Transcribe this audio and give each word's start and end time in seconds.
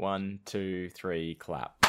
One, 0.00 0.38
two, 0.46 0.88
three, 0.88 1.34
clap. 1.34 1.84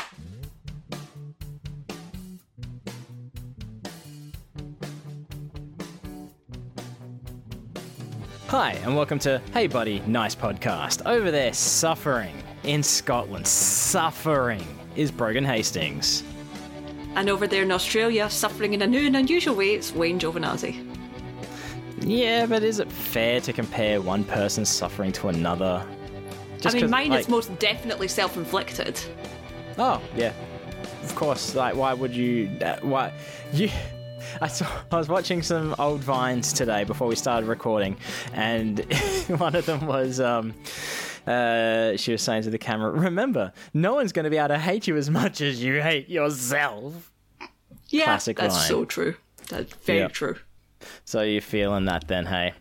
Hi, 8.47 8.73
and 8.83 8.97
welcome 8.97 9.17
to 9.19 9.41
Hey 9.53 9.67
Buddy, 9.67 10.01
Nice 10.01 10.35
Podcast. 10.35 11.05
Over 11.05 11.31
there, 11.31 11.53
suffering 11.53 12.43
in 12.63 12.83
Scotland, 12.83 13.47
suffering 13.47 14.67
is 14.97 15.09
Brogan 15.09 15.45
Hastings. 15.45 16.25
And 17.15 17.29
over 17.29 17.47
there 17.47 17.63
in 17.63 17.71
Australia, 17.71 18.29
suffering 18.29 18.73
in 18.73 18.81
a 18.81 18.87
new 18.87 19.07
and 19.07 19.15
unusual 19.15 19.55
way, 19.55 19.75
it's 19.75 19.95
Wayne 19.95 20.19
Giovanazzi. 20.19 20.85
Yeah, 22.01 22.45
but 22.45 22.61
is 22.61 22.79
it 22.79 22.91
fair 22.91 23.39
to 23.39 23.53
compare 23.53 24.01
one 24.01 24.25
person's 24.25 24.67
suffering 24.67 25.13
to 25.13 25.29
another? 25.29 25.87
I 26.65 26.71
mean, 26.73 26.89
mine 26.89 27.09
like- 27.09 27.21
is 27.21 27.29
most 27.29 27.57
definitely 27.59 28.07
self 28.07 28.37
inflicted. 28.37 28.99
Oh 29.77 30.01
yeah, 30.15 30.33
of 31.03 31.15
course. 31.15 31.55
Like, 31.55 31.75
why 31.75 31.93
would 31.93 32.15
you? 32.15 32.49
Uh, 32.61 32.77
why 32.81 33.13
you? 33.53 33.69
I 34.41 34.47
saw. 34.47 34.67
I 34.91 34.97
was 34.97 35.09
watching 35.09 35.41
some 35.41 35.75
old 35.79 36.01
vines 36.01 36.53
today 36.53 36.83
before 36.83 37.07
we 37.07 37.15
started 37.15 37.47
recording, 37.47 37.97
and 38.33 38.79
one 39.37 39.55
of 39.55 39.65
them 39.65 39.85
was. 39.87 40.19
Um, 40.19 40.53
uh, 41.27 41.95
she 41.97 42.11
was 42.11 42.21
saying 42.23 42.43
to 42.43 42.49
the 42.49 42.57
camera, 42.57 42.91
"Remember, 42.91 43.51
no 43.73 43.93
one's 43.95 44.11
going 44.11 44.23
to 44.23 44.29
be 44.31 44.37
able 44.37 44.49
to 44.49 44.57
hate 44.59 44.87
you 44.87 44.97
as 44.97 45.09
much 45.09 45.39
as 45.41 45.63
you 45.63 45.81
hate 45.81 46.09
yourself." 46.09 47.11
Yeah, 47.89 48.05
Classic 48.05 48.37
that's 48.37 48.55
line. 48.55 48.67
so 48.67 48.85
true. 48.85 49.15
That's 49.49 49.73
very 49.85 49.99
Yeah. 49.99 50.07
true. 50.07 50.37
So 51.05 51.21
you're 51.21 51.41
feeling 51.41 51.85
that 51.85 52.07
then, 52.07 52.25
hey? 52.25 52.53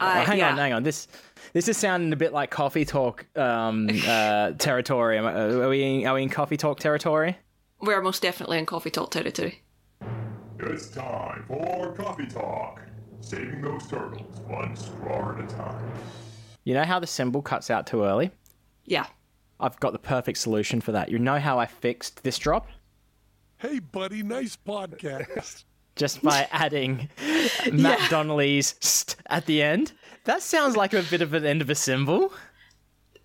Uh, 0.00 0.22
Oh, 0.22 0.24
hang 0.24 0.38
yeah. 0.38 0.50
on, 0.52 0.56
hang 0.58 0.72
on. 0.72 0.82
This 0.82 1.08
this 1.56 1.68
is 1.68 1.78
sounding 1.78 2.12
a 2.12 2.16
bit 2.16 2.34
like 2.34 2.50
coffee 2.50 2.84
talk 2.84 3.24
um, 3.34 3.88
uh, 4.06 4.50
territory. 4.58 5.16
Are 5.16 5.70
we 5.70 6.04
are 6.04 6.14
we 6.14 6.22
in 6.22 6.28
coffee 6.28 6.58
talk 6.58 6.80
territory? 6.80 7.38
We're 7.80 8.02
most 8.02 8.20
definitely 8.20 8.58
in 8.58 8.66
coffee 8.66 8.90
talk 8.90 9.10
territory. 9.10 9.62
It's 10.58 10.88
time 10.88 11.44
for 11.48 11.94
Coffee 11.94 12.26
Talk. 12.26 12.82
Saving 13.20 13.62
those 13.62 13.86
turtles 13.86 14.38
one 14.40 14.76
straw 14.76 15.32
at 15.32 15.44
a 15.44 15.46
time. 15.46 15.94
You 16.64 16.74
know 16.74 16.84
how 16.84 16.98
the 16.98 17.06
cymbal 17.06 17.40
cuts 17.40 17.70
out 17.70 17.86
too 17.86 18.04
early? 18.04 18.30
Yeah. 18.84 19.06
I've 19.58 19.80
got 19.80 19.94
the 19.94 19.98
perfect 19.98 20.36
solution 20.36 20.82
for 20.82 20.92
that. 20.92 21.08
You 21.08 21.18
know 21.18 21.38
how 21.38 21.58
I 21.58 21.64
fixed 21.64 22.22
this 22.22 22.38
drop? 22.38 22.66
Hey, 23.56 23.78
buddy, 23.78 24.22
nice 24.22 24.56
podcast. 24.56 25.64
Just 25.96 26.22
by 26.22 26.46
adding 26.52 27.08
Matt 27.72 28.10
Donnelly's 28.10 28.74
st 28.80 29.16
at 29.30 29.46
the 29.46 29.62
end. 29.62 29.92
That 30.26 30.42
sounds 30.42 30.76
like 30.76 30.92
a 30.92 31.02
bit 31.02 31.22
of 31.22 31.32
an 31.34 31.44
end 31.46 31.62
of 31.62 31.70
a 31.70 31.74
cymbal. 31.74 32.32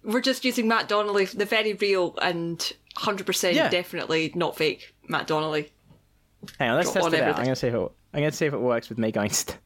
We're 0.03 0.21
just 0.21 0.43
using 0.45 0.67
Matt 0.67 0.87
Donnelly, 0.87 1.25
the 1.25 1.45
very 1.45 1.73
real 1.73 2.17
and 2.21 2.57
100% 2.97 3.53
Yeah. 3.53 3.69
definitely 3.69 4.31
not 4.35 4.55
fake 4.57 4.95
Matt 5.07 5.27
Donnelly. 5.27 5.71
Hang 6.57 6.71
on, 6.71 6.75
let's 6.77 6.91
Drop 6.91 7.03
test 7.03 7.05
on 7.07 7.13
it 7.13 7.17
out. 7.17 7.23
I'm 7.23 7.29
everything. 7.29 7.45
gonna 7.45 7.55
see 7.55 7.67
if 7.67 7.73
it, 7.75 7.91
I'm 8.13 8.19
gonna 8.21 8.31
see 8.31 8.45
if 8.47 8.53
it 8.53 8.59
works 8.59 8.89
with 8.89 8.97
me 8.97 9.11
going. 9.11 9.29
St- 9.29 9.57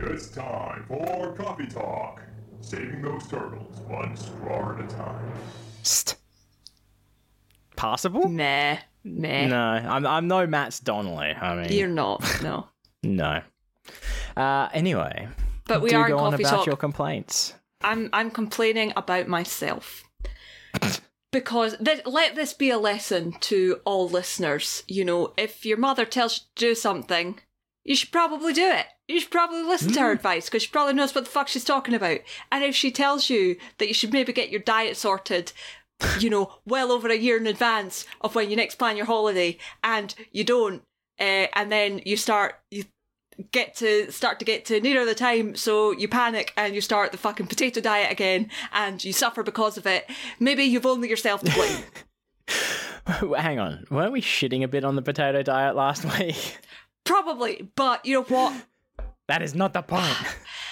It's 0.00 0.28
time 0.28 0.84
for 0.86 1.34
Coffee 1.36 1.66
Talk. 1.66 2.22
Saving 2.60 3.02
those 3.02 3.26
turtles 3.26 3.78
one 3.88 4.16
straw 4.16 4.74
at 4.78 4.84
a 4.84 4.88
time. 4.88 5.32
st. 5.82 6.16
Passable? 7.76 8.28
Meh. 8.28 8.78
Meh. 9.04 9.46
No, 9.46 9.56
I'm 9.58 10.06
I'm 10.06 10.28
no 10.28 10.46
Matt's 10.46 10.78
Donnelly. 10.80 11.30
I 11.40 11.54
mean, 11.62 11.72
You're 11.72 11.88
not. 11.88 12.22
No. 12.42 12.68
no. 13.02 13.40
Uh, 14.36 14.68
anyway, 14.72 15.26
But 15.70 15.82
we 15.82 15.90
do 15.90 15.96
are 15.96 16.08
go 16.08 16.18
on 16.18 16.34
about 16.34 16.50
talk. 16.50 16.66
your 16.66 16.76
complaints. 16.76 17.54
I'm 17.82 18.10
I'm 18.12 18.30
complaining 18.30 18.92
about 18.96 19.28
myself. 19.28 20.04
Because 21.32 21.76
th- 21.76 22.04
let 22.06 22.34
this 22.34 22.52
be 22.52 22.70
a 22.70 22.78
lesson 22.78 23.36
to 23.40 23.80
all 23.84 24.08
listeners. 24.08 24.82
You 24.88 25.04
know, 25.04 25.32
if 25.36 25.64
your 25.64 25.78
mother 25.78 26.04
tells 26.04 26.38
you 26.38 26.40
to 26.40 26.66
do 26.70 26.74
something, 26.74 27.38
you 27.84 27.94
should 27.94 28.10
probably 28.10 28.52
do 28.52 28.68
it. 28.68 28.86
You 29.06 29.20
should 29.20 29.30
probably 29.30 29.62
listen 29.62 29.92
to 29.92 30.00
her 30.00 30.10
advice 30.10 30.46
because 30.46 30.64
she 30.64 30.70
probably 30.70 30.94
knows 30.94 31.14
what 31.14 31.24
the 31.24 31.30
fuck 31.30 31.46
she's 31.46 31.64
talking 31.64 31.94
about. 31.94 32.18
And 32.50 32.64
if 32.64 32.74
she 32.74 32.90
tells 32.90 33.30
you 33.30 33.56
that 33.78 33.86
you 33.86 33.94
should 33.94 34.12
maybe 34.12 34.32
get 34.32 34.50
your 34.50 34.60
diet 34.60 34.96
sorted, 34.96 35.52
you 36.18 36.30
know, 36.30 36.54
well 36.66 36.90
over 36.90 37.08
a 37.08 37.16
year 37.16 37.36
in 37.36 37.46
advance 37.46 38.06
of 38.20 38.34
when 38.34 38.50
you 38.50 38.56
next 38.56 38.74
plan 38.74 38.96
your 38.96 39.06
holiday, 39.06 39.56
and 39.84 40.14
you 40.32 40.42
don't, 40.42 40.82
uh, 41.20 41.46
and 41.54 41.70
then 41.70 42.00
you 42.04 42.16
start 42.16 42.56
you 42.72 42.84
get 43.52 43.74
to 43.76 44.10
start 44.12 44.38
to 44.38 44.44
get 44.44 44.64
to 44.66 44.80
nearer 44.80 45.04
the 45.04 45.14
time, 45.14 45.54
so 45.56 45.90
you 45.92 46.08
panic 46.08 46.52
and 46.56 46.74
you 46.74 46.80
start 46.80 47.12
the 47.12 47.18
fucking 47.18 47.46
potato 47.46 47.80
diet 47.80 48.10
again, 48.12 48.50
and 48.72 49.02
you 49.04 49.12
suffer 49.12 49.42
because 49.42 49.76
of 49.76 49.86
it. 49.86 50.08
Maybe 50.38 50.64
you've 50.64 50.86
only 50.86 51.08
yourself 51.08 51.42
to 51.42 51.52
blame. 51.52 51.84
Hang 53.36 53.58
on, 53.58 53.84
weren't 53.90 54.12
we 54.12 54.20
shitting 54.20 54.62
a 54.62 54.68
bit 54.68 54.84
on 54.84 54.96
the 54.96 55.02
potato 55.02 55.42
diet 55.42 55.74
last 55.76 56.04
week? 56.18 56.58
Probably, 57.04 57.68
but 57.76 58.04
you 58.04 58.14
know 58.16 58.22
what? 58.24 58.66
that 59.28 59.42
is 59.42 59.54
not 59.54 59.72
the 59.72 59.82
point. 59.82 60.16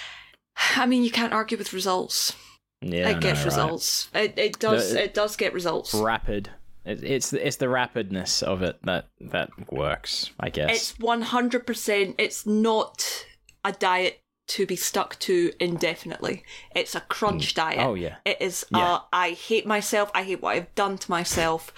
I 0.75 0.85
mean, 0.85 1.03
you 1.03 1.11
can't 1.11 1.33
argue 1.33 1.57
with 1.57 1.73
results. 1.73 2.33
Yeah, 2.81 3.09
it 3.09 3.19
gets 3.21 3.23
know, 3.23 3.29
right? 3.31 3.45
results. 3.45 4.09
It 4.13 4.33
it 4.37 4.59
does 4.59 4.93
The- 4.93 5.03
it 5.05 5.13
does 5.13 5.35
get 5.35 5.53
results. 5.53 5.93
Rapid. 5.93 6.49
It, 6.85 7.03
it's 7.03 7.33
it's 7.33 7.57
the 7.57 7.67
rapidness 7.67 8.41
of 8.41 8.61
it 8.61 8.79
that 8.83 9.09
that 9.19 9.49
works, 9.71 10.31
I 10.39 10.49
guess. 10.49 10.69
It's 10.71 10.99
one 10.99 11.21
hundred 11.21 11.67
percent. 11.67 12.15
It's 12.17 12.45
not 12.45 13.25
a 13.63 13.71
diet 13.71 14.21
to 14.47 14.65
be 14.65 14.75
stuck 14.75 15.19
to 15.19 15.51
indefinitely. 15.59 16.43
It's 16.75 16.95
a 16.95 17.01
crunch 17.01 17.53
diet. 17.53 17.85
Oh, 17.85 17.93
yeah. 17.93 18.15
It 18.25 18.37
is. 18.41 18.65
Yeah. 18.71 18.93
Uh, 18.93 19.01
I 19.13 19.31
hate 19.31 19.67
myself. 19.67 20.09
I 20.15 20.23
hate 20.23 20.41
what 20.41 20.55
I've 20.55 20.73
done 20.73 20.97
to 20.97 21.11
myself. 21.11 21.71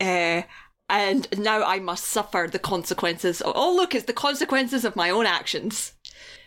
Uh, 0.00 0.42
and 0.88 1.26
now 1.36 1.64
I 1.64 1.80
must 1.80 2.04
suffer 2.04 2.48
the 2.50 2.60
consequences. 2.60 3.40
Of, 3.40 3.54
oh, 3.56 3.74
look, 3.74 3.94
it's 3.94 4.04
the 4.04 4.12
consequences 4.12 4.84
of 4.84 4.94
my 4.94 5.10
own 5.10 5.26
actions. 5.26 5.94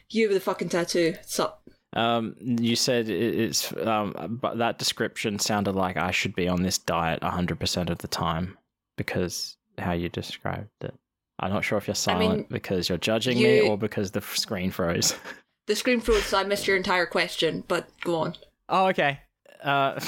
You 0.09 0.29
with 0.29 0.37
the 0.37 0.41
fucking 0.41 0.69
tattoo. 0.69 1.15
Sup? 1.25 1.61
Um, 1.95 2.35
you 2.39 2.75
said 2.75 3.07
it's 3.09 3.75
um, 3.77 4.37
but 4.41 4.57
that 4.57 4.77
description 4.77 5.39
sounded 5.39 5.75
like 5.75 5.95
I 5.97 6.11
should 6.11 6.35
be 6.35 6.47
on 6.47 6.61
this 6.61 6.77
diet 6.77 7.23
hundred 7.23 7.59
percent 7.59 7.89
of 7.89 7.99
the 7.99 8.07
time 8.07 8.57
because 8.97 9.57
how 9.77 9.93
you 9.93 10.09
described 10.09 10.69
it. 10.81 10.93
I'm 11.39 11.51
not 11.51 11.63
sure 11.63 11.77
if 11.77 11.87
you're 11.87 11.95
silent 11.95 12.33
mean, 12.33 12.45
because 12.49 12.87
you're 12.89 12.97
judging 12.97 13.37
me 13.37 13.61
or 13.61 13.77
because 13.77 14.11
the 14.11 14.21
screen 14.21 14.71
froze. 14.71 15.15
The 15.67 15.75
screen 15.75 15.99
froze, 15.99 16.25
so 16.25 16.37
I 16.37 16.43
missed 16.43 16.67
your 16.67 16.77
entire 16.77 17.07
question. 17.07 17.63
But 17.67 17.89
go 18.01 18.17
on. 18.17 18.35
oh, 18.69 18.85
okay. 18.89 19.19
Uh, 19.63 19.99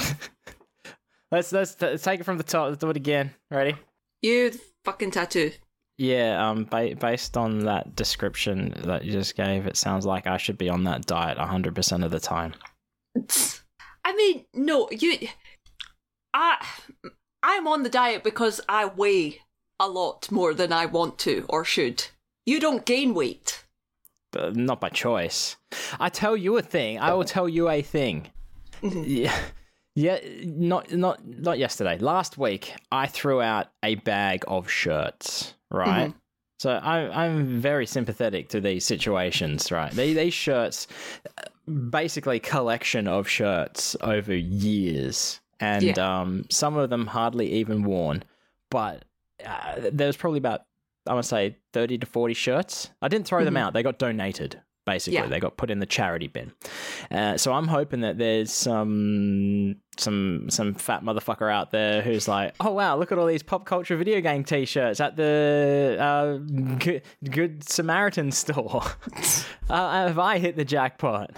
let's 1.32 1.50
let's 1.50 1.76
let's 1.82 2.04
take 2.04 2.20
it 2.20 2.24
from 2.24 2.38
the 2.38 2.44
top. 2.44 2.68
Let's 2.68 2.78
do 2.78 2.90
it 2.90 2.96
again. 2.96 3.34
Ready? 3.50 3.74
You 4.22 4.52
fucking 4.84 5.10
tattoo. 5.10 5.50
Yeah. 5.98 6.48
Um. 6.48 6.64
Ba- 6.64 6.94
based 6.98 7.36
on 7.36 7.60
that 7.60 7.94
description 7.96 8.72
that 8.84 9.04
you 9.04 9.12
just 9.12 9.36
gave, 9.36 9.66
it 9.66 9.76
sounds 9.76 10.06
like 10.06 10.26
I 10.26 10.36
should 10.36 10.56
be 10.58 10.68
on 10.68 10.84
that 10.84 11.06
diet 11.06 11.38
hundred 11.38 11.74
percent 11.74 12.04
of 12.04 12.10
the 12.10 12.20
time. 12.20 12.54
I 14.04 14.14
mean, 14.16 14.44
no, 14.54 14.88
you. 14.90 15.28
I 16.32 16.64
I'm 17.42 17.66
on 17.66 17.82
the 17.82 17.88
diet 17.88 18.22
because 18.24 18.60
I 18.68 18.86
weigh 18.86 19.40
a 19.80 19.88
lot 19.88 20.30
more 20.30 20.54
than 20.54 20.72
I 20.72 20.86
want 20.86 21.18
to 21.20 21.44
or 21.48 21.64
should. 21.64 22.06
You 22.46 22.60
don't 22.60 22.84
gain 22.86 23.12
weight. 23.14 23.64
but 24.32 24.56
not 24.56 24.80
by 24.80 24.88
choice. 24.88 25.56
I 26.00 26.08
tell 26.08 26.36
you 26.36 26.56
a 26.58 26.62
thing. 26.62 26.98
I 26.98 27.12
will 27.12 27.24
tell 27.24 27.48
you 27.48 27.68
a 27.68 27.82
thing. 27.82 28.28
Yeah, 28.82 29.36
yeah. 29.94 30.20
Not 30.44 30.92
not 30.92 31.26
not 31.26 31.58
yesterday. 31.58 31.98
Last 31.98 32.38
week, 32.38 32.72
I 32.92 33.06
threw 33.06 33.40
out 33.42 33.68
a 33.82 33.96
bag 33.96 34.44
of 34.48 34.70
shirts. 34.70 35.54
Right. 35.70 36.12
So 36.60 36.80
I'm 36.82 37.10
I'm 37.12 37.60
very 37.60 37.86
sympathetic 37.86 38.48
to 38.50 38.60
these 38.60 38.84
situations. 38.84 39.70
Right. 39.70 39.92
These 39.92 40.16
these 40.16 40.34
shirts, 40.34 40.86
basically 41.90 42.40
collection 42.40 43.06
of 43.06 43.28
shirts 43.28 43.96
over 44.00 44.34
years, 44.34 45.40
and 45.60 45.82
Yeah. 45.82 46.20
um, 46.20 46.44
some 46.50 46.76
of 46.76 46.90
them 46.90 47.06
hardly 47.06 47.52
even 47.54 47.82
worn. 47.84 48.22
But 48.70 49.04
uh, 49.46 49.76
there's 49.92 50.16
probably 50.16 50.38
about 50.38 50.62
I 51.06 51.14
to 51.14 51.22
say 51.22 51.56
30 51.72 51.98
to 51.98 52.06
40 52.06 52.34
shirts. 52.34 52.90
I 53.00 53.08
didn't 53.08 53.26
throw 53.26 53.42
them 53.44 53.56
out. 53.56 53.72
They 53.72 53.82
got 53.82 53.98
donated, 53.98 54.60
basically. 54.88 55.18
Yeah. 55.18 55.26
They 55.26 55.38
got 55.38 55.58
put 55.58 55.70
in 55.70 55.80
the 55.80 55.86
charity 55.86 56.28
bin. 56.28 56.52
Uh, 57.10 57.36
so 57.36 57.52
I'm 57.52 57.68
hoping 57.68 58.00
that 58.00 58.16
there's 58.16 58.50
some 58.50 59.76
some 59.98 60.46
some 60.48 60.74
fat 60.74 61.02
motherfucker 61.02 61.52
out 61.52 61.70
there 61.70 62.00
who's 62.00 62.26
like, 62.26 62.54
oh 62.60 62.72
wow, 62.72 62.96
look 62.96 63.12
at 63.12 63.18
all 63.18 63.26
these 63.26 63.42
pop 63.42 63.66
culture 63.66 63.96
video 63.96 64.20
game 64.20 64.44
t-shirts 64.44 65.00
at 65.00 65.16
the 65.16 65.96
uh, 66.00 66.38
Good, 66.78 67.02
Good 67.22 67.68
Samaritan 67.68 68.32
store. 68.32 68.82
uh, 69.68 70.06
have 70.06 70.18
I 70.18 70.38
hit 70.38 70.56
the 70.56 70.64
jackpot? 70.64 71.36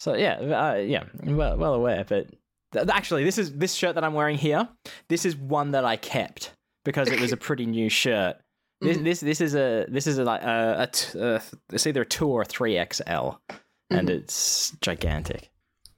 So 0.00 0.14
yeah, 0.14 0.34
uh, 0.34 0.74
yeah, 0.74 1.04
well, 1.22 1.56
well 1.56 1.74
aware. 1.74 2.04
But 2.06 2.30
th- 2.72 2.88
actually, 2.88 3.22
this 3.22 3.38
is 3.38 3.52
this 3.52 3.74
shirt 3.74 3.94
that 3.94 4.04
I'm 4.04 4.14
wearing 4.14 4.38
here. 4.38 4.68
This 5.08 5.24
is 5.24 5.36
one 5.36 5.70
that 5.70 5.84
I 5.84 5.96
kept 5.96 6.52
because 6.84 7.10
it 7.10 7.20
was 7.20 7.32
a 7.32 7.36
pretty 7.48 7.66
new 7.66 7.88
shirt. 7.88 8.36
This 8.80 8.98
this 8.98 9.20
this 9.20 9.40
is 9.40 9.54
a 9.54 9.86
this 9.88 10.06
is 10.06 10.18
a 10.18 10.24
like 10.24 10.42
a, 10.42 10.76
a 10.82 10.86
t- 10.88 11.18
uh, 11.18 11.40
it's 11.72 11.86
either 11.86 12.02
a 12.02 12.06
two 12.06 12.28
or 12.28 12.42
a 12.42 12.44
three 12.44 12.78
XL, 12.92 13.30
and 13.90 14.10
it's 14.10 14.72
gigantic. 14.82 15.50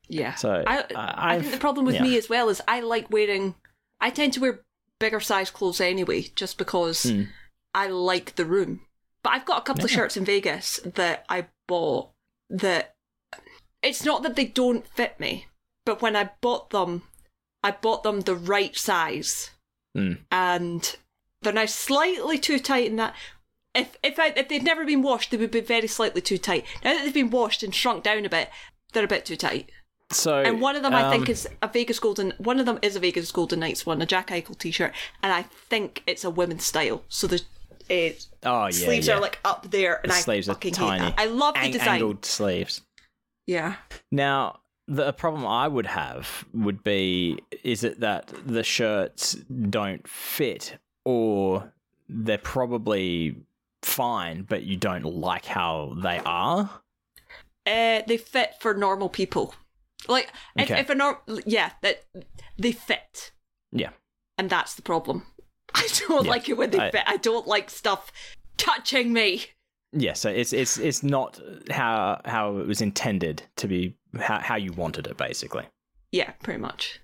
Yeah. 0.08 0.36
So 0.36 0.62
I, 0.66 0.78
uh, 0.78 0.84
I 0.94 1.40
think 1.40 1.52
the 1.52 1.58
problem 1.58 1.84
with 1.86 1.96
yeah. 1.96 2.02
me 2.02 2.16
as 2.16 2.28
well 2.28 2.48
is 2.48 2.62
I 2.68 2.80
like 2.80 3.10
wearing. 3.10 3.56
I 4.00 4.10
tend 4.10 4.32
to 4.34 4.40
wear 4.40 4.60
bigger 5.00 5.20
size 5.20 5.50
clothes 5.50 5.80
anyway, 5.80 6.22
just 6.36 6.56
because 6.56 7.02
Hmm. 7.02 7.22
I 7.74 7.88
like 7.88 8.36
the 8.36 8.46
room. 8.46 8.80
But 9.22 9.32
I've 9.32 9.44
got 9.44 9.58
a 9.58 9.62
couple 9.62 9.84
of 9.84 9.90
shirts 9.90 10.16
in 10.16 10.24
Vegas 10.24 10.78
that 10.84 11.24
I 11.28 11.46
bought 11.66 12.10
that. 12.48 12.94
It's 13.82 14.04
not 14.04 14.22
that 14.22 14.36
they 14.36 14.46
don't 14.46 14.86
fit 14.86 15.18
me, 15.20 15.46
but 15.84 16.00
when 16.00 16.14
I 16.16 16.30
bought 16.40 16.70
them, 16.70 17.02
I 17.62 17.72
bought 17.72 18.02
them 18.04 18.20
the 18.20 18.36
right 18.36 18.76
size, 18.76 19.50
Hmm. 19.96 20.12
and 20.30 20.96
they're 21.42 21.52
now 21.52 21.66
slightly 21.66 22.38
too 22.38 22.58
tight 22.58 22.86
in 22.86 22.96
that. 22.96 23.14
If 23.74 23.96
if 24.02 24.18
I, 24.18 24.28
if 24.36 24.48
they'd 24.48 24.62
never 24.62 24.84
been 24.84 25.02
washed, 25.02 25.30
they 25.30 25.36
would 25.36 25.50
be 25.50 25.60
very 25.60 25.86
slightly 25.86 26.20
too 26.20 26.38
tight. 26.38 26.64
Now 26.84 26.94
that 26.94 27.04
they've 27.04 27.14
been 27.14 27.30
washed 27.30 27.62
and 27.62 27.74
shrunk 27.74 28.02
down 28.02 28.24
a 28.24 28.28
bit, 28.28 28.50
they're 28.92 29.04
a 29.04 29.08
bit 29.08 29.24
too 29.24 29.36
tight. 29.36 29.70
So 30.10 30.38
And 30.40 30.60
one 30.60 30.74
of 30.74 30.82
them, 30.82 30.94
I 30.94 31.10
think, 31.10 31.26
um, 31.28 31.32
is 31.32 31.46
a 31.60 31.68
Vegas 31.68 31.98
Golden. 32.00 32.32
One 32.38 32.58
of 32.58 32.64
them 32.66 32.78
is 32.80 32.96
a 32.96 33.00
Vegas 33.00 33.30
Golden 33.30 33.60
Knights 33.60 33.84
one, 33.84 34.00
a 34.00 34.06
Jack 34.06 34.28
Eichel 34.28 34.56
T-shirt, 34.58 34.94
and 35.22 35.32
I 35.34 35.42
think 35.42 36.02
it's 36.06 36.24
a 36.24 36.30
women's 36.30 36.64
style. 36.64 37.04
So 37.08 37.26
the 37.26 37.42
uh, 37.90 38.12
oh 38.44 38.64
yeah, 38.66 38.70
sleeves 38.70 39.06
yeah. 39.06 39.16
are 39.16 39.20
like 39.20 39.38
up 39.44 39.70
there, 39.70 40.00
and 40.02 40.10
The 40.10 40.16
I 40.16 40.20
sleeves 40.20 40.48
are 40.48 40.54
fucking 40.54 40.74
hate 40.74 40.80
tiny. 40.80 41.00
that. 41.04 41.14
I 41.18 41.26
love 41.26 41.54
the 41.62 41.70
design. 41.70 41.88
angled 41.88 42.24
sleeves. 42.24 42.80
Yeah, 43.46 43.76
Now, 44.10 44.60
the 44.86 45.12
problem 45.12 45.46
I 45.46 45.68
would 45.68 45.86
have 45.86 46.44
would 46.54 46.82
be 46.82 47.38
is 47.64 47.84
it 47.84 48.00
that 48.00 48.32
the 48.46 48.62
shirts 48.62 49.34
don't 49.70 50.06
fit 50.08 50.78
or 51.08 51.72
they're 52.08 52.36
probably 52.38 53.34
fine, 53.82 54.42
but 54.42 54.62
you 54.64 54.76
don't 54.76 55.04
like 55.04 55.46
how 55.46 55.94
they 56.02 56.18
are? 56.24 56.70
uh, 57.66 58.00
they 58.06 58.16
fit 58.16 58.54
for 58.60 58.72
normal 58.74 59.08
people. 59.08 59.54
Like 60.08 60.32
if, 60.56 60.70
Okay. 60.70 60.80
if 60.80 60.88
a 60.90 60.94
norm, 60.94 61.16
yeah, 61.44 61.72
that 61.82 62.04
they 62.58 62.72
fit, 62.72 63.32
Yeah. 63.72 63.90
and 64.38 64.48
that's 64.48 64.74
the 64.74 64.82
problem. 64.82 65.26
I 65.74 65.86
don't 65.98 66.24
Yeah, 66.24 66.30
like 66.30 66.48
it 66.48 66.56
when 66.56 66.70
they 66.70 66.78
I- 66.80 66.90
fit. 66.90 67.02
I 67.06 67.16
don't 67.18 67.46
like 67.46 67.68
stuff 67.70 68.10
touching 68.56 69.12
me. 69.12 69.44
Yeah, 69.92 70.12
so 70.14 70.28
it's 70.30 70.52
it's 70.52 70.76
it's 70.78 71.02
not 71.02 71.40
how 71.70 72.20
how 72.26 72.56
it 72.58 72.66
was 72.66 72.80
intended 72.82 73.42
to 73.56 73.66
be 73.68 73.96
how 74.18 74.38
how 74.38 74.56
you 74.56 74.72
wanted 74.72 75.06
it 75.06 75.16
basically. 75.16 75.64
Yeah, 76.12 76.30
pretty 76.42 76.60
much. 76.60 77.00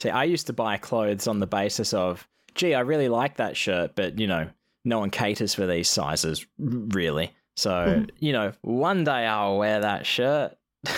See, 0.00 0.10
I 0.10 0.24
used 0.24 0.46
to 0.48 0.52
buy 0.52 0.76
clothes 0.76 1.26
on 1.26 1.40
the 1.40 1.46
basis 1.46 1.92
of, 1.92 2.26
gee, 2.54 2.74
I 2.74 2.80
really 2.80 3.08
like 3.08 3.36
that 3.36 3.56
shirt, 3.56 3.94
but 3.94 4.18
you 4.18 4.26
know, 4.26 4.48
no 4.84 4.98
one 4.98 5.10
caters 5.10 5.54
for 5.54 5.66
these 5.66 5.88
sizes, 5.88 6.46
really. 6.58 7.32
So, 7.56 8.04
you 8.18 8.32
know, 8.32 8.52
one 8.62 9.04
day 9.04 9.26
I'll 9.26 9.58
wear 9.58 9.80
that 9.80 10.06
shirt. 10.06 10.56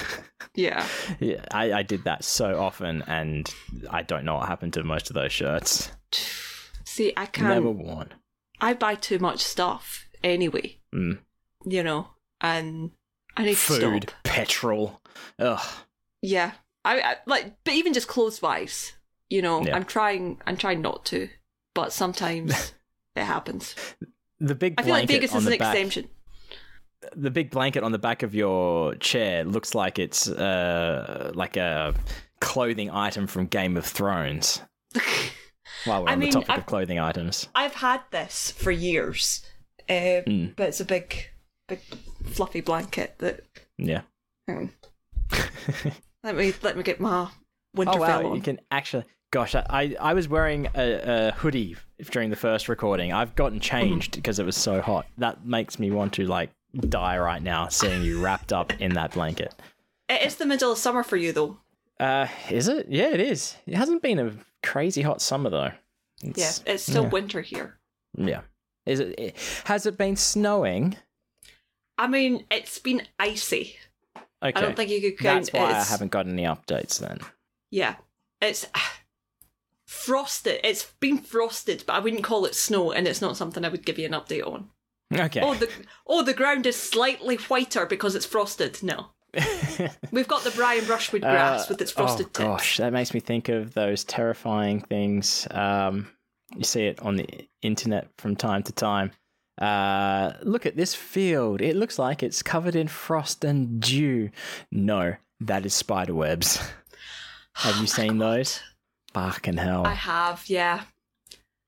Yeah. 0.56 0.86
yeah, 1.18 1.44
I, 1.50 1.72
I 1.72 1.82
did 1.82 2.04
that 2.04 2.22
so 2.22 2.60
often, 2.60 3.02
and 3.08 3.52
I 3.90 4.02
don't 4.02 4.24
know 4.24 4.34
what 4.36 4.46
happened 4.46 4.72
to 4.74 4.84
most 4.84 5.10
of 5.10 5.14
those 5.14 5.32
shirts. 5.32 5.90
See, 6.84 7.12
I 7.16 7.26
can't. 7.26 7.48
Never 7.48 7.70
worn. 7.72 8.14
I 8.60 8.74
buy 8.74 8.94
too 8.94 9.18
much 9.18 9.40
stuff 9.40 10.06
anyway. 10.22 10.78
Mm. 10.94 11.18
You 11.64 11.82
know, 11.82 12.08
and 12.40 12.92
I 13.36 13.42
need 13.46 13.50
to 13.54 13.56
Food, 13.56 14.02
stop. 14.10 14.22
petrol. 14.22 15.00
Ugh. 15.40 15.60
Yeah, 16.22 16.52
I, 16.84 17.00
I 17.00 17.16
like, 17.26 17.56
but 17.64 17.74
even 17.74 17.92
just 17.92 18.06
clothes 18.06 18.40
wise, 18.40 18.92
you 19.28 19.42
know, 19.42 19.64
Yeah. 19.64 19.74
I'm 19.74 19.84
trying. 19.84 20.40
I'm 20.46 20.56
trying 20.56 20.82
not 20.82 21.04
to, 21.06 21.28
but 21.74 21.92
sometimes 21.92 22.72
it 23.16 23.24
happens. 23.24 23.74
The 24.40 24.54
big 24.54 24.74
I 24.78 24.82
feel 24.82 24.92
like 24.92 25.08
Vegas 25.08 25.34
is 25.34 25.46
an 25.46 25.58
back. 25.58 25.74
exemption. 25.74 26.08
the 27.16 27.30
big 27.30 27.50
blanket 27.50 27.82
on 27.84 27.92
the 27.92 27.98
back 27.98 28.22
of 28.22 28.34
your 28.34 28.94
chair 28.96 29.44
looks 29.44 29.74
like 29.74 29.98
it's 29.98 30.28
uh, 30.28 31.32
like 31.34 31.56
a 31.56 31.94
clothing 32.40 32.90
item 32.90 33.26
from 33.26 33.46
Game 33.46 33.76
of 33.76 33.84
Thrones. 33.86 34.60
While 35.84 36.02
we're 36.04 36.08
I 36.08 36.12
on 36.12 36.18
mean, 36.18 36.30
the 36.30 36.34
topic 36.34 36.50
I've- 36.50 36.60
of 36.60 36.66
clothing 36.66 36.98
items, 36.98 37.48
I've 37.54 37.74
had 37.74 38.00
this 38.10 38.50
for 38.52 38.70
years, 38.70 39.44
uh, 39.88 40.22
Mm. 40.26 40.56
but 40.56 40.68
it's 40.68 40.80
a 40.80 40.84
big, 40.84 41.28
big 41.68 41.80
fluffy 42.24 42.60
blanket 42.62 43.16
that. 43.18 43.40
yeah. 43.76 44.02
hang 44.46 44.72
let 46.22 46.36
me 46.36 46.52
let 46.62 46.76
me 46.76 46.82
get 46.82 47.00
my 47.00 47.28
winter 47.74 47.92
oh 47.96 48.00
wow, 48.00 48.26
on. 48.30 48.36
you 48.36 48.42
can 48.42 48.60
actually. 48.70 49.04
Gosh, 49.34 49.56
I, 49.56 49.64
I 49.68 49.96
I 50.00 50.14
was 50.14 50.28
wearing 50.28 50.68
a, 50.76 51.28
a 51.30 51.32
hoodie 51.32 51.74
during 52.12 52.30
the 52.30 52.36
first 52.36 52.68
recording. 52.68 53.12
I've 53.12 53.34
gotten 53.34 53.58
changed 53.74 54.14
because 54.14 54.38
it 54.38 54.46
was 54.46 54.56
so 54.56 54.80
hot. 54.80 55.06
That 55.18 55.44
makes 55.44 55.80
me 55.80 55.90
want 55.90 56.12
to 56.12 56.26
like 56.28 56.50
die 56.88 57.18
right 57.18 57.42
now, 57.42 57.66
seeing 57.66 58.02
you 58.02 58.22
wrapped 58.22 58.52
up 58.52 58.80
in 58.80 58.94
that 58.94 59.10
blanket. 59.10 59.52
It 60.08 60.22
is 60.22 60.36
the 60.36 60.46
middle 60.46 60.70
of 60.70 60.78
summer 60.78 61.02
for 61.02 61.16
you 61.16 61.32
though. 61.32 61.58
Uh, 61.98 62.28
is 62.48 62.68
it? 62.68 62.86
Yeah, 62.88 63.08
it 63.08 63.18
is. 63.18 63.56
It 63.66 63.74
hasn't 63.74 64.02
been 64.02 64.20
a 64.20 64.34
crazy 64.62 65.02
hot 65.02 65.20
summer 65.20 65.50
though. 65.50 65.72
Yeah, 66.22 66.30
It's- 66.30 66.62
it's 66.64 66.84
still 66.84 67.02
yeah. 67.02 67.08
winter 67.08 67.40
here. 67.40 67.76
Yeah. 68.16 68.42
Is 68.86 69.00
it, 69.00 69.18
it? 69.18 69.36
Has 69.64 69.84
it 69.84 69.98
been 69.98 70.14
snowing? 70.14 70.96
I 71.98 72.06
mean, 72.06 72.44
it's 72.52 72.78
been 72.78 73.02
icy. 73.18 73.78
Okay. 74.16 74.52
I 74.54 74.60
don't 74.60 74.76
think 74.76 74.90
you 74.90 75.00
could 75.00 75.18
count 75.18 75.46
That's 75.46 75.52
why 75.52 75.70
it 75.70 75.74
I 75.74 75.82
haven't 75.82 76.12
got 76.12 76.28
any 76.28 76.44
updates 76.44 77.00
then. 77.00 77.18
Yeah, 77.72 77.96
it's 78.40 78.66
frosted. 79.94 80.60
It's 80.64 80.84
been 81.00 81.18
frosted, 81.18 81.84
but 81.86 81.94
I 81.94 81.98
wouldn't 82.00 82.24
call 82.24 82.44
it 82.44 82.54
snow, 82.54 82.92
and 82.92 83.06
it's 83.06 83.20
not 83.22 83.36
something 83.36 83.64
I 83.64 83.68
would 83.68 83.86
give 83.86 83.98
you 83.98 84.06
an 84.06 84.12
update 84.12 84.46
on. 84.46 84.70
Okay. 85.14 85.40
Oh, 85.40 85.54
the 85.54 85.68
oh 86.06 86.22
the 86.22 86.34
ground 86.34 86.66
is 86.66 86.76
slightly 86.76 87.36
whiter 87.36 87.86
because 87.86 88.14
it's 88.14 88.26
frosted. 88.26 88.82
No, 88.82 89.06
we've 90.10 90.28
got 90.28 90.42
the 90.42 90.50
Brian 90.50 90.84
Brushwood 90.84 91.22
grass 91.22 91.62
Uh, 91.62 91.66
with 91.70 91.80
its 91.82 91.92
frosted 91.92 92.26
oh 92.26 92.28
tips. 92.30 92.38
gosh, 92.38 92.76
that 92.78 92.92
makes 92.92 93.14
me 93.14 93.20
think 93.20 93.48
of 93.48 93.74
those 93.74 94.02
terrifying 94.04 94.80
things. 94.80 95.46
Um, 95.50 96.08
you 96.56 96.64
see 96.64 96.86
it 96.86 97.00
on 97.00 97.16
the 97.16 97.28
internet 97.62 98.08
from 98.18 98.34
time 98.36 98.62
to 98.64 98.72
time. 98.72 99.12
Uh, 99.60 100.32
look 100.42 100.66
at 100.66 100.76
this 100.76 100.94
field. 100.96 101.60
It 101.62 101.76
looks 101.76 101.98
like 101.98 102.22
it's 102.22 102.42
covered 102.42 102.74
in 102.74 102.88
frost 102.88 103.44
and 103.44 103.80
dew. 103.80 104.30
No, 104.72 105.14
that 105.40 105.64
is 105.64 105.74
spider 105.74 106.14
webs. 106.14 106.58
Have 107.54 107.76
you 107.76 107.86
seen 107.86 108.18
those? 108.18 108.60
Fucking 109.14 109.56
hell. 109.56 109.86
I 109.86 109.94
have, 109.94 110.44
yeah. 110.48 110.82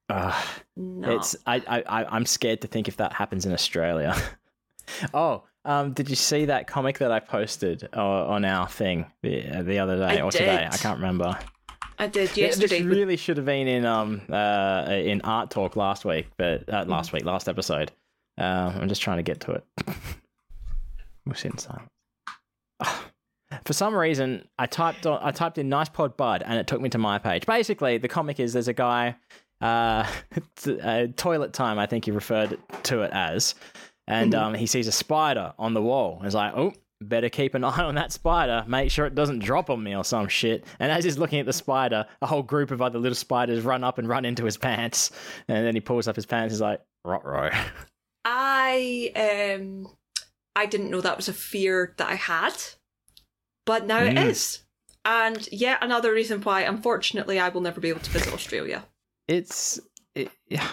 Ugh. 0.09 0.47
No. 0.77 1.17
It's 1.17 1.37
I, 1.47 1.63
I 1.67 2.05
I'm 2.05 2.27
scared 2.27 2.61
to 2.63 2.69
think 2.69 2.89
if 2.89 2.97
that 2.99 3.13
happens 3.13 3.47
in 3.47 3.53
Australia. 3.53 4.15
oh, 5.15 5.45
um, 5.65 5.93
did 5.93 6.09
you 6.09 6.17
see 6.17 6.45
that 6.45 6.67
comic 6.67 6.99
that 6.99 7.11
I 7.11 7.21
posted 7.21 7.89
uh, 7.97 8.27
on 8.27 8.45
our 8.45 8.69
thing 8.69 9.07
the, 9.23 9.59
uh, 9.59 9.63
the 9.63 9.79
other 9.79 9.97
day 9.97 10.21
I 10.21 10.23
or 10.23 10.31
today? 10.31 10.69
I 10.71 10.77
can't 10.77 10.99
remember. 10.99 11.37
I 11.99 12.07
did 12.07 12.37
Yeah, 12.37 12.47
yesterday. 12.47 12.83
This 12.83 12.87
really 12.87 13.17
should 13.17 13.37
have 13.37 13.47
been 13.47 13.67
in 13.67 13.87
um 13.87 14.21
uh 14.31 14.87
in 14.89 15.23
art 15.23 15.51
talk 15.51 15.77
last 15.77 16.05
week, 16.05 16.29
but 16.37 16.69
uh, 16.73 16.85
last 16.87 17.13
week, 17.13 17.25
last 17.25 17.49
episode. 17.49 17.91
Uh, 18.39 18.73
I'm 18.75 18.89
just 18.89 19.03
trying 19.03 19.17
to 19.17 19.23
get 19.23 19.41
to 19.41 19.53
it. 19.53 19.65
we'll 21.25 21.35
sit 21.35 21.53
in 21.53 21.59
silence. 21.59 21.91
For 23.67 23.73
some 23.73 23.95
reason, 23.95 24.49
I 24.59 24.67
typed 24.67 25.07
on, 25.07 25.19
I 25.23 25.33
typed 25.33 25.59
in 25.59 25.69
"nice 25.69 25.89
pod 25.89 26.17
bud" 26.17 26.43
and 26.47 26.59
it 26.59 26.67
took 26.67 26.81
me 26.81 26.89
to 26.91 26.99
my 26.99 27.19
page. 27.19 27.47
Basically, 27.47 27.99
the 27.99 28.09
comic 28.09 28.39
is 28.39 28.53
there's 28.53 28.69
a 28.69 28.73
guy, 28.73 29.17
uh, 29.61 30.07
t- 30.57 30.81
uh, 30.83 31.09
toilet 31.17 31.53
time. 31.53 31.79
I 31.79 31.87
think 31.87 32.05
he 32.05 32.13
referred 32.13 32.59
to 32.85 33.03
it 33.03 33.11
as, 33.13 33.57
and 34.07 34.35
um, 34.35 34.55
he 34.55 34.67
sees 34.67 34.87
a 34.87 34.93
spider 34.93 35.53
on 35.59 35.75
the 35.75 35.83
wall. 35.83 36.21
He's 36.23 36.35
like, 36.35 36.53
"Oh, 36.57 36.75
better 37.01 37.29
keep 37.29 37.55
an 37.55 37.65
eye 37.65 37.83
on 37.83 37.97
that 37.97 38.13
spider. 38.13 38.65
Make 38.69 38.91
sure 38.93 39.05
it 39.05 39.17
doesn't 39.17 39.41
drop 39.41 39.69
on 39.69 39.83
me 39.83 39.97
or 39.97 40.05
some 40.05 40.29
shit." 40.29 40.65
And 40.79 40.93
as 40.93 41.03
he's 41.03 41.19
looking 41.19 41.41
at 41.41 41.47
the 41.47 41.53
spider, 41.53 42.07
a 42.23 42.27
whole 42.27 42.45
group 42.45 42.71
of 42.71 42.81
other 42.81 43.01
little 43.01 43.17
spiders 43.17 43.65
run 43.65 43.83
up 43.83 43.99
and 43.99 44.09
run 44.09 44.25
into 44.25 44.45
his 44.45 44.57
pants. 44.57 45.11
And 45.49 45.67
then 45.67 45.75
he 45.75 45.81
pulls 45.81 46.07
up 46.07 46.15
his 46.15 46.27
pants. 46.27 46.55
He's 46.55 46.61
like, 46.61 46.81
"Rot 47.05 47.25
row." 47.25 47.51
I 48.25 49.57
um 49.59 49.89
I 50.55 50.67
didn't 50.67 50.91
know 50.91 51.01
that 51.01 51.17
was 51.17 51.29
a 51.29 51.33
fear 51.33 51.95
that 51.99 52.09
I 52.09 52.15
had, 52.15 52.55
but 53.67 53.87
now 53.87 54.03
it 54.03 54.15
Mm. 54.17 54.25
is. 54.31 54.63
And 55.05 55.47
yet 55.53 55.79
another 55.83 56.13
reason 56.13 56.41
why, 56.41 56.63
unfortunately, 56.63 57.39
I 57.39 57.51
will 57.51 57.61
never 57.61 57.81
be 57.81 57.91
able 57.91 58.01
to 58.01 58.11
visit 58.11 58.33
Australia. 58.33 58.85
it's 59.29 59.79
it, 60.15 60.31
yeah, 60.49 60.67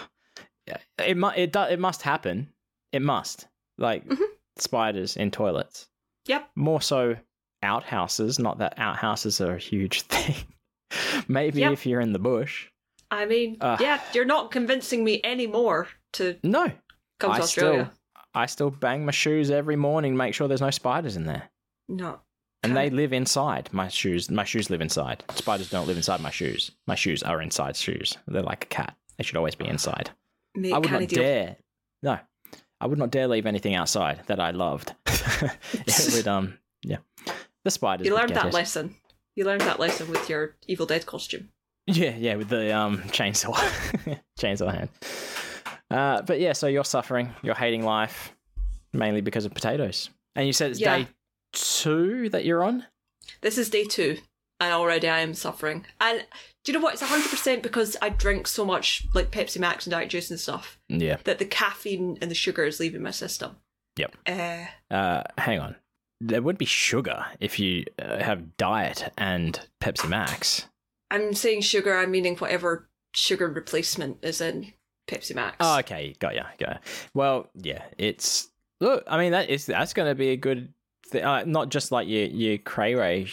it 0.98 1.16
mu- 1.16 1.28
it 1.36 1.54
it 1.54 1.78
must 1.78 2.02
happen. 2.02 2.48
It 2.92 3.02
must 3.02 3.46
like 3.78 4.06
Mhm. 4.06 4.24
spiders 4.58 5.16
in 5.16 5.30
toilets. 5.30 5.88
Yep. 6.26 6.50
More 6.56 6.80
so 6.80 7.16
outhouses. 7.62 8.38
Not 8.38 8.58
that 8.58 8.78
outhouses 8.78 9.40
are 9.40 9.54
a 9.54 9.58
huge 9.58 10.02
thing. 10.12 10.34
Maybe 11.28 11.60
Yep. 11.60 11.72
if 11.72 11.86
you're 11.86 12.00
in 12.00 12.12
the 12.12 12.18
bush. 12.18 12.68
I 13.10 13.26
mean, 13.26 13.58
Ugh. 13.60 13.80
yeah, 13.80 14.00
you're 14.12 14.24
not 14.24 14.50
convincing 14.50 15.04
me 15.04 15.20
anymore 15.24 15.88
to 16.14 16.38
No, 16.42 16.70
come 17.20 17.30
I 17.32 17.36
to 17.38 17.42
Australia. 17.42 17.90
still 17.92 18.20
I 18.36 18.46
still 18.46 18.70
bang 18.70 19.04
my 19.04 19.12
shoes 19.12 19.50
every 19.50 19.76
morning. 19.76 20.16
Make 20.16 20.34
sure 20.34 20.48
there's 20.48 20.60
no 20.60 20.70
spiders 20.70 21.16
in 21.16 21.24
there. 21.26 21.50
No. 21.88 22.20
And 22.64 22.76
they 22.76 22.90
live 22.90 23.12
inside 23.12 23.68
my 23.72 23.88
shoes. 23.88 24.30
My 24.30 24.44
shoes 24.44 24.70
live 24.70 24.80
inside. 24.80 25.22
Spiders 25.34 25.70
don't 25.70 25.86
live 25.86 25.96
inside 25.96 26.20
my 26.20 26.30
shoes. 26.30 26.70
My 26.86 26.94
shoes 26.94 27.22
are 27.22 27.40
inside 27.42 27.76
shoes. 27.76 28.16
They're 28.26 28.42
like 28.42 28.64
a 28.64 28.68
cat. 28.68 28.96
They 29.18 29.24
should 29.24 29.36
always 29.36 29.54
be 29.54 29.68
inside. 29.68 30.10
Mate, 30.54 30.72
I 30.72 30.78
would 30.78 30.88
can't 30.88 31.08
dare. 31.08 31.56
No, 32.02 32.18
I 32.80 32.86
would 32.86 32.98
not 32.98 33.10
dare 33.10 33.28
leave 33.28 33.46
anything 33.46 33.74
outside 33.74 34.22
that 34.26 34.40
I 34.40 34.50
loved. 34.52 34.94
it 35.06 36.10
would 36.14 36.28
um 36.28 36.58
yeah. 36.82 36.98
The 37.64 37.70
spiders. 37.70 38.06
You 38.06 38.14
learned 38.14 38.34
that 38.34 38.46
it. 38.46 38.54
lesson. 38.54 38.94
You 39.36 39.44
learned 39.44 39.62
that 39.62 39.80
lesson 39.80 40.10
with 40.10 40.28
your 40.28 40.54
Evil 40.66 40.86
Dead 40.86 41.06
costume. 41.06 41.50
Yeah, 41.86 42.14
yeah, 42.16 42.36
with 42.36 42.48
the 42.48 42.74
um 42.74 42.98
chainsaw, 43.08 43.54
chainsaw 44.38 44.72
hand. 44.72 44.88
Uh, 45.90 46.22
but 46.22 46.40
yeah, 46.40 46.52
so 46.54 46.66
you're 46.66 46.84
suffering, 46.84 47.34
you're 47.42 47.54
hating 47.54 47.84
life, 47.84 48.34
mainly 48.92 49.20
because 49.20 49.44
of 49.44 49.52
potatoes. 49.54 50.08
And 50.34 50.46
you 50.46 50.52
said 50.52 50.70
it's 50.70 50.80
Yeah. 50.80 50.98
day 50.98 51.08
two 51.54 52.28
that 52.30 52.44
you're 52.44 52.62
on. 52.64 52.86
This 53.40 53.58
is 53.58 53.70
day 53.70 53.84
two, 53.84 54.18
and 54.60 54.72
already 54.72 55.08
I 55.08 55.20
am 55.20 55.34
suffering. 55.34 55.86
And 56.00 56.24
do 56.64 56.72
you 56.72 56.78
know 56.78 56.82
what? 56.84 56.94
It's 56.94 57.02
100% 57.02 57.62
because 57.62 57.96
I 58.02 58.08
drink 58.08 58.46
so 58.46 58.64
much 58.64 59.06
like 59.14 59.30
Pepsi 59.30 59.58
Max 59.58 59.86
and 59.86 59.90
Diet 59.92 60.10
Juice 60.10 60.30
and 60.30 60.40
stuff 60.40 60.78
Yeah. 60.88 61.16
that 61.24 61.38
the 61.38 61.44
caffeine 61.44 62.18
and 62.20 62.30
the 62.30 62.34
sugar 62.34 62.64
is 62.64 62.80
leaving 62.80 63.02
my 63.02 63.10
system. 63.10 63.56
Yep. 63.96 64.16
Uh, 64.26 64.64
Uh, 64.94 65.22
hang 65.38 65.60
on. 65.60 65.76
There 66.20 66.42
would 66.42 66.58
be 66.58 66.64
sugar 66.64 67.26
if 67.40 67.58
you 67.58 67.84
uh, 68.00 68.18
have 68.22 68.56
diet 68.56 69.12
and 69.18 69.60
Pepsi 69.82 70.08
Max. 70.08 70.66
I'm 71.10 71.34
saying 71.34 71.60
sugar, 71.62 71.96
I'm 71.96 72.10
meaning 72.10 72.36
whatever 72.36 72.88
sugar 73.14 73.46
replacement 73.48 74.18
is 74.24 74.40
in 74.40 74.72
Pepsi 75.08 75.34
Max. 75.34 75.56
Oh, 75.60 75.78
okay, 75.80 76.14
got 76.18 76.34
ya, 76.34 76.44
got 76.58 76.68
ya. 76.70 76.78
Well, 77.12 77.50
yeah, 77.54 77.84
it's 77.98 78.48
look. 78.80 79.04
I 79.06 79.18
mean, 79.18 79.32
that 79.32 79.50
is 79.50 79.66
that's 79.66 79.92
going 79.92 80.08
to 80.08 80.14
be 80.14 80.30
a 80.30 80.36
good, 80.36 80.72
th- 81.14 81.24
uh, 81.24 81.44
not 81.46 81.70
just 81.70 81.90
like 81.90 82.06
your 82.08 82.26
your 82.26 82.58
Cray 82.58 82.94
Ray 82.94 83.26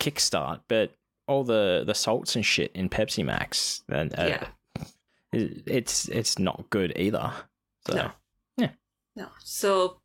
kickstart, 0.00 0.60
but 0.68 0.92
all 1.28 1.44
the 1.44 1.84
the 1.86 1.94
salts 1.94 2.34
and 2.36 2.44
shit 2.44 2.72
in 2.74 2.88
Pepsi 2.88 3.24
Max. 3.24 3.82
And 3.88 4.12
uh, 4.18 4.24
Yeah. 4.28 4.46
it's 5.32 6.08
it's 6.08 6.38
not 6.38 6.68
good 6.70 6.92
either. 6.96 7.32
So 7.86 7.94
No. 7.94 8.10
No. 9.14 9.28
So 9.40 9.98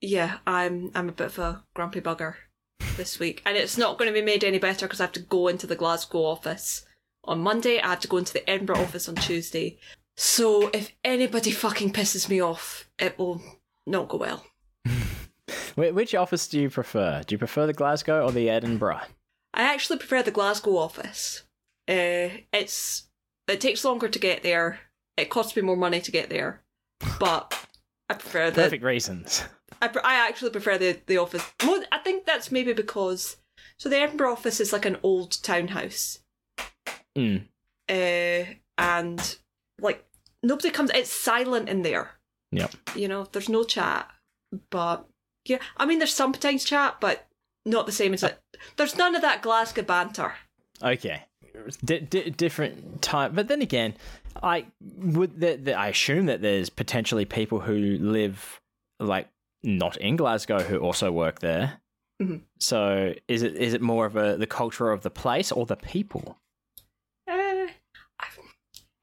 yeah, 0.00 0.38
I'm 0.46 0.90
I'm 0.94 1.08
a 1.08 1.12
bit 1.12 1.26
of 1.28 1.38
a 1.38 1.64
grumpy 1.74 2.00
bugger 2.00 2.34
this 2.96 3.18
week. 3.18 3.42
And 3.46 3.56
it's 3.56 3.78
not 3.78 3.98
going 3.98 4.08
to 4.12 4.20
be 4.20 4.24
made 4.24 4.42
any 4.44 4.58
better 4.58 4.86
because 4.86 5.00
I 5.00 5.04
have 5.04 5.12
to 5.12 5.20
go 5.20 5.48
into 5.48 5.66
the 5.66 5.76
Glasgow 5.76 6.24
office 6.24 6.84
on 7.24 7.40
Monday. 7.40 7.80
I 7.80 7.88
have 7.90 8.00
to 8.00 8.08
go 8.08 8.16
into 8.16 8.32
the 8.32 8.48
Edinburgh 8.50 8.80
office 8.80 9.08
on 9.08 9.14
Tuesday. 9.14 9.78
So 10.16 10.68
if 10.74 10.90
anybody 11.04 11.52
fucking 11.52 11.92
pisses 11.92 12.28
me 12.28 12.42
off, 12.42 12.90
it 12.98 13.16
will 13.18 13.40
not 13.86 14.08
go 14.08 14.16
well. 14.18 14.44
Wh- 15.78 15.94
which 15.94 16.14
office 16.14 16.46
do 16.48 16.60
you 16.60 16.70
prefer? 16.70 17.22
Do 17.26 17.34
you 17.34 17.38
prefer 17.38 17.66
the 17.66 17.72
Glasgow 17.72 18.24
or 18.24 18.32
the 18.32 18.50
Edinburgh? 18.50 19.00
I 19.54 19.62
actually 19.62 19.98
prefer 19.98 20.22
the 20.22 20.30
Glasgow 20.30 20.76
office. 20.76 21.42
Uh, 21.88 22.28
it's 22.52 23.08
it 23.46 23.60
takes 23.60 23.84
longer 23.84 24.08
to 24.08 24.18
get 24.18 24.42
there. 24.42 24.80
It 25.16 25.30
costs 25.30 25.56
me 25.56 25.62
more 25.62 25.76
money 25.76 26.00
to 26.00 26.10
get 26.12 26.28
there, 26.30 26.62
but 27.18 27.54
I 28.08 28.14
prefer 28.14 28.50
the 28.50 28.62
Perfect 28.62 28.84
reasons. 28.84 29.42
I, 29.80 29.88
pre- 29.88 30.02
I 30.04 30.14
actually 30.28 30.50
prefer 30.50 30.76
the, 30.78 30.98
the 31.06 31.18
office. 31.18 31.42
More, 31.64 31.80
I 31.92 31.98
think 31.98 32.24
that's 32.26 32.50
maybe 32.52 32.72
because 32.72 33.36
so 33.78 33.88
the 33.88 33.96
Edinburgh 33.98 34.32
office 34.32 34.60
is 34.60 34.72
like 34.72 34.84
an 34.84 34.98
old 35.02 35.42
townhouse, 35.42 36.18
Mm. 37.16 37.44
uh, 37.88 38.54
and 38.76 39.36
like 39.80 40.04
nobody 40.42 40.70
comes. 40.70 40.90
It's 40.94 41.12
silent 41.12 41.68
in 41.68 41.82
there. 41.82 42.10
Yep. 42.52 42.74
You 42.94 43.08
know, 43.08 43.26
there's 43.32 43.48
no 43.48 43.64
chat, 43.64 44.08
but 44.70 45.06
yeah, 45.48 45.58
I 45.76 45.86
mean, 45.86 45.98
there's 45.98 46.14
sometimes 46.14 46.64
chat, 46.64 46.96
but 47.00 47.26
not 47.64 47.86
the 47.86 47.92
same 47.92 48.14
as 48.14 48.22
it. 48.22 48.40
There's 48.76 48.96
none 48.96 49.14
of 49.14 49.22
that 49.22 49.42
Glasgow 49.42 49.82
banter. 49.82 50.34
Okay, 50.82 51.24
D- 51.84 52.00
d- 52.00 52.30
different 52.30 53.02
type. 53.02 53.32
But 53.34 53.48
then 53.48 53.62
again, 53.62 53.94
I 54.42 54.66
would. 54.80 55.40
The, 55.40 55.74
I 55.74 55.88
assume 55.88 56.26
that 56.26 56.40
there's 56.40 56.70
potentially 56.70 57.24
people 57.24 57.60
who 57.60 57.98
live 58.00 58.60
like 59.00 59.28
not 59.62 59.96
in 59.96 60.16
Glasgow 60.16 60.60
who 60.60 60.78
also 60.78 61.10
work 61.10 61.40
there. 61.40 61.80
Mhm. 62.22 62.42
So 62.58 63.14
is 63.28 63.42
it 63.42 63.56
is 63.56 63.74
it 63.74 63.80
more 63.82 64.06
of 64.06 64.16
a 64.16 64.36
the 64.36 64.46
culture 64.46 64.90
of 64.90 65.02
the 65.02 65.10
place 65.10 65.52
or 65.52 65.66
the 65.66 65.76
people? 65.76 66.38
Uh, 67.28 67.68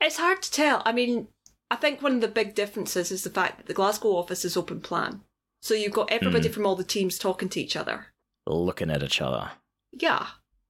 it's 0.01 0.17
hard 0.17 0.41
to 0.41 0.51
tell. 0.51 0.81
I 0.85 0.91
mean, 0.91 1.27
I 1.71 1.75
think 1.75 2.01
one 2.01 2.15
of 2.15 2.21
the 2.21 2.27
big 2.27 2.55
differences 2.55 3.11
is 3.11 3.23
the 3.23 3.29
fact 3.29 3.57
that 3.57 3.65
the 3.67 3.73
Glasgow 3.73 4.15
office 4.15 4.45
is 4.45 4.57
open 4.57 4.81
plan. 4.81 5.21
So 5.65 5.73
you've 5.73 5.93
got 5.93 6.11
everybody 6.11 6.47
hmm. 6.47 6.53
from 6.53 6.67
all 6.67 6.75
the 6.75 6.83
teams 6.83 7.17
talking 7.17 7.49
to 7.49 7.59
each 7.59 7.75
other. 7.75 8.05
Looking 8.45 8.91
at 8.91 9.01
each 9.01 9.19
other. 9.19 9.49
Yeah. 9.91 10.27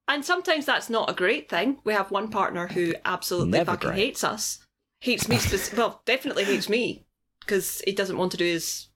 And 0.08 0.24
sometimes 0.24 0.66
that's 0.66 0.90
not 0.90 1.10
a 1.10 1.14
great 1.14 1.50
thing. 1.50 1.80
We 1.84 1.92
have 1.92 2.12
one 2.12 2.30
partner 2.30 2.68
who 2.68 2.94
absolutely 3.04 3.50
Never 3.50 3.74
fucking 3.74 3.90
great. 3.90 4.00
hates 4.00 4.24
us. 4.24 4.60
Hates 5.02 5.28
me, 5.28 5.36
spec- 5.36 5.78
well, 5.78 6.02
definitely 6.06 6.46
hates 6.46 6.70
me 6.70 7.04
because 7.42 7.82
he 7.86 7.92
doesn't 7.92 8.18
want 8.18 8.32
to 8.32 8.38
do 8.38 8.46
his 8.46 8.88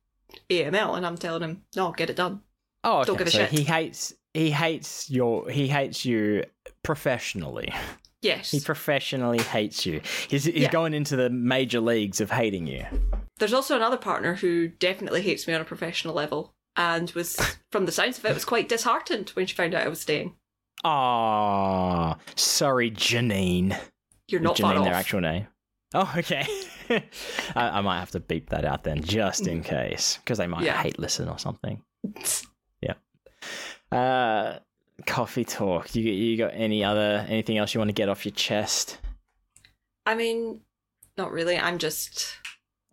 AML, 0.50 0.96
and 0.96 1.06
I'm 1.06 1.18
telling 1.18 1.41
him, 1.41 1.63
no, 1.75 1.91
get 1.91 2.10
it 2.10 2.15
done. 2.15 2.44
Oh, 2.86 3.00
okay. 3.00 3.08
Don't 3.08 3.18
give 3.18 3.27
a 3.27 3.32
so 3.32 3.39
shit. 3.39 3.50
he 3.50 3.63
hates 3.65 4.13
he 4.34 4.51
hates 4.51 5.10
your 5.10 5.50
he 5.50 5.68
hates 5.68 6.06
you 6.06 6.46
professionally. 6.82 7.74
Yes. 8.22 8.51
He 8.51 8.60
professionally 8.60 9.39
hates 9.39 9.86
you. 9.86 10.01
He's 10.27 10.44
he's 10.44 10.63
Yeah. 10.63 10.72
going 10.72 10.94
into 10.94 11.15
the 11.15 11.29
major 11.29 11.79
leagues 11.79 12.20
of 12.20 12.29
hating 12.29 12.68
you. 12.68 12.86
There's 13.39 13.53
also 13.53 13.75
another 13.75 13.98
partner 13.98 14.36
who 14.36 14.67
definitely 14.67 15.22
hates 15.22 15.48
me 15.48 15.53
on 15.53 15.62
a 15.62 15.65
professional 15.65 16.13
level 16.13 16.53
and 16.75 17.10
was, 17.12 17.36
from 17.72 17.86
the 17.86 17.91
sounds 17.91 18.17
of 18.19 18.25
it, 18.25 18.34
was 18.34 18.46
quite 18.46 18.69
disheartened 18.69 19.29
when 19.31 19.48
she 19.48 19.55
found 19.55 19.74
out 19.74 19.86
I 19.86 19.89
was 19.89 20.01
staying. 20.01 20.36
Ah, 20.84 22.17
sorry, 22.36 22.91
Janine. 22.91 23.77
You're 24.27 24.41
not 24.41 24.55
Janine 24.58 24.84
their 24.84 24.93
actual 24.93 25.22
name? 25.22 25.48
Oh, 25.93 26.13
okay. 26.17 26.46
I, 26.89 27.01
I 27.55 27.81
might 27.81 28.00
have 28.00 28.12
to 28.12 28.19
beep 28.19 28.50
that 28.51 28.63
out 28.65 28.84
then, 28.84 29.01
just 29.03 29.48
in 29.48 29.63
case, 29.63 30.17
because 30.17 30.38
they 30.38 30.48
might 30.48 30.63
Yeah. 30.63 30.81
hate 30.81 31.00
listen 31.00 31.27
or 31.29 31.39
something. 31.39 31.81
Yeah. 32.81 32.93
Uh, 33.91 34.60
coffee 35.05 35.43
talk. 35.46 35.93
You 35.96 36.03
you 36.03 36.38
got 36.38 36.51
any 36.53 36.84
other 36.84 37.25
anything 37.27 37.58
else 37.58 37.74
you 37.74 37.79
want 37.79 37.89
to 37.89 37.93
get 37.93 38.08
off 38.10 38.25
your 38.25 38.34
chest? 38.34 39.00
I 40.05 40.15
mean, 40.15 40.62
not 41.17 41.31
really. 41.31 41.58
I'm 41.58 41.77
just. 41.77 42.36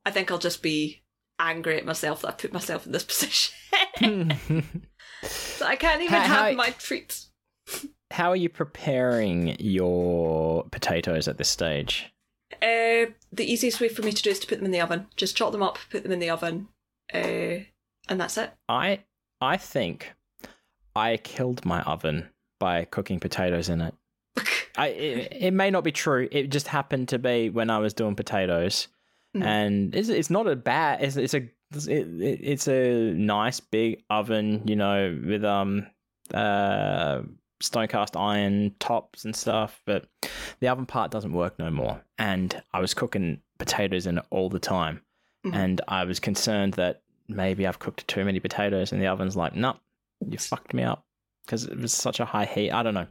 I 0.06 0.10
think 0.10 0.30
I'll 0.30 0.38
just 0.38 0.62
be 0.62 1.02
angry 1.38 1.76
at 1.76 1.84
myself 1.84 2.22
that 2.22 2.28
I 2.28 2.32
put 2.32 2.52
myself 2.52 2.86
in 2.86 2.92
this 2.92 3.04
position. 4.00 4.32
So 5.22 5.66
I 5.66 5.76
can't 5.76 6.00
even 6.02 6.14
How- 6.14 6.26
how- 6.26 6.44
have 6.44 6.56
my 6.56 6.70
treats. 6.70 7.30
How 8.12 8.30
are 8.30 8.36
you 8.36 8.48
preparing 8.48 9.56
your 9.58 10.64
potatoes 10.70 11.26
at 11.26 11.38
this 11.38 11.48
stage? 11.48 12.06
Uh, 12.62 13.10
the 13.32 13.44
easiest 13.44 13.80
way 13.80 13.88
for 13.88 14.02
me 14.02 14.12
to 14.12 14.22
do 14.22 14.30
is 14.30 14.38
to 14.38 14.46
put 14.46 14.58
them 14.58 14.64
in 14.64 14.70
the 14.70 14.80
oven. 14.80 15.08
Just 15.16 15.36
chop 15.36 15.50
them 15.50 15.62
up, 15.62 15.78
put 15.90 16.04
them 16.04 16.12
in 16.12 16.20
the 16.20 16.30
oven, 16.30 16.68
uh, 17.12 17.18
and 18.08 18.20
that's 18.20 18.38
it. 18.38 18.52
I 18.68 19.00
I 19.40 19.56
think 19.56 20.14
I 20.94 21.16
killed 21.16 21.66
my 21.66 21.82
oven 21.82 22.28
by 22.60 22.84
cooking 22.84 23.18
potatoes 23.18 23.68
in 23.68 23.80
it. 23.80 23.94
I 24.78 24.86
it, 24.88 25.32
it 25.32 25.50
may 25.52 25.70
not 25.72 25.82
be 25.82 25.92
true. 25.92 26.28
It 26.30 26.50
just 26.50 26.68
happened 26.68 27.08
to 27.08 27.18
be 27.18 27.50
when 27.50 27.68
I 27.70 27.78
was 27.78 27.92
doing 27.92 28.14
potatoes, 28.14 28.86
Mhm. 29.36 29.44
and 29.44 29.94
it's 29.94 30.08
it's 30.08 30.30
not 30.30 30.46
a 30.46 30.56
bad. 30.56 31.02
It's 31.02 31.16
it's 31.16 31.34
a 31.34 31.48
it's, 31.74 31.86
it, 31.86 32.06
it's 32.20 32.68
a 32.68 33.12
nice 33.14 33.60
big 33.60 34.02
oven, 34.10 34.62
you 34.66 34.76
know, 34.76 35.18
with 35.26 35.44
um 35.44 35.86
uh 36.34 37.22
stone 37.60 37.88
cast 37.88 38.16
iron 38.16 38.74
tops 38.78 39.24
and 39.24 39.34
stuff. 39.34 39.80
But 39.86 40.06
the 40.60 40.68
oven 40.68 40.86
part 40.86 41.10
doesn't 41.10 41.32
work 41.32 41.58
no 41.58 41.70
more, 41.70 42.02
and 42.18 42.60
I 42.72 42.80
was 42.80 42.94
cooking 42.94 43.40
potatoes 43.58 44.06
in 44.06 44.18
it 44.18 44.24
all 44.30 44.48
the 44.48 44.58
time, 44.58 45.02
Mhm. 45.44 45.54
and 45.54 45.80
I 45.88 46.04
was 46.04 46.20
concerned 46.20 46.74
that 46.74 47.02
maybe 47.28 47.66
I've 47.66 47.78
cooked 47.78 48.06
too 48.08 48.24
many 48.24 48.40
potatoes, 48.40 48.92
and 48.92 49.00
the 49.02 49.06
oven's 49.08 49.36
like, 49.36 49.54
nope, 49.54 49.78
you 50.30 50.38
fucked 50.38 50.74
me 50.74 50.82
up 50.82 51.04
because 51.44 51.64
it 51.64 51.78
was 51.78 51.92
such 51.92 52.20
a 52.20 52.24
high 52.24 52.44
heat. 52.44 52.70
I 52.70 52.82
don't 52.82 52.94
know. 52.94 53.06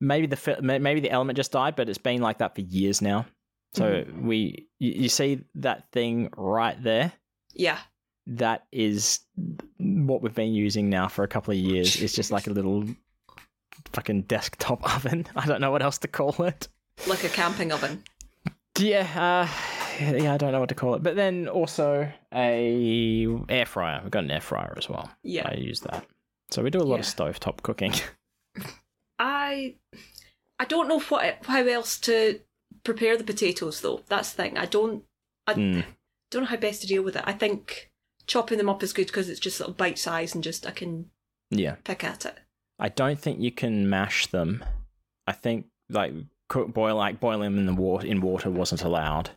Maybe 0.00 0.26
the 0.26 0.58
maybe 0.62 1.00
the 1.00 1.10
element 1.10 1.36
just 1.36 1.52
died, 1.52 1.76
but 1.76 1.88
it's 1.88 1.98
been 1.98 2.20
like 2.20 2.38
that 2.38 2.54
for 2.54 2.60
years 2.62 3.00
now. 3.00 3.26
So 3.74 4.04
we, 4.20 4.68
you, 4.78 4.92
you 4.92 5.08
see 5.08 5.40
that 5.56 5.90
thing 5.92 6.30
right 6.36 6.80
there. 6.82 7.12
Yeah. 7.52 7.78
That 8.26 8.64
is 8.72 9.20
what 9.78 10.22
we've 10.22 10.34
been 10.34 10.54
using 10.54 10.88
now 10.88 11.08
for 11.08 11.24
a 11.24 11.28
couple 11.28 11.52
of 11.52 11.58
years. 11.58 12.00
It's 12.00 12.14
just 12.14 12.30
like 12.30 12.46
a 12.46 12.50
little 12.50 12.84
fucking 13.92 14.22
desktop 14.22 14.82
oven. 14.96 15.26
I 15.36 15.46
don't 15.46 15.60
know 15.60 15.70
what 15.70 15.82
else 15.82 15.98
to 15.98 16.08
call 16.08 16.34
it. 16.44 16.68
Like 17.06 17.24
a 17.24 17.28
camping 17.28 17.72
oven. 17.72 18.02
Yeah, 18.78 19.06
uh, 20.00 20.04
yeah, 20.16 20.34
I 20.34 20.36
don't 20.36 20.52
know 20.52 20.60
what 20.60 20.68
to 20.70 20.74
call 20.74 20.94
it. 20.94 21.02
But 21.02 21.16
then 21.16 21.48
also 21.48 22.10
a 22.32 23.28
air 23.48 23.66
fryer. 23.66 24.00
We've 24.02 24.10
got 24.10 24.24
an 24.24 24.30
air 24.30 24.40
fryer 24.40 24.74
as 24.76 24.88
well. 24.88 25.10
Yeah. 25.22 25.48
I 25.48 25.54
use 25.54 25.80
that. 25.80 26.04
So 26.50 26.62
we 26.62 26.70
do 26.70 26.78
a 26.78 26.82
lot 26.82 27.00
of 27.00 27.06
Yeah. 27.06 27.12
stovetop 27.12 27.62
cooking. 27.62 27.92
I 29.18 29.74
I 30.58 30.64
don't 30.64 30.88
know 30.88 31.00
what 31.00 31.38
how 31.46 31.64
else 31.66 31.98
to 32.00 32.40
prepare 32.84 33.16
the 33.16 33.24
potatoes 33.24 33.80
though. 33.80 34.02
That's 34.08 34.32
the 34.32 34.42
thing. 34.42 34.58
I 34.58 34.66
don't 34.66 35.04
I 35.46 35.54
Mm. 35.54 35.84
don't 36.30 36.42
know 36.42 36.48
how 36.48 36.56
best 36.56 36.80
to 36.82 36.86
deal 36.86 37.02
with 37.02 37.16
it. 37.16 37.22
I 37.26 37.32
think 37.32 37.90
chopping 38.26 38.56
them 38.58 38.68
up 38.70 38.82
is 38.82 38.92
good 38.92 39.06
because 39.08 39.28
it's 39.28 39.40
just 39.40 39.58
sort 39.58 39.68
of 39.70 39.76
bite 39.76 39.98
size 39.98 40.34
and 40.34 40.42
just 40.44 40.66
I 40.66 40.70
can 40.70 41.10
Yeah. 41.50 41.76
pick 41.84 42.02
at 42.04 42.24
it. 42.24 42.38
I 42.78 42.88
don't 42.88 43.18
think 43.20 43.40
you 43.40 43.52
can 43.52 43.88
mash 43.88 44.26
them. 44.28 44.64
I 45.26 45.32
think 45.32 45.66
like 45.88 46.12
cook 46.48 46.72
boil 46.72 46.96
like 46.96 47.20
boiling 47.20 47.52
them 47.52 47.58
in 47.58 47.66
the 47.66 47.74
water 47.74 48.06
in 48.06 48.20
water 48.20 48.50
wasn't 48.50 48.82
allowed. 48.82 49.30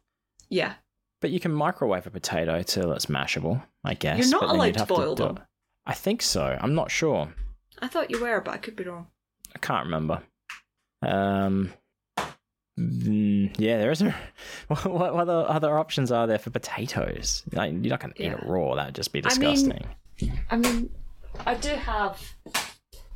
Yeah. 0.50 0.76
But 1.20 1.32
you 1.32 1.40
can 1.40 1.52
microwave 1.52 2.06
a 2.08 2.12
potato 2.12 2.62
till 2.62 2.92
it's 2.94 3.08
mashable, 3.08 3.64
I 3.84 3.94
guess. 3.96 4.20
You're 4.20 4.30
not 4.30 4.42
but 4.42 4.50
allowed 4.52 4.74
to 4.76 4.86
boil 4.86 5.16
do 5.16 5.24
them. 5.26 5.38
it- 5.38 5.44
I 5.86 5.94
think 5.94 6.22
so. 6.22 6.58
I'm 6.62 6.76
not 6.76 6.92
sure. 6.92 7.34
I 7.80 7.88
thought 7.88 8.12
you 8.12 8.22
were, 8.22 8.40
but 8.42 8.54
I 8.54 8.58
could 8.58 8.76
be 8.76 8.84
wrong. 8.84 9.08
I 9.56 9.60
can't 9.60 9.86
remember. 9.86 10.22
Um, 11.02 11.74
mm, 12.78 13.54
yeah, 13.58 13.78
there 13.78 13.92
is 13.92 14.02
a. 14.02 14.16
What, 14.68 14.86
what 14.92 15.14
other 15.14 15.46
other 15.48 15.78
options 15.78 16.12
are 16.12 16.28
there 16.28 16.40
for 16.40 16.50
potatoes? 16.50 17.44
Like, 17.54 17.72
you're 17.72 17.82
not 17.92 18.00
going 18.02 18.14
to 18.14 18.22
eat 18.24 18.32
it 18.32 18.40
raw. 18.46 18.76
That 18.76 18.88
would 18.88 18.96
just 18.96 19.14
be 19.14 19.22
I 19.24 19.30
mean- 19.38 19.52
disgusting. 19.54 19.88
I 20.50 20.58
mean, 20.58 20.90
I 21.46 21.54
do 21.56 21.70
have 21.70 22.22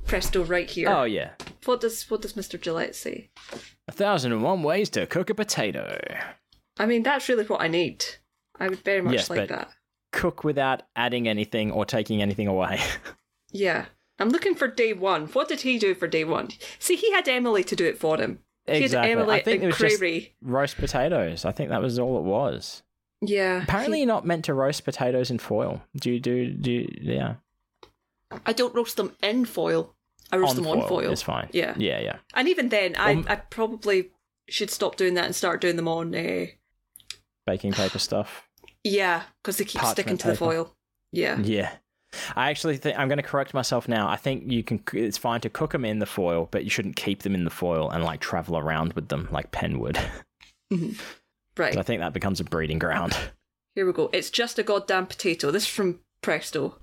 Presto 0.06 0.44
right 0.44 0.70
here. 0.70 0.90
oh 0.90 1.04
yeah, 1.04 1.32
What 1.66 1.82
does 1.82 2.10
what 2.10 2.22
does 2.22 2.34
Mr. 2.34 2.60
Jillette 2.60 2.96
say? 2.96 3.30
a 3.88 3.92
thousand 3.92 4.32
and 4.34 4.44
one 4.44 4.64
ways 4.64 4.90
to 4.92 5.06
cook 5.08 5.30
a 5.30 5.36
potato. 5.36 6.00
I 6.80 6.86
mean, 6.86 7.04
that's 7.04 7.28
really 7.28 7.46
what 7.46 7.62
I 7.62 7.68
need. 7.68 8.06
I 8.60 8.70
would 8.70 8.80
very 8.84 9.02
much 9.02 9.14
Yes, 9.14 9.30
like 9.30 9.50
that. 9.50 9.70
Cook 10.12 10.44
without 10.44 10.84
adding 10.96 11.28
anything 11.28 11.72
or 11.72 11.86
taking 11.86 12.22
anything 12.22 12.48
away. 12.48 12.80
Yeah. 13.54 13.88
I'm 14.18 14.30
looking 14.30 14.56
for 14.56 14.70
day 14.70 14.94
one. 14.94 15.28
What 15.28 15.50
did 15.50 15.62
he 15.62 15.78
do 15.78 15.94
for 15.94 16.08
day 16.08 16.24
one? 16.24 16.50
See, 16.80 16.96
he 16.96 17.12
had 17.12 17.28
Emily 17.28 17.66
to 17.66 17.76
do 17.76 17.84
it 17.86 17.98
for 17.98 18.18
him. 18.18 18.40
Exactly. 18.68 19.12
I 19.34 19.42
think 19.42 19.64
it 19.64 19.68
was 19.68 19.78
just 19.78 20.02
roast 20.42 20.78
potatoes. 20.78 21.46
I 21.46 21.52
think 21.52 21.70
that 21.70 21.82
was 21.82 21.98
all 22.00 22.18
it 22.20 22.24
was. 22.24 22.84
Yeah. 23.22 23.64
Apparently, 23.64 23.98
he- 23.98 24.04
you're 24.04 24.08
not 24.14 24.26
meant 24.26 24.46
to 24.46 24.54
roast 24.54 24.84
potatoes 24.86 25.30
in 25.32 25.40
foil. 25.40 25.82
Do 25.96 26.12
you 26.12 26.20
do? 26.20 26.52
Do 26.52 26.72
you, 26.72 26.88
yeah? 27.02 27.36
I 28.46 28.54
don't 28.54 28.74
roast 28.74 28.98
them 28.98 29.16
in 29.22 29.46
foil. 29.46 29.96
I 30.32 30.38
roast 30.38 30.56
them 30.56 30.68
on 30.68 30.88
foil. 30.88 31.12
It's 31.12 31.22
fine. 31.22 31.50
Yeah. 31.52 31.74
yeah, 31.78 32.00
yeah. 32.00 32.18
And 32.34 32.48
even 32.48 32.70
then, 32.70 32.96
I, 32.96 33.14
Um, 33.14 33.26
I 33.28 33.36
probably 33.36 34.12
should 34.48 34.70
stop 34.70 34.96
doing 34.96 35.16
that 35.16 35.26
and 35.26 35.36
start 35.36 35.60
doing 35.60 35.76
them 35.76 35.88
on. 35.90 36.16
Uh, 36.16 36.46
Baking 37.46 37.74
paper 37.74 38.00
stuff. 38.00 38.48
yeah, 38.84 39.24
because 39.42 39.58
they 39.58 39.66
keep 39.66 39.82
Parchment 39.82 39.96
sticking 39.96 40.18
to 40.20 40.28
the 40.28 40.36
foil. 40.38 40.76
Yeah. 41.12 41.38
Yeah. 41.40 41.72
I 42.36 42.50
actually 42.50 42.78
think 42.78 42.98
I'm 43.00 43.08
going 43.08 43.18
to 43.18 43.24
correct 43.24 43.54
myself 43.54 43.88
now. 43.88 44.10
I 44.10 44.18
think 44.18 44.52
you 44.52 44.64
can. 44.64 44.84
It's 44.94 45.18
fine 45.18 45.42
to 45.42 45.50
cook 45.50 45.72
them 45.72 45.86
in 45.86 46.00
the 46.00 46.06
foil, 46.06 46.50
but 46.52 46.64
you 46.64 46.70
shouldn't 46.70 46.96
keep 46.96 47.24
them 47.24 47.36
in 47.36 47.46
the 47.46 47.50
foil 47.50 47.90
and 47.90 48.04
like 48.04 48.20
travel 48.20 48.58
around 48.58 48.94
with 48.94 49.08
them 49.08 49.28
like 49.32 49.52
Penn 49.52 49.80
would. 49.80 50.00
Right. 51.58 51.78
I 51.78 51.84
think 51.84 52.00
that 52.00 52.14
becomes 52.14 52.40
a 52.40 52.44
breeding 52.44 52.80
ground. 52.80 53.16
Here 53.76 53.86
we 53.86 53.94
go. 53.94 54.10
It's 54.14 54.30
just 54.30 54.60
a 54.60 54.64
goddamn 54.64 55.08
potato. 55.08 55.52
This 55.52 55.64
is 55.64 55.70
from 55.70 56.00
Presto. 56.22 56.80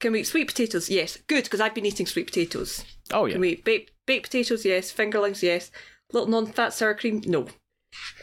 Can 0.00 0.12
we 0.12 0.20
eat 0.20 0.26
sweet 0.26 0.48
potatoes? 0.48 0.88
Yes. 0.88 1.18
Good, 1.26 1.44
because 1.44 1.60
I've 1.60 1.74
been 1.74 1.86
eating 1.86 2.06
sweet 2.06 2.26
potatoes. 2.26 2.84
Oh 3.12 3.26
yeah. 3.26 3.32
Can 3.32 3.40
we 3.42 3.50
eat 3.50 3.64
baked, 3.64 3.92
baked 4.06 4.26
potatoes? 4.26 4.64
Yes. 4.64 4.92
Fingerlings? 4.92 5.42
Yes. 5.42 5.70
Little 6.12 6.28
non-fat 6.28 6.72
sour 6.72 6.94
cream? 6.94 7.22
No. 7.26 7.46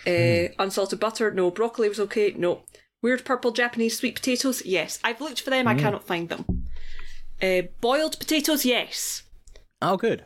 Uh, 0.06 0.50
unsalted 0.60 1.00
butter? 1.00 1.32
No. 1.32 1.52
Broccoli 1.52 1.90
was 1.90 2.00
okay? 2.00 2.34
No. 2.36 2.64
Weird 3.08 3.24
purple 3.24 3.52
Japanese 3.52 3.98
sweet 3.98 4.16
potatoes? 4.16 4.66
Yes. 4.66 5.00
I've 5.02 5.22
looked 5.22 5.40
for 5.40 5.50
them. 5.50 5.66
I 5.66 5.76
cannot 5.76 6.06
find 6.06 6.28
them. 6.28 6.66
Uh, 7.42 7.62
boiled 7.80 8.20
potatoes? 8.20 8.66
Yes. 8.66 9.24
Oh 9.82 9.96
good. 9.96 10.26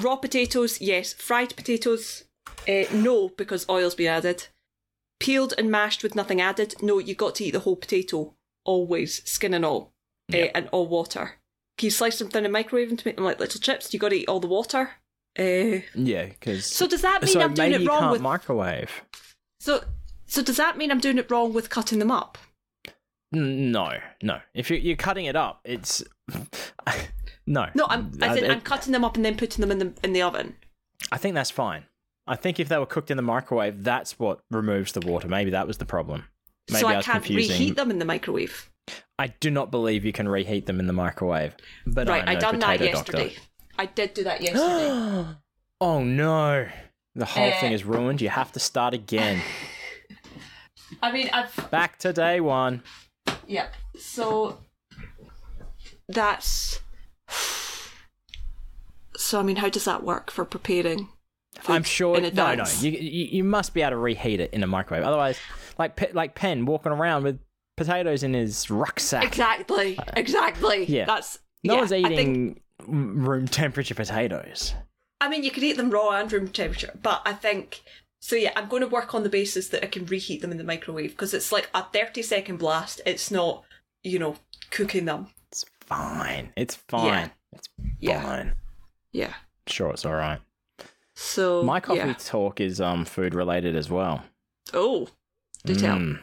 Raw 0.00 0.16
potatoes? 0.16 0.80
Yes. 0.80 1.12
Fried 1.12 1.54
potatoes? 1.54 2.24
Uh, 2.68 2.82
no, 2.92 3.28
because 3.28 3.68
oil's 3.68 3.94
been 3.94 4.08
added. 4.08 4.48
Peeled 5.20 5.54
and 5.56 5.70
mashed 5.70 6.02
with 6.02 6.16
nothing 6.16 6.40
added? 6.40 6.74
No, 6.82 6.98
you've 6.98 7.16
got 7.18 7.36
to 7.36 7.44
eat 7.44 7.52
the 7.52 7.60
whole 7.60 7.76
potato. 7.76 8.34
Always. 8.64 9.22
Skin 9.30 9.54
and 9.54 9.64
all. 9.64 9.92
Uh, 10.34 10.38
Yep. 10.38 10.50
and 10.56 10.68
all 10.72 10.88
water. 10.88 11.36
Can 11.76 11.86
you 11.86 11.90
slice 11.92 12.18
them 12.18 12.30
thin 12.30 12.44
and 12.46 12.52
microwave 12.52 12.88
them 12.88 12.96
to 12.96 13.06
make 13.06 13.14
them 13.14 13.26
like 13.26 13.38
little 13.38 13.60
chips? 13.60 13.94
You 13.94 14.00
got 14.00 14.08
to 14.08 14.16
eat 14.16 14.28
all 14.28 14.40
the 14.40 14.48
water. 14.48 14.90
Uh, 15.38 15.82
Yeah, 15.94 16.26
because 16.26 16.66
so 16.66 16.88
does 16.88 17.02
that 17.02 17.22
mean 17.22 17.32
so 17.32 17.40
I'm 17.42 17.54
doing 17.54 17.74
it 17.74 17.82
you 17.82 17.88
wrong 17.88 18.00
can't 18.00 18.12
with? 18.12 18.22
microwave. 18.22 18.90
so 19.60 19.84
so 20.28 20.42
does 20.42 20.56
that 20.58 20.76
mean 20.78 20.90
I'm 20.90 21.00
doing 21.00 21.18
it 21.18 21.30
wrong 21.30 21.52
with 21.52 21.70
cutting 21.70 21.98
them 21.98 22.10
up? 22.10 22.38
No, 23.32 23.92
no. 24.22 24.40
If 24.54 24.70
you're, 24.70 24.78
you're 24.78 24.96
cutting 24.96 25.26
it 25.26 25.36
up, 25.36 25.60
it's 25.64 26.02
no. 27.46 27.66
No, 27.74 27.86
I'm. 27.88 28.10
I 28.22 28.28
Uh, 28.28 28.34
said 28.34 28.50
I'm 28.50 28.60
cutting 28.60 28.92
them 28.92 29.04
up 29.04 29.16
and 29.16 29.24
then 29.24 29.36
putting 29.36 29.60
them 29.60 29.70
in 29.70 29.78
the 29.78 29.92
in 30.02 30.12
the 30.12 30.22
oven. 30.22 30.56
I 31.12 31.18
think 31.18 31.34
that's 31.34 31.50
fine. 31.50 31.84
I 32.26 32.36
think 32.36 32.60
if 32.60 32.68
they 32.68 32.78
were 32.78 32.86
cooked 32.86 33.10
in 33.10 33.16
the 33.16 33.22
microwave, 33.22 33.82
that's 33.84 34.18
what 34.18 34.40
removes 34.50 34.92
the 34.92 35.00
water. 35.00 35.28
Maybe 35.28 35.50
that 35.50 35.66
was 35.66 35.78
the 35.78 35.84
problem. 35.86 36.24
Maybe 36.70 36.80
so 36.80 36.88
I, 36.88 36.96
was 36.96 37.06
can't 37.06 37.24
confusing. 37.24 37.52
reheat 37.58 37.76
them 37.76 37.90
in 37.90 37.98
the 37.98 38.04
microwave. 38.04 38.70
I 39.18 39.28
do 39.28 39.50
not 39.50 39.70
believe 39.70 40.04
you 40.04 40.12
can 40.12 40.28
reheat 40.28 40.66
them 40.66 40.80
in 40.80 40.86
the 40.86 40.92
microwave. 40.92 41.54
But 41.86 42.08
right, 42.08 42.22
I'm 42.22 42.36
I 42.36 42.40
done 42.40 42.58
that 42.60 42.78
potato 42.78 42.92
doctor. 42.98 43.12
yesterday. 43.18 43.36
I 43.78 43.86
did 43.86 44.14
do 44.14 44.24
that 44.24 44.42
yesterday. 44.42 45.36
oh 45.80 46.02
no. 46.04 46.66
The 47.14 47.24
whole 47.24 47.48
Uh, 47.50 47.60
thing 47.60 47.72
is 47.72 47.84
ruined. 47.84 48.20
You 48.20 48.28
have 48.28 48.52
to 48.52 48.60
start 48.60 48.94
again. 48.94 49.40
I 51.02 51.12
mean, 51.12 51.28
I've 51.32 51.70
Back 51.70 51.98
to 51.98 52.12
day 52.12 52.40
one. 52.40 52.82
yeah. 53.46 53.68
So 53.98 54.58
that's 56.08 56.80
so. 59.16 59.40
I 59.40 59.42
mean, 59.42 59.56
how 59.56 59.68
does 59.68 59.84
that 59.84 60.02
work 60.02 60.30
for 60.30 60.44
preparing? 60.44 61.08
I'm 61.66 61.82
sure. 61.82 62.20
No, 62.20 62.54
no. 62.54 62.64
You, 62.80 62.90
you 62.92 63.24
you 63.32 63.44
must 63.44 63.74
be 63.74 63.82
able 63.82 63.90
to 63.92 63.96
reheat 63.96 64.40
it 64.40 64.52
in 64.52 64.62
a 64.62 64.66
microwave. 64.66 65.04
Otherwise, 65.04 65.38
like 65.78 66.14
like 66.14 66.34
Penn 66.34 66.66
walking 66.66 66.92
around 66.92 67.24
with 67.24 67.38
potatoes 67.76 68.22
in 68.22 68.34
his 68.34 68.70
rucksack. 68.70 69.24
Exactly. 69.24 69.98
Exactly. 70.16 70.84
Yeah. 70.86 71.04
That's 71.04 71.38
No 71.64 71.74
yeah, 71.74 71.80
one's 71.80 71.92
I 71.92 72.02
think- 72.02 72.12
eating 72.12 72.60
room 72.86 73.46
temperature 73.48 73.94
potatoes. 73.94 74.74
I 75.20 75.28
mean, 75.28 75.42
you 75.42 75.50
can 75.50 75.64
eat 75.64 75.76
them 75.76 75.90
raw 75.90 76.10
and 76.10 76.32
room 76.32 76.46
temperature, 76.48 76.92
but 77.02 77.22
I 77.26 77.32
think 77.32 77.82
so. 78.20 78.36
Yeah, 78.36 78.52
I'm 78.56 78.68
going 78.68 78.82
to 78.82 78.88
work 78.88 79.14
on 79.14 79.22
the 79.22 79.28
basis 79.28 79.68
that 79.68 79.82
I 79.84 79.86
can 79.86 80.06
reheat 80.06 80.40
them 80.42 80.50
in 80.52 80.58
the 80.58 80.64
microwave 80.64 81.10
because 81.10 81.34
it's 81.34 81.52
like 81.52 81.68
a 81.74 81.84
30 81.84 82.22
second 82.22 82.56
blast. 82.58 83.00
It's 83.06 83.30
not, 83.30 83.64
you 84.02 84.18
know, 84.18 84.36
cooking 84.70 85.04
them. 85.06 85.28
It's 85.50 85.64
fine. 85.80 86.52
It's 86.56 86.74
fine. 86.74 87.04
Yeah. 87.04 87.28
It's 87.52 87.68
Yeah. 88.00 88.22
fine. 88.22 88.54
Yeah. 89.12 89.34
Sure, 89.66 89.90
it's 89.90 90.04
all 90.06 90.14
right. 90.14 90.40
So 91.14 91.62
My 91.62 91.80
coffee 91.80 91.98
yeah. 91.98 92.14
talk 92.18 92.60
is 92.60 92.80
um 92.80 93.04
food 93.04 93.34
related 93.34 93.74
as 93.76 93.90
well. 93.90 94.22
Oh, 94.72 95.08
do 95.64 95.74
tell. 95.74 95.96
Mm. 95.96 96.20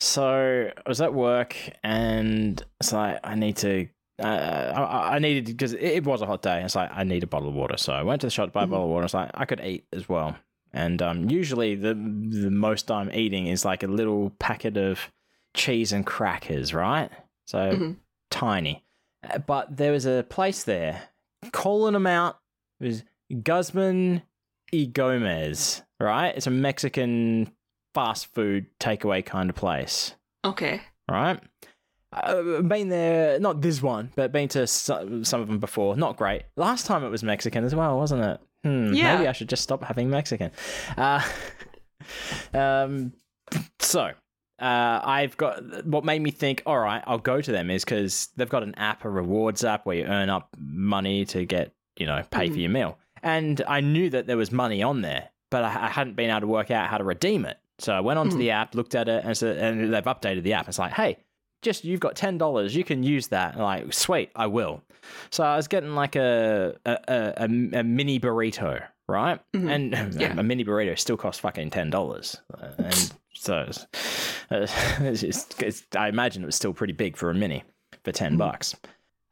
So 0.00 0.70
I 0.76 0.88
was 0.88 1.00
at 1.00 1.14
work 1.14 1.56
and 1.82 2.62
it's 2.80 2.92
like 2.92 3.20
I 3.24 3.34
need 3.34 3.56
to. 3.58 3.88
Uh, 4.22 4.26
I, 4.26 5.16
I 5.16 5.18
needed 5.18 5.46
because 5.46 5.72
it, 5.72 5.82
it 5.82 6.04
was 6.04 6.22
a 6.22 6.26
hot 6.26 6.42
day. 6.42 6.62
It's 6.62 6.76
like 6.76 6.90
I 6.92 7.04
need 7.04 7.22
a 7.24 7.26
bottle 7.26 7.48
of 7.48 7.54
water, 7.54 7.76
so 7.76 7.92
I 7.92 8.02
went 8.02 8.20
to 8.20 8.28
the 8.28 8.30
shop 8.30 8.46
to 8.46 8.52
buy 8.52 8.62
a 8.62 8.66
Mhm. 8.66 8.70
bottle 8.70 8.84
of 8.86 8.90
water. 8.90 9.04
It's 9.06 9.14
like 9.14 9.30
I 9.34 9.44
could 9.44 9.60
eat 9.60 9.86
as 9.92 10.08
well, 10.08 10.36
and 10.74 11.00
um, 11.00 11.30
usually 11.30 11.74
the 11.74 11.94
the 11.94 12.50
most 12.50 12.90
I'm 12.90 13.10
eating 13.12 13.46
is 13.46 13.64
like 13.64 13.82
a 13.82 13.86
little 13.86 14.30
packet 14.38 14.76
of 14.76 15.10
cheese 15.54 15.92
and 15.92 16.04
crackers, 16.04 16.74
right? 16.74 17.10
So 17.46 17.58
Mhm. 17.58 17.96
tiny. 18.30 18.84
Uh, 19.26 19.38
But 19.38 19.76
there 19.76 19.92
was 19.92 20.04
a 20.04 20.24
place 20.28 20.64
there 20.64 21.08
calling 21.52 21.92
them 21.94 22.06
out. 22.06 22.38
It 22.80 22.86
was 22.86 23.04
Guzman 23.42 24.22
y 24.72 24.84
Gomez, 24.92 25.82
right? 26.00 26.36
It's 26.36 26.46
a 26.46 26.50
Mexican 26.50 27.52
fast 27.94 28.26
food 28.34 28.66
takeaway 28.80 29.24
kind 29.24 29.48
of 29.48 29.54
place, 29.56 30.14
Okay. 30.44 30.80
right? 31.08 31.40
I've 32.12 32.68
been 32.68 32.88
there, 32.90 33.38
not 33.40 33.60
this 33.60 33.82
one, 33.82 34.12
but 34.16 34.30
been 34.32 34.48
to 34.50 34.66
some 34.66 35.40
of 35.40 35.48
them 35.48 35.58
before. 35.58 35.96
Not 35.96 36.16
great. 36.16 36.42
Last 36.56 36.86
time 36.86 37.02
it 37.04 37.08
was 37.08 37.22
Mexican 37.24 37.64
as 37.64 37.74
well, 37.74 37.96
wasn't 37.96 38.22
it? 38.22 38.40
Hmm, 38.64 38.92
Yeah. 38.92 39.14
Maybe 39.14 39.28
I 39.28 39.32
should 39.32 39.48
just 39.48 39.62
stop 39.62 39.84
having 39.84 40.10
Mexican. 40.10 40.50
Uh, 40.96 41.22
um, 42.54 43.12
so 43.78 44.00
uh, 44.58 45.00
I've 45.04 45.36
got 45.36 45.86
what 45.86 46.04
made 46.04 46.22
me 46.22 46.30
think, 46.30 46.62
all 46.66 46.78
right, 46.78 47.02
I'll 47.06 47.18
go 47.18 47.40
to 47.40 47.52
them 47.52 47.70
is 47.70 47.84
because 47.84 48.28
they've 48.36 48.48
got 48.48 48.62
an 48.62 48.74
app, 48.76 49.04
a 49.04 49.10
rewards 49.10 49.64
app 49.64 49.86
where 49.86 49.96
you 49.96 50.04
earn 50.04 50.30
up 50.30 50.48
money 50.58 51.24
to 51.26 51.44
get, 51.44 51.72
you 51.96 52.06
know, 52.06 52.22
pay 52.30 52.48
for 52.48 52.56
Mhm. 52.56 52.60
your 52.60 52.70
meal. 52.70 52.98
And 53.22 53.62
I 53.68 53.80
knew 53.80 54.10
that 54.10 54.26
there 54.26 54.36
was 54.36 54.52
money 54.52 54.82
on 54.82 55.02
there, 55.02 55.28
but 55.50 55.64
I, 55.64 55.86
I 55.86 55.88
hadn't 55.88 56.14
been 56.14 56.30
able 56.30 56.40
to 56.42 56.46
work 56.46 56.70
out 56.70 56.88
how 56.88 56.98
to 56.98 57.04
redeem 57.04 57.44
it. 57.44 57.58
So 57.78 57.92
I 57.92 58.00
went 58.00 58.18
onto 58.18 58.36
Mhm. 58.36 58.38
the 58.40 58.50
app, 58.50 58.74
looked 58.74 58.94
at 58.94 59.08
it, 59.08 59.24
and, 59.24 59.36
so, 59.36 59.48
and 59.50 59.92
they've 59.92 60.04
updated 60.04 60.42
the 60.42 60.52
app. 60.52 60.68
It's 60.68 60.78
like, 60.78 60.92
hey, 60.92 61.18
just 61.62 61.84
you've 61.84 62.00
got 62.00 62.14
ten 62.14 62.38
dollars, 62.38 62.76
you 62.76 62.84
can 62.84 63.02
use 63.02 63.28
that. 63.28 63.54
And 63.54 63.62
like, 63.62 63.92
sweet, 63.92 64.30
I 64.36 64.46
will. 64.46 64.82
So 65.30 65.44
I 65.44 65.56
was 65.56 65.68
getting 65.68 65.94
like 65.94 66.16
a 66.16 66.74
a, 66.86 66.98
a, 67.08 67.44
a, 67.80 67.82
mini 67.84 68.18
burrito, 68.20 68.82
right? 69.08 69.40
Mhm. 69.52 69.70
And 69.70 70.14
Yeah. 70.20 70.34
a 70.38 70.42
mini 70.42 70.64
burrito 70.64 70.98
still 70.98 71.16
costs 71.16 71.40
fucking 71.40 71.70
ten 71.70 71.90
dollars, 71.90 72.36
and 72.78 73.12
so 73.34 73.66
it's, 73.68 73.86
it's, 74.50 75.20
just- 75.20 75.62
it's, 75.62 75.82
I 75.96 76.08
imagine 76.08 76.42
it 76.42 76.46
was 76.46 76.56
still 76.56 76.72
pretty 76.72 76.92
big 76.92 77.16
for 77.16 77.30
a 77.30 77.34
mini 77.34 77.64
for 78.04 78.12
10 78.12 78.34
Mhm. 78.34 78.38
bucks. 78.38 78.74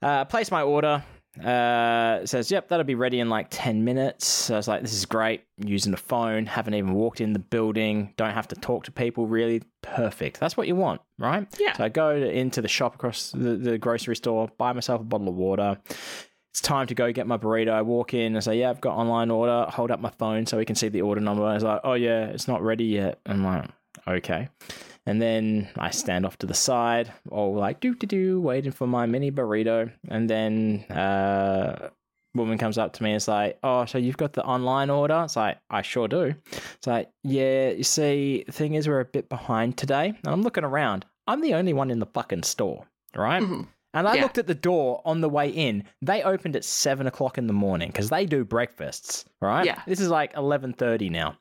Uh, 0.03 0.25
place 0.25 0.51
my 0.51 0.63
order. 0.63 1.03
Uh, 1.41 2.27
says, 2.27 2.51
yep, 2.51 2.69
that'll 2.69 2.85
be 2.85 2.95
ready 2.95 3.19
in 3.19 3.31
like 3.31 3.47
10 3.51 3.85
minutes. 3.85 4.27
So 4.27 4.55
I 4.55 4.57
was 4.59 4.69
like, 4.69 4.83
this 4.83 4.93
is 4.93 5.07
great. 5.07 5.43
Using 5.57 5.91
the 5.91 5.99
phone, 5.99 6.45
haven't 6.47 6.75
even 6.75 6.93
walked 6.93 7.21
in 7.21 7.33
the 7.33 7.39
building, 7.39 8.13
don't 8.17 8.35
have 8.35 8.49
to 8.49 8.57
talk 8.57 8.85
to 8.85 8.93
people 8.93 9.27
really. 9.27 9.63
Perfect. 9.81 10.39
That's 10.41 10.57
what 10.57 10.67
you 10.67 10.77
want, 10.77 11.01
right? 11.19 11.47
Yeah. 11.59 11.73
So 11.75 11.85
I 11.85 11.89
go 11.89 12.21
to, 12.21 12.31
into 12.31 12.61
the 12.61 12.69
shop 12.69 12.95
across 12.95 13.31
the, 13.31 13.57
the 13.57 13.79
grocery 13.79 14.17
store, 14.17 14.49
buy 14.59 14.73
myself 14.73 15.01
a 15.01 15.05
bottle 15.05 15.29
of 15.29 15.35
water. 15.35 15.79
It's 16.51 16.61
time 16.61 16.87
to 16.89 16.95
go 16.95 17.11
get 17.13 17.27
my 17.27 17.39
burrito. 17.39 17.71
I 17.73 17.81
walk 17.81 18.13
in 18.13 18.35
and 18.35 18.45
say, 18.45 18.61
yeah, 18.61 18.69
I've 18.69 18.83
got 18.83 18.97
online 18.97 19.31
order. 19.31 19.65
Hold 19.71 19.91
up 19.91 20.01
my 20.01 20.11
phone 20.11 20.45
so 20.45 20.59
we 20.59 20.67
can 20.67 20.77
see 20.77 20.89
the 20.89 21.01
order 21.01 21.21
number. 21.21 21.45
I 21.45 21.55
was 21.55 21.63
like, 21.65 21.81
oh, 21.83 21.95
yeah, 21.95 22.27
it's 22.27 22.47
not 22.47 22.63
ready 22.63 22.85
yet. 22.85 23.21
I'm 23.25 23.43
like, 23.43 23.71
okay. 24.07 24.51
And 25.07 25.21
then 25.21 25.69
I 25.77 25.91
stand 25.91 26.25
off 26.25 26.39
to 26.39 26.47
the 26.47 26.55
side, 26.55 27.13
all 27.31 27.55
like 27.55 27.81
doo 27.81 27.95
doo 27.95 28.07
doo, 28.07 28.41
waiting 28.41 28.71
for 28.73 28.87
my 28.87 29.07
mini 29.07 29.31
burrito. 29.33 29.91
And 30.09 30.31
then 30.31 30.85
uh, 30.91 31.89
woman 32.35 32.57
comes 32.57 32.79
up 32.79 32.93
to 32.95 33.03
me 33.03 33.11
and 33.11 33.17
is 33.17 33.27
like, 33.27 33.59
"Oh, 33.65 33.85
so 33.85 33.99
you've 33.99 34.17
got 34.17 34.33
the 34.33 34.45
online 34.45 34.91
order?" 34.91 35.23
It's 35.25 35.35
like, 35.37 35.59
"I 35.71 35.83
sure 35.83 36.07
do." 36.07 36.35
It's 36.53 36.87
like, 36.87 37.11
"Yeah, 37.25 37.71
you 37.71 37.83
see, 37.83 38.45
the 38.47 38.53
thing 38.53 38.75
is, 38.75 38.87
we're 38.87 39.01
a 39.01 39.05
bit 39.05 39.29
behind 39.29 39.77
today." 39.77 40.09
And 40.25 40.33
I'm 40.33 40.43
looking 40.43 40.65
around. 40.65 41.05
I'm 41.27 41.41
the 41.41 41.55
only 41.55 41.73
one 41.73 41.91
in 41.91 41.99
the 41.99 42.07
fucking 42.07 42.45
store, 42.45 42.87
right? 43.17 43.43
Mhm. 43.43 43.67
And 43.95 44.09
I 44.09 44.15
Yeah. 44.15 44.23
looked 44.23 44.39
at 44.39 44.47
the 44.47 44.55
door 44.55 45.03
on 45.05 45.21
the 45.21 45.29
way 45.29 45.49
in. 45.51 45.85
They 46.01 46.23
opened 46.23 46.57
at 46.57 46.65
seven 46.65 47.07
o'clock 47.09 47.39
in 47.39 47.47
the 47.49 47.53
morning 47.53 47.89
because 47.89 48.09
they 48.09 48.25
do 48.25 48.45
breakfasts, 48.45 49.25
right? 49.41 49.67
Yeah. 49.67 49.83
This 49.87 49.99
is 50.01 50.09
like 50.09 50.33
eleven 50.37 50.73
thirty 50.73 51.11
now, 51.11 51.37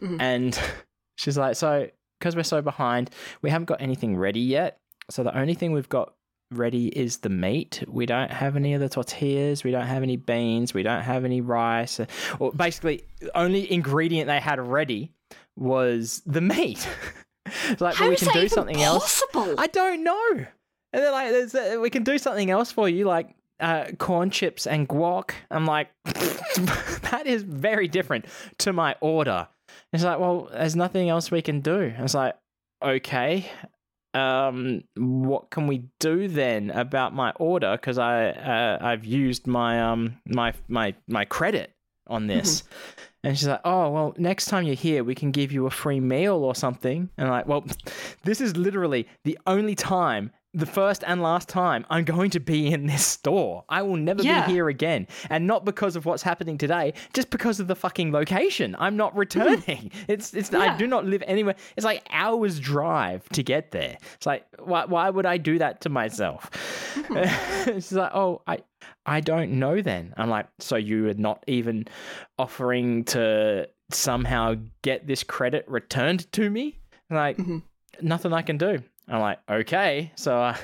Mhm. 0.00 0.16
and 0.20 0.58
she's 1.16 1.36
like, 1.36 1.56
"So, 1.56 1.88
because 2.20 2.36
we're 2.36 2.44
so 2.44 2.62
behind, 2.62 3.10
we 3.42 3.50
haven't 3.50 3.66
got 3.66 3.80
anything 3.80 4.16
ready 4.16 4.40
yet. 4.40 4.78
So 5.10 5.24
the 5.24 5.36
only 5.36 5.54
thing 5.54 5.72
we've 5.72 5.88
got 5.88 6.14
ready 6.52 6.88
is 6.88 7.18
the 7.18 7.28
meat. 7.28 7.82
We 7.88 8.06
don't 8.06 8.30
have 8.30 8.56
any 8.56 8.74
of 8.74 8.80
the 8.80 8.88
tortillas. 8.88 9.64
We 9.64 9.70
don't 9.70 9.86
have 9.86 10.02
any 10.02 10.16
beans. 10.16 10.74
We 10.74 10.82
don't 10.82 11.02
have 11.02 11.24
any 11.24 11.40
rice. 11.40 12.00
Or 12.38 12.52
basically, 12.52 13.04
the 13.20 13.36
only 13.36 13.70
ingredient 13.72 14.28
they 14.28 14.40
had 14.40 14.60
ready 14.60 15.12
was 15.56 16.22
the 16.26 16.40
meat. 16.40 16.88
like, 17.80 17.96
How 17.96 18.04
but 18.04 18.10
we 18.10 18.16
can 18.16 18.32
do 18.32 18.48
something 18.48 18.80
else. 18.82 19.22
possible? 19.32 19.54
I 19.58 19.66
don't 19.66 20.04
know. 20.04 20.46
And 20.92 21.02
they're 21.02 21.12
like, 21.12 21.30
There's 21.30 21.54
uh 21.54 21.78
we 21.80 21.90
can 21.90 22.04
do 22.04 22.18
something 22.18 22.50
else 22.50 22.70
for 22.70 22.88
you, 22.88 23.04
like 23.04 23.34
uh, 23.60 23.86
corn 23.98 24.30
chips 24.30 24.66
and 24.66 24.88
guac. 24.88 25.32
I'm 25.50 25.66
like, 25.66 25.88
that 26.04 27.22
is 27.26 27.42
very 27.42 27.88
different 27.88 28.26
to 28.58 28.72
my 28.72 28.96
order. 29.00 29.48
It's 29.92 30.04
like, 30.04 30.18
well, 30.18 30.48
there's 30.52 30.76
nothing 30.76 31.08
else 31.08 31.30
we 31.30 31.42
can 31.42 31.60
do. 31.60 31.92
I 31.98 32.02
was 32.02 32.14
like, 32.14 32.36
okay, 32.82 33.50
um, 34.14 34.82
what 34.96 35.50
can 35.50 35.66
we 35.66 35.84
do 35.98 36.28
then 36.28 36.70
about 36.70 37.14
my 37.14 37.32
order? 37.32 37.72
Because 37.72 37.98
I 37.98 38.30
uh, 38.30 38.78
I've 38.80 39.04
used 39.04 39.46
my 39.46 39.80
um 39.80 40.18
my 40.26 40.52
my 40.68 40.94
my 41.08 41.24
credit 41.24 41.72
on 42.06 42.26
this. 42.26 42.64
And 43.22 43.38
she's 43.38 43.48
like, 43.48 43.60
"Oh, 43.64 43.90
well, 43.90 44.14
next 44.16 44.46
time 44.46 44.64
you're 44.64 44.74
here, 44.74 45.04
we 45.04 45.14
can 45.14 45.30
give 45.30 45.52
you 45.52 45.66
a 45.66 45.70
free 45.70 46.00
meal 46.00 46.36
or 46.36 46.54
something." 46.54 47.10
And 47.18 47.26
I'm 47.26 47.32
like, 47.32 47.46
"Well, 47.46 47.64
this 48.24 48.40
is 48.40 48.56
literally 48.56 49.06
the 49.24 49.38
only 49.46 49.74
time, 49.74 50.32
the 50.52 50.66
first 50.66 51.04
and 51.06 51.22
last 51.22 51.48
time 51.48 51.86
I'm 51.90 52.04
going 52.04 52.30
to 52.30 52.40
be 52.40 52.72
in 52.72 52.86
this 52.86 53.06
store. 53.06 53.64
I 53.68 53.82
will 53.82 53.96
never 53.96 54.22
Yeah. 54.22 54.46
be 54.46 54.52
here 54.52 54.68
again, 54.68 55.06
and 55.28 55.46
not 55.46 55.64
because 55.64 55.94
of 55.96 56.06
what's 56.06 56.22
happening 56.24 56.58
today, 56.58 56.94
just 57.12 57.30
because 57.30 57.60
of 57.60 57.68
the 57.68 57.76
fucking 57.76 58.10
location. 58.12 58.74
I'm 58.78 58.96
not 58.96 59.16
returning. 59.16 59.90
It's 60.08 60.34
it's 60.34 60.52
I 60.52 60.76
do 60.76 60.86
not 60.86 61.04
live 61.06 61.22
anywhere. 61.26 61.54
It's 61.76 61.84
like 61.84 62.04
hours 62.10 62.58
drive 62.58 63.28
to 63.30 63.42
get 63.42 63.70
there. 63.70 63.96
It's 64.14 64.26
like 64.26 64.44
why 64.58 64.86
why 64.86 65.08
would 65.10 65.26
I 65.26 65.36
do 65.36 65.58
that 65.58 65.80
to 65.82 65.88
myself?" 65.88 66.50
she's 67.66 67.92
like, 67.92 68.10
"Oh, 68.14 68.42
I." 68.46 68.58
I 69.04 69.20
don't 69.20 69.52
know 69.52 69.80
then. 69.82 70.14
I'm 70.16 70.30
like, 70.30 70.46
so 70.58 70.76
you 70.76 71.08
are 71.08 71.14
not 71.14 71.42
even 71.46 71.86
offering 72.38 73.04
to 73.06 73.68
somehow 73.90 74.54
get 74.82 75.06
this 75.06 75.22
credit 75.22 75.64
returned 75.68 76.30
to 76.32 76.48
me? 76.48 76.78
Like, 77.10 77.36
Mhm. 77.36 77.62
nothing 78.00 78.32
I 78.32 78.42
can 78.42 78.56
do. 78.56 78.82
I'm 79.10 79.20
like, 79.20 79.38
okay. 79.50 80.12
So 80.16 80.36
uh, 80.40 80.56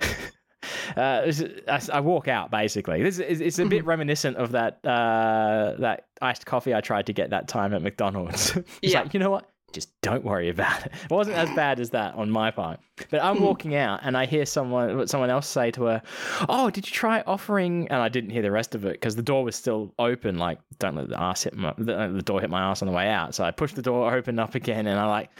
uh, 0.96 1.32
I, 1.68 1.80
I 1.92 2.00
walk 2.00 2.28
out 2.28 2.50
basically. 2.50 3.02
This 3.02 3.18
is 3.18 3.40
it's 3.40 3.58
a 3.58 3.64
bit 3.66 3.84
reminiscent 3.84 4.36
of 4.36 4.52
that 4.52 4.84
uh, 4.84 5.74
that 5.78 6.06
iced 6.20 6.46
coffee 6.46 6.74
I 6.74 6.80
tried 6.80 7.06
to 7.06 7.12
get 7.12 7.30
that 7.30 7.48
time 7.48 7.74
at 7.74 7.82
McDonald's. 7.82 8.56
it's 8.82 8.92
Yeah. 8.92 9.02
like, 9.02 9.14
you 9.14 9.20
know 9.20 9.30
what? 9.30 9.48
Just 9.72 9.98
don't 10.02 10.22
worry 10.22 10.50
about 10.50 10.84
it. 10.84 10.92
It 11.04 11.10
wasn't 11.10 11.38
as 11.38 11.48
bad 11.56 11.80
as 11.80 11.88
that 11.90 12.14
on 12.14 12.30
my 12.30 12.50
part. 12.50 12.78
But 13.10 13.22
I'm 13.24 13.40
walking 13.40 13.74
out 13.74 14.00
and 14.02 14.18
I 14.18 14.26
hear 14.26 14.44
someone 14.44 15.06
someone 15.08 15.30
else 15.30 15.46
say 15.48 15.70
to 15.70 15.84
her, 15.84 16.02
"Oh, 16.46 16.68
did 16.68 16.86
you 16.86 16.92
try 16.92 17.22
offering?" 17.26 17.88
And 17.88 18.02
I 18.02 18.10
didn't 18.10 18.30
hear 18.30 18.42
the 18.42 18.50
rest 18.50 18.74
of 18.74 18.84
it 18.84 18.92
because 18.92 19.16
the 19.16 19.22
door 19.22 19.44
was 19.44 19.56
still 19.56 19.94
open. 19.98 20.36
Like, 20.36 20.58
don't 20.78 20.94
let 20.94 21.08
the 21.08 21.18
ass 21.18 21.44
hit 21.44 21.56
my 21.56 21.72
the, 21.78 22.10
the 22.14 22.20
door 22.22 22.42
hit 22.42 22.50
my 22.50 22.60
ass 22.70 22.82
on 22.82 22.86
the 22.86 22.92
way 22.92 23.08
out. 23.08 23.34
So 23.34 23.44
I 23.44 23.50
pushed 23.50 23.74
the 23.74 23.80
door 23.80 24.14
open 24.14 24.38
up 24.38 24.54
again, 24.54 24.86
and 24.86 25.00
I 25.00 25.06
like, 25.06 25.30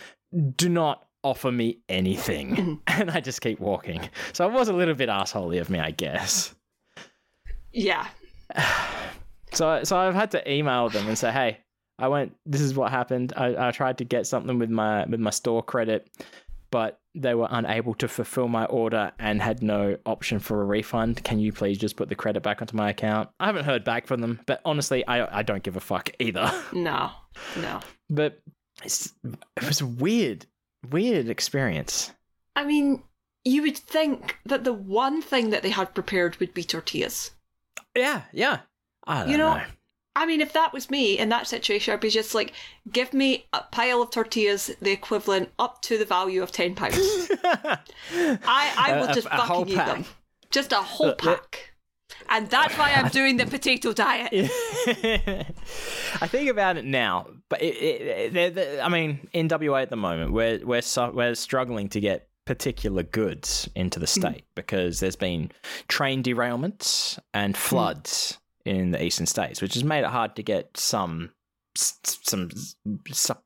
do 0.56 0.70
not 0.70 1.06
offer 1.22 1.52
me 1.52 1.78
anything, 1.88 2.56
mm-hmm. 2.56 3.00
and 3.00 3.10
I 3.10 3.20
just 3.20 3.40
keep 3.40 3.60
walking. 3.60 4.08
So 4.32 4.46
it 4.48 4.52
was 4.52 4.68
a 4.68 4.72
little 4.72 4.94
bit 4.94 5.08
assholey 5.08 5.60
of 5.60 5.70
me, 5.70 5.78
I 5.78 5.90
guess. 5.90 6.54
Yeah. 7.72 8.06
So 9.54 9.84
so 9.84 9.98
I've 9.98 10.14
had 10.14 10.30
to 10.30 10.50
email 10.50 10.88
them 10.88 11.06
and 11.06 11.18
say, 11.18 11.30
hey, 11.30 11.58
I 11.98 12.08
went. 12.08 12.34
This 12.46 12.62
is 12.62 12.74
what 12.74 12.90
happened. 12.90 13.34
I, 13.36 13.68
I 13.68 13.70
tried 13.70 13.98
to 13.98 14.04
get 14.04 14.26
something 14.26 14.58
with 14.58 14.70
my 14.70 15.04
with 15.04 15.20
my 15.20 15.28
store 15.28 15.62
credit, 15.62 16.08
but 16.70 17.00
they 17.14 17.34
were 17.34 17.48
unable 17.50 17.92
to 17.96 18.08
fulfill 18.08 18.48
my 18.48 18.64
order 18.64 19.12
and 19.18 19.42
had 19.42 19.62
no 19.62 19.98
option 20.06 20.38
for 20.38 20.62
a 20.62 20.64
refund. 20.64 21.22
Can 21.22 21.38
you 21.38 21.52
please 21.52 21.76
just 21.76 21.96
put 21.96 22.08
the 22.08 22.14
credit 22.14 22.42
back 22.42 22.62
onto 22.62 22.76
my 22.76 22.90
account? 22.90 23.28
I 23.38 23.46
haven't 23.46 23.66
heard 23.66 23.84
back 23.84 24.06
from 24.06 24.22
them, 24.22 24.40
but 24.46 24.62
honestly, 24.64 25.06
I 25.06 25.40
I 25.40 25.42
don't 25.42 25.62
give 25.62 25.76
a 25.76 25.80
fuck 25.80 26.10
either. 26.18 26.50
No. 26.72 27.10
No. 27.56 27.80
but 28.10 28.42
it's, 28.84 29.12
it 29.56 29.66
was 29.66 29.82
weird, 29.82 30.44
weird 30.90 31.28
experience. 31.28 32.12
I 32.56 32.64
mean, 32.64 33.02
you 33.44 33.62
would 33.62 33.76
think 33.78 34.38
that 34.46 34.64
the 34.64 34.72
one 34.72 35.22
thing 35.22 35.50
that 35.50 35.62
they 35.62 35.70
had 35.70 35.94
prepared 35.94 36.36
would 36.38 36.54
be 36.54 36.64
tortillas. 36.64 37.32
Yeah, 37.96 38.22
yeah. 38.32 38.60
I 39.06 39.26
You 39.26 39.36
know, 39.36 39.54
know. 39.54 39.62
I 40.14 40.26
mean, 40.26 40.40
if 40.42 40.52
that 40.52 40.72
was 40.74 40.90
me 40.90 41.18
in 41.18 41.30
that 41.30 41.46
situation, 41.46 41.94
I'd 41.94 42.00
be 42.00 42.10
just 42.10 42.34
like, 42.34 42.52
give 42.90 43.14
me 43.14 43.46
a 43.52 43.62
pile 43.72 44.02
of 44.02 44.10
tortillas, 44.10 44.70
the 44.80 44.90
equivalent 44.92 45.50
up 45.58 45.80
to 45.82 45.96
the 45.98 46.04
value 46.04 46.42
of 46.42 46.52
ten 46.52 46.74
pounds. 46.74 46.98
I 48.14 48.72
I 48.76 48.96
will 49.00 49.08
A- 49.08 49.14
just 49.14 49.26
a- 49.26 49.34
a 49.42 49.46
fucking 49.46 49.68
eat 49.70 49.74
pack. 49.76 49.86
them, 49.86 50.04
just 50.50 50.72
a 50.72 50.76
whole 50.76 51.08
look- 51.08 51.18
pack. 51.18 51.71
And 52.32 52.48
that's 52.48 52.76
why 52.78 52.92
I'm 52.92 53.08
doing 53.20 53.36
the 53.36 53.46
potato 53.46 53.92
diet. 53.92 54.30
I 56.20 56.26
think 56.26 56.50
about 56.50 56.76
it 56.76 56.84
now, 56.84 57.28
but 57.48 57.62
it, 57.62 57.74
it, 57.76 58.32
they're- 58.32 58.50
they're- 58.50 58.80
I 58.82 58.88
mean, 58.88 59.28
in 59.32 59.48
WA 59.48 59.76
at 59.76 59.90
the 59.90 59.96
moment, 59.96 60.32
we're 60.32 60.58
we're 60.64 60.82
su- 60.82 61.12
we're 61.12 61.34
struggling 61.34 61.88
to 61.90 62.00
get 62.00 62.28
particular 62.44 63.02
goods 63.04 63.68
into 63.76 64.00
the 64.00 64.06
state 64.06 64.44
because 64.56 64.98
there's 65.00 65.14
been 65.16 65.50
train 65.88 66.22
derailments 66.22 67.18
and 67.32 67.56
floods 67.56 68.38
in 68.64 68.90
the 68.90 69.02
eastern 69.04 69.26
states, 69.26 69.62
which 69.62 69.74
has 69.74 69.84
made 69.84 70.00
it 70.00 70.06
hard 70.10 70.34
to 70.36 70.42
get 70.42 70.76
some 70.76 71.30
some 71.74 72.50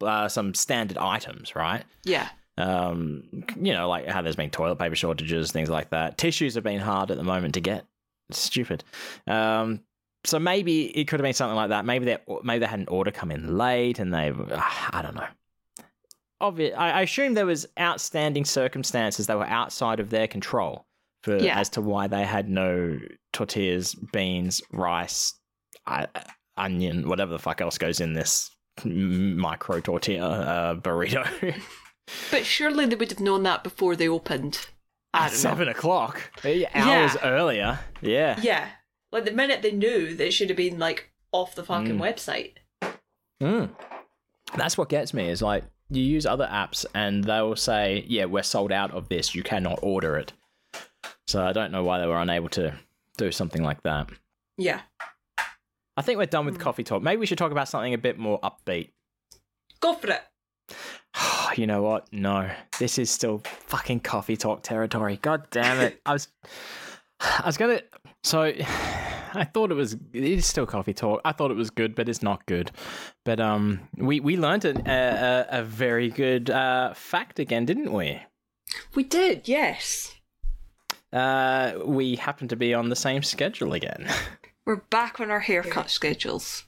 uh, 0.03 0.29
some 0.29 0.55
standard 0.55 0.99
items, 0.99 1.55
right? 1.55 1.85
Yeah. 2.05 2.29
um, 2.59 3.25
you 3.61 3.73
know, 3.73 3.89
like 3.89 4.07
how 4.09 4.23
there's 4.23 4.37
been 4.37 4.51
toilet 4.51 4.77
paper 4.77 4.97
shortages, 4.97 5.53
things 5.53 5.69
like 5.69 5.91
that. 5.91 6.17
Tissues 6.19 6.55
have 6.55 6.65
been 6.65 6.81
hard 6.81 7.11
at 7.11 7.17
the 7.17 7.23
moment 7.25 7.55
to 7.55 7.61
get. 7.61 7.85
Stupid. 8.31 8.85
Um, 9.27 9.81
so 10.25 10.39
maybe 10.39 10.87
it 10.99 11.07
could 11.07 11.21
have 11.21 11.25
been 11.25 11.33
something 11.35 11.55
like 11.57 11.69
that. 11.71 11.85
Maybe 11.85 12.05
they 12.05 12.19
maybe 12.43 12.61
they 12.61 12.67
had 12.67 12.81
an 12.81 12.89
order 12.89 13.11
come 13.11 13.31
in 13.31 13.57
late, 13.57 13.99
and 13.99 14.13
they 14.13 14.33
I 14.91 15.01
don't 15.03 15.15
know. 15.15 15.27
Obvious. 16.41 16.75
I, 16.77 16.91
I 16.91 17.01
assume 17.03 17.35
there 17.35 17.47
was 17.47 17.67
outstanding 17.79 18.45
circumstances 18.45 19.27
that 19.29 19.39
were 19.39 19.47
outside 19.47 20.01
of 20.01 20.11
their 20.11 20.27
control 20.27 20.87
for 21.23 21.39
Yeah. 21.39 21.59
as 21.59 21.69
to 21.71 21.81
why 21.81 22.09
they 22.09 22.25
had 22.25 22.49
no 22.51 22.99
tortillas, 23.33 23.95
beans, 24.13 24.61
rice, 24.73 25.33
I, 25.87 26.09
onion, 26.57 27.09
whatever 27.09 27.33
the 27.33 27.39
fuck 27.39 27.61
else 27.61 27.79
goes 27.79 28.01
in 28.01 28.13
this 28.13 28.51
micro 28.85 29.81
tortilla 29.81 30.29
uh, 30.29 30.75
burrito. 30.75 31.55
But 32.31 32.45
surely 32.47 32.87
they 32.87 32.95
would 32.95 33.11
have 33.11 33.19
known 33.19 33.43
that 33.43 33.65
before 33.65 33.97
they 33.97 34.07
opened. 34.07 34.69
I 35.17 35.27
At 35.27 35.31
don't 35.33 35.33
know. 35.33 35.51
seven 35.51 35.69
o'clock, 35.69 36.31
Yeah, 36.45 36.69
hours 36.75 37.15
Yeah. 37.15 37.21
earlier. 37.25 37.79
Yeah. 38.03 38.39
Yeah. 38.41 38.69
Like 39.13 39.25
the 39.25 39.31
minute 39.33 39.63
they 39.63 39.73
knew, 39.73 40.15
they 40.15 40.31
should 40.31 40.49
have 40.51 40.57
been 40.57 40.79
like 40.79 41.11
off 41.33 41.55
the 41.55 41.65
fucking 41.65 41.97
Mm. 41.99 42.01
website. 42.01 42.55
Mm. 43.43 43.71
That's 44.57 44.77
what 44.79 44.89
gets 44.89 45.13
me 45.15 45.29
is 45.29 45.43
like 45.43 45.65
you 45.91 46.03
use 46.03 46.27
other 46.27 46.47
apps 46.51 46.85
and 46.95 47.25
they 47.25 47.41
will 47.41 47.57
say, 47.57 48.05
"Yeah, 48.09 48.25
we're 48.27 48.43
sold 48.43 48.73
out 48.73 48.91
of 48.93 49.09
this. 49.09 49.35
You 49.35 49.43
cannot 49.43 49.79
order 49.83 50.17
it." 50.17 50.33
So 51.27 51.45
I 51.45 51.53
don't 51.53 51.73
know 51.73 51.83
why 51.83 51.99
they 51.99 52.07
were 52.07 52.21
unable 52.21 52.49
to 52.51 52.75
do 53.17 53.33
something 53.33 53.63
like 53.63 53.83
that. 53.83 54.09
Yeah. 54.59 54.83
I 55.97 56.03
think 56.03 56.19
we're 56.19 56.27
done 56.27 56.45
with 56.47 56.59
Mm. 56.59 56.61
coffee 56.61 56.85
talk. 56.85 57.03
Maybe 57.03 57.17
we 57.19 57.27
should 57.27 57.39
talk 57.39 57.53
about 57.53 57.69
something 57.69 57.95
a 57.95 57.99
bit 57.99 58.19
more 58.19 58.39
upbeat. 58.41 58.93
Go 59.81 59.95
for 59.95 60.09
it. 60.11 60.23
you 61.57 61.67
know 61.67 61.83
what? 61.83 62.13
No, 62.13 62.51
this 62.79 62.99
is 62.99 63.11
still 63.11 63.43
fucking 63.45 64.01
coffee 64.01 64.37
talk 64.37 64.63
territory. 64.63 65.19
God 65.23 65.49
damn 65.51 65.81
it! 65.81 66.01
I 66.07 66.13
was, 66.13 66.29
I 67.21 67.43
was 67.47 67.57
gonna. 67.57 67.81
So, 68.25 68.43
I 69.35 69.45
thought 69.53 69.71
it 69.71 69.75
was. 69.75 69.95
It 70.13 70.25
is 70.25 70.47
still 70.47 70.67
coffee 70.67 70.95
talk. 70.95 71.21
I 71.25 71.33
thought 71.33 71.51
it 71.51 71.57
was 71.57 71.71
good, 71.71 71.95
but 71.95 72.09
it's 72.09 72.23
not 72.23 72.45
good. 72.47 72.71
But 73.25 73.41
um, 73.41 73.81
we 73.97 74.21
we 74.21 74.37
learned 74.37 74.65
a 74.65 75.47
a, 75.51 75.61
a 75.61 75.63
very 75.63 76.11
good 76.11 76.51
uh, 76.51 76.95
fact 76.95 77.39
again, 77.39 77.65
didn't 77.67 77.93
we? 77.93 78.21
We 78.95 79.05
did, 79.05 79.49
yes. 79.49 80.15
Uh, 81.13 81.75
we 81.85 82.17
happen 82.17 82.49
to 82.49 82.57
be 82.57 82.75
on 82.75 82.89
the 82.89 82.97
same 82.97 83.23
schedule 83.23 83.73
again. 83.73 84.09
We're 84.67 84.77
back 84.77 85.21
on 85.21 85.31
our 85.31 85.41
haircut 85.41 85.91
schedules. 85.91 86.65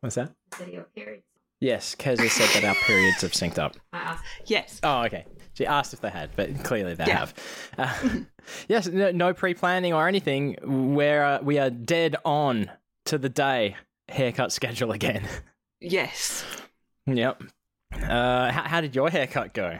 What's 0.00 0.14
that? 0.16 0.32
video 0.56 0.86
carried. 0.96 1.22
Yes, 1.60 1.94
Keza 1.94 2.28
said 2.30 2.62
that 2.62 2.68
our 2.68 2.74
periods 2.86 3.20
have 3.22 3.32
synced 3.32 3.58
up. 3.58 3.76
Yes. 4.46 4.80
Oh, 4.82 5.02
okay. 5.04 5.24
She 5.54 5.66
asked 5.66 5.92
if 5.94 6.00
they 6.00 6.10
had, 6.10 6.30
but 6.34 6.64
clearly 6.64 6.94
they 6.94 7.04
Yeah. 7.06 7.18
have. 7.18 7.34
Uh, 7.78 8.08
yes, 8.68 8.86
no, 8.88 9.10
no 9.12 9.34
pre-planning 9.34 9.92
or 9.92 10.08
anything. 10.08 10.56
We're 10.64 11.22
uh, 11.22 11.38
we 11.42 11.58
are 11.58 11.70
dead 11.70 12.16
on 12.24 12.70
to 13.06 13.18
the 13.18 13.28
day 13.28 13.76
haircut 14.08 14.52
schedule 14.52 14.92
again. 14.92 15.26
Yes. 15.82 16.44
yep. 17.06 17.42
Uh, 17.94 18.52
how, 18.52 18.62
how 18.64 18.80
did 18.82 18.94
your 18.94 19.08
haircut 19.08 19.54
go? 19.54 19.78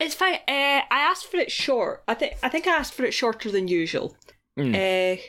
It's 0.00 0.14
fine. 0.14 0.36
Uh, 0.48 0.80
I 0.90 1.00
asked 1.10 1.26
for 1.30 1.36
it 1.36 1.52
short. 1.52 2.02
I 2.08 2.14
think 2.14 2.36
I 2.42 2.48
think 2.48 2.66
I 2.66 2.70
asked 2.76 2.94
for 2.94 3.04
it 3.04 3.12
shorter 3.12 3.50
than 3.50 3.68
usual. 3.68 4.16
Mm. 4.58 4.74
Uh, 4.74 5.20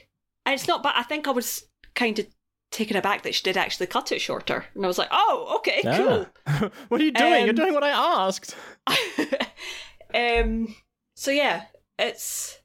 and 0.45 0.53
it's 0.53 0.67
not, 0.67 0.81
but 0.81 0.93
I 0.95 1.03
think 1.03 1.27
I 1.27 1.31
was 1.31 1.65
kind 1.93 2.17
of 2.19 2.27
taken 2.75 2.97
aback 2.97 3.23
that 3.23 3.33
she 3.33 3.41
did 3.41 3.55
actually 3.57 3.88
cut 3.88 4.11
it 4.11 4.19
shorter, 4.19 4.65
and 4.75 4.83
I 4.83 4.88
was 4.88 4.97
like, 4.97 5.07
"Oh, 5.11 5.55
okay, 5.57 5.81
cool." 5.81 6.27
Ah. 6.45 6.69
what 6.89 6.99
are 7.01 7.03
you 7.03 7.11
doing? 7.11 7.41
You're 7.45 7.49
Um, 7.51 7.55
doing 7.55 7.73
what 7.73 7.83
I 7.83 7.89
asked. 8.25 8.55
um. 10.13 10.75
So 11.15 11.31
yeah, 11.31 11.63
it's. 11.97 12.59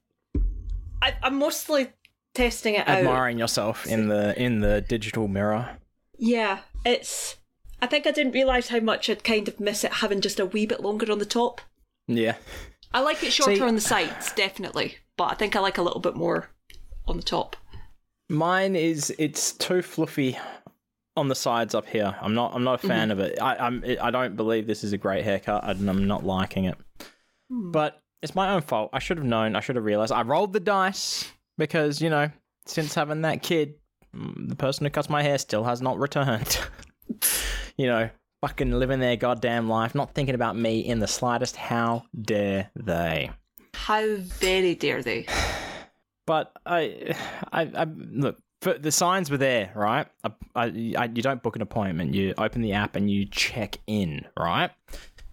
I, 1.03 1.15
I'm 1.23 1.39
mostly 1.39 1.89
testing 2.35 2.75
it 2.75 2.87
out. 2.89 2.99
Admiring 2.99 3.39
yourself 3.39 3.87
in 3.87 4.09
the 4.09 4.41
in 4.41 4.61
the 4.61 4.81
digital 4.81 5.29
mirror. 5.29 5.77
Yeah, 6.19 6.59
it's. 6.85 7.37
I 7.83 7.87
think 7.87 8.07
I 8.07 8.11
didn't 8.11 8.33
realize 8.33 8.69
how 8.69 8.81
much 8.81 9.09
I'd 9.09 9.25
kind 9.25 9.49
of 9.49 9.59
miss 9.59 9.85
it 9.85 9.93
having 9.95 10.21
just 10.21 10.39
a 10.39 10.45
wee 10.45 10.67
bit 10.67 10.81
longer 10.81 11.11
on 11.11 11.19
the 11.19 11.25
top. 11.25 11.63
Yeah. 12.07 12.35
I 12.93 13.01
like 13.01 13.23
it 13.23 13.33
shorter 13.33 13.55
See- 13.57 13.63
on 13.63 13.75
the 13.77 13.81
sides, 13.81 14.33
definitely, 14.33 14.97
but 15.17 15.31
I 15.31 15.35
think 15.35 15.55
I 15.57 15.61
like 15.61 15.79
a 15.79 15.83
little 15.83 16.01
bit 16.01 16.17
more 16.17 16.51
on 17.07 17.17
the 17.17 17.23
top. 17.23 17.57
Mine 18.31 18.77
is 18.77 19.13
it's 19.19 19.53
too 19.53 19.83
fluffy 19.83 20.39
on 21.17 21.27
the 21.27 21.35
sides 21.35 21.75
up 21.75 21.87
here. 21.87 22.17
I'm 22.23 22.35
not 22.35 22.55
I'm 22.55 22.63
not 22.63 22.83
a 22.83 22.87
fan 22.87 23.11
of 23.11 23.19
it. 23.19 23.43
I 23.43 23.57
I'm 23.57 23.85
I 24.01 24.13
don't 24.13 24.37
believe 24.37 24.69
this 24.69 24.85
is 24.85 24.93
a 24.93 24.99
great 24.99 25.25
haircut 25.25 25.69
and 25.69 25.91
I'm 25.91 26.07
not 26.07 26.25
liking 26.25 26.65
it. 26.65 26.79
But 27.51 28.01
it's 28.23 28.37
my 28.37 28.55
own 28.55 28.63
fault. 28.63 28.91
I 28.93 29.01
should 29.01 29.17
have 29.17 29.27
known. 29.27 29.57
I 29.57 29.61
should 29.61 29.75
have 29.75 29.85
realized. 29.85 30.13
I 30.13 30.23
rolled 30.23 30.53
the 30.53 30.61
dice 30.61 31.29
because, 31.59 32.01
you 32.01 32.09
know, 32.09 32.31
since 32.67 32.95
having 32.95 33.23
that 33.23 33.43
kid, 33.43 33.75
mm, 34.15 34.49
the 34.49 34.55
person 34.55 34.87
who 34.87 34.91
cuts 34.91 35.11
my 35.11 35.25
hair 35.25 35.39
still 35.39 35.65
has 35.65 35.83
not 35.83 35.99
returned. 35.99 36.61
you 37.77 37.87
know, 37.87 38.11
fucking 38.43 38.71
living 38.71 39.01
their 39.01 39.17
goddamn 39.17 39.69
life, 39.69 39.97
not 39.97 40.15
thinking 40.15 40.37
about 40.37 40.57
me 40.57 40.79
in 40.79 41.01
the 41.01 41.09
slightest. 41.09 41.57
How 41.57 42.05
dare 42.23 42.71
they? 42.77 43.31
How 43.75 44.17
very 44.17 44.77
dare 44.77 45.03
they? 45.03 45.27
But 46.31 46.53
I, 46.65 47.13
I, 47.53 47.63
I 47.63 47.87
look. 47.97 48.39
For 48.63 48.75
the 48.75 48.93
signs 48.93 49.33
were 49.33 49.37
there, 49.37 49.73
right? 49.75 50.07
I, 50.23 50.31
I, 50.55 50.65
I, 50.97 51.05
you 51.07 51.23
don't 51.23 51.43
book 51.43 51.57
an 51.57 51.63
appointment. 51.63 52.15
You 52.15 52.35
open 52.39 52.63
the 52.63 52.75
app 52.75 52.95
and 52.95 53.11
you 53.11 53.27
check 53.27 53.79
in, 53.89 54.25
right? 54.39 54.71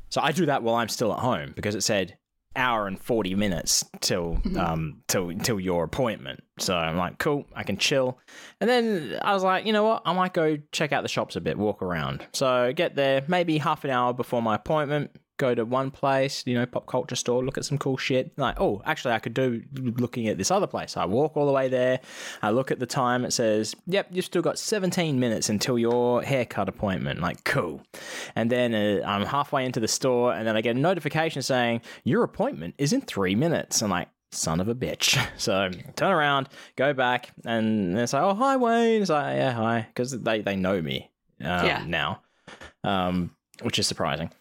So 0.10 0.22
I 0.22 0.32
do 0.32 0.48
that 0.48 0.64
while 0.64 0.74
I'm 0.74 0.90
still 0.90 1.14
at 1.14 1.20
home 1.20 1.54
because 1.56 1.76
it 1.76 1.84
said 1.84 2.18
hour 2.56 2.88
and 2.88 3.00
forty 3.00 3.36
minutes 3.36 3.86
till 4.00 4.42
um 4.58 5.04
till 5.08 5.32
till 5.38 5.60
your 5.60 5.84
appointment. 5.84 6.42
So 6.58 6.76
I'm 6.76 6.98
like, 6.98 7.20
cool, 7.20 7.46
I 7.54 7.62
can 7.62 7.78
chill. 7.78 8.18
And 8.60 8.68
then 8.68 9.20
I 9.22 9.36
was 9.36 9.44
like, 9.44 9.68
you 9.68 9.74
know 9.74 9.84
what? 9.84 10.02
I 10.04 10.14
might 10.14 10.34
go 10.34 10.58
check 10.72 10.94
out 10.94 11.04
the 11.04 11.10
shops 11.10 11.36
a 11.36 11.42
bit, 11.42 11.60
walk 11.60 11.84
around. 11.84 12.26
So 12.34 12.74
get 12.74 12.96
there 12.96 13.24
maybe 13.28 13.60
half 13.60 13.84
an 13.84 13.92
hour 13.92 14.14
before 14.14 14.42
my 14.42 14.56
appointment. 14.56 15.12
Go 15.38 15.54
to 15.54 15.66
one 15.66 15.92
place, 15.92 16.44
you 16.48 16.56
know, 16.56 16.66
pop 16.66 16.88
culture 16.88 17.16
store, 17.16 17.44
look 17.44 17.58
at 17.58 17.66
some 17.66 17.78
cool 17.78 17.96
shit. 17.98 18.32
Like, 18.38 18.60
oh, 18.60 18.82
actually, 18.86 19.14
I 19.14 19.20
could 19.20 19.36
do 19.36 19.62
looking 19.74 20.28
at 20.28 20.38
this 20.38 20.50
other 20.50 20.66
place. 20.68 20.98
I 20.98 21.06
walk 21.06 21.38
all 21.38 21.46
the 21.46 21.52
way 21.52 21.68
there. 21.68 22.00
I 22.42 22.50
look 22.50 22.72
at 22.72 22.80
the 22.80 22.86
time. 22.88 23.24
It 23.24 23.32
says, 23.34 23.76
yep, 23.86 24.08
you've 24.12 24.26
still 24.26 24.42
got 24.42 24.58
17 24.58 25.20
minutes 25.20 25.50
until 25.50 25.78
your 25.78 26.24
haircut 26.24 26.68
appointment. 26.68 27.22
Like, 27.22 27.44
cool. 27.44 27.84
And 28.36 28.52
then 28.52 28.74
uh, 28.74 29.06
I'm 29.06 29.26
halfway 29.26 29.64
into 29.66 29.80
the 29.80 29.88
store, 29.88 30.34
and 30.34 30.48
then 30.48 30.58
I 30.58 30.62
get 30.62 30.76
a 30.76 30.80
notification 30.80 31.42
saying, 31.44 31.82
your 32.04 32.24
appointment 32.24 32.74
is 32.80 32.92
in 32.92 33.02
three 33.02 33.36
minutes. 33.36 33.82
I'm 33.84 33.92
like, 33.92 34.08
son 34.32 34.60
of 34.60 34.68
a 34.68 34.76
bitch. 34.76 35.24
So 35.38 35.70
turn 35.96 36.12
around, 36.12 36.50
go 36.76 36.94
back, 36.94 37.30
and 37.46 37.98
it's 37.98 38.12
like, 38.14 38.24
oh, 38.24 38.34
hi, 38.34 38.58
Wayne. 38.58 39.02
It's 39.04 39.12
like, 39.12 39.36
yeah, 39.36 39.52
hi. 39.52 39.86
Because 39.94 40.20
they, 40.20 40.42
they 40.42 40.56
know 40.56 40.82
me 40.82 41.12
um, 41.42 41.66
Yeah. 41.66 41.84
now, 41.88 42.22
um, 42.84 43.36
which 43.62 43.78
is 43.78 43.86
surprising. 43.86 44.32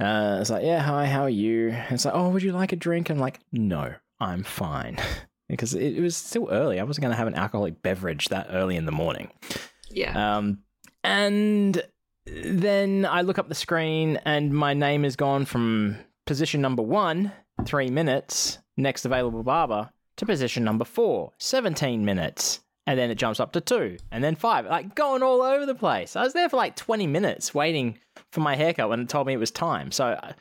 Uh, 0.00 0.38
it's 0.40 0.50
like, 0.50 0.64
yeah, 0.64 0.80
hi, 0.80 1.06
how 1.06 1.22
are 1.22 1.30
you? 1.30 1.76
It's 1.90 2.04
like, 2.04 2.14
oh, 2.14 2.30
would 2.30 2.42
you 2.42 2.52
like 2.52 2.72
a 2.72 2.76
drink? 2.76 3.10
I'm 3.10 3.18
like, 3.18 3.40
no, 3.52 3.94
I'm 4.18 4.42
fine. 4.42 4.98
because 5.48 5.74
it, 5.74 5.96
it 5.96 6.00
was 6.00 6.16
still 6.16 6.48
early. 6.50 6.80
I 6.80 6.84
wasn't 6.84 7.02
going 7.02 7.12
to 7.12 7.18
have 7.18 7.26
an 7.26 7.34
alcoholic 7.34 7.82
beverage 7.82 8.28
that 8.28 8.46
early 8.50 8.76
in 8.76 8.86
the 8.86 8.92
morning. 8.92 9.30
Yeah. 9.90 10.36
Um, 10.36 10.60
and 11.04 11.82
then 12.26 13.04
I 13.04 13.22
look 13.22 13.38
up 13.38 13.48
the 13.48 13.54
screen 13.54 14.18
and 14.24 14.54
my 14.54 14.74
name 14.74 15.04
is 15.04 15.16
gone 15.16 15.44
from 15.44 15.98
position 16.26 16.60
number 16.60 16.82
one, 16.82 17.32
three 17.66 17.90
minutes, 17.90 18.58
next 18.76 19.04
available 19.04 19.42
barber, 19.42 19.90
to 20.16 20.26
position 20.26 20.64
number 20.64 20.84
four, 20.84 21.32
17 21.38 22.04
minutes. 22.04 22.60
And 22.90 22.98
then 22.98 23.08
it 23.08 23.14
jumps 23.18 23.38
up 23.38 23.52
to 23.52 23.60
two, 23.60 23.98
and 24.10 24.24
then 24.24 24.34
five, 24.34 24.66
like 24.66 24.96
going 24.96 25.22
all 25.22 25.42
over 25.42 25.64
the 25.64 25.76
place. 25.76 26.16
I 26.16 26.24
was 26.24 26.32
there 26.32 26.48
for 26.48 26.56
like 26.56 26.74
20 26.74 27.06
minutes 27.06 27.54
waiting 27.54 27.98
for 28.32 28.40
my 28.40 28.56
haircut 28.56 28.88
when 28.88 28.98
it 28.98 29.08
told 29.08 29.28
me 29.28 29.32
it 29.32 29.36
was 29.36 29.52
time. 29.52 29.92
So 29.92 30.06
uh, 30.06 30.32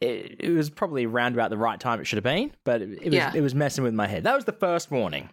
it, 0.00 0.36
it 0.40 0.50
was 0.52 0.70
probably 0.70 1.04
around 1.04 1.34
about 1.34 1.50
the 1.50 1.58
right 1.58 1.78
time 1.78 2.00
it 2.00 2.06
should 2.06 2.16
have 2.16 2.24
been, 2.24 2.52
but 2.64 2.80
it, 2.80 2.90
it 3.02 3.04
was 3.04 3.14
Yeah. 3.14 3.32
it 3.34 3.42
was 3.42 3.54
messing 3.54 3.84
with 3.84 3.92
my 3.92 4.06
head. 4.06 4.24
That 4.24 4.34
was 4.34 4.46
the 4.46 4.52
first 4.52 4.90
warning. 4.90 5.28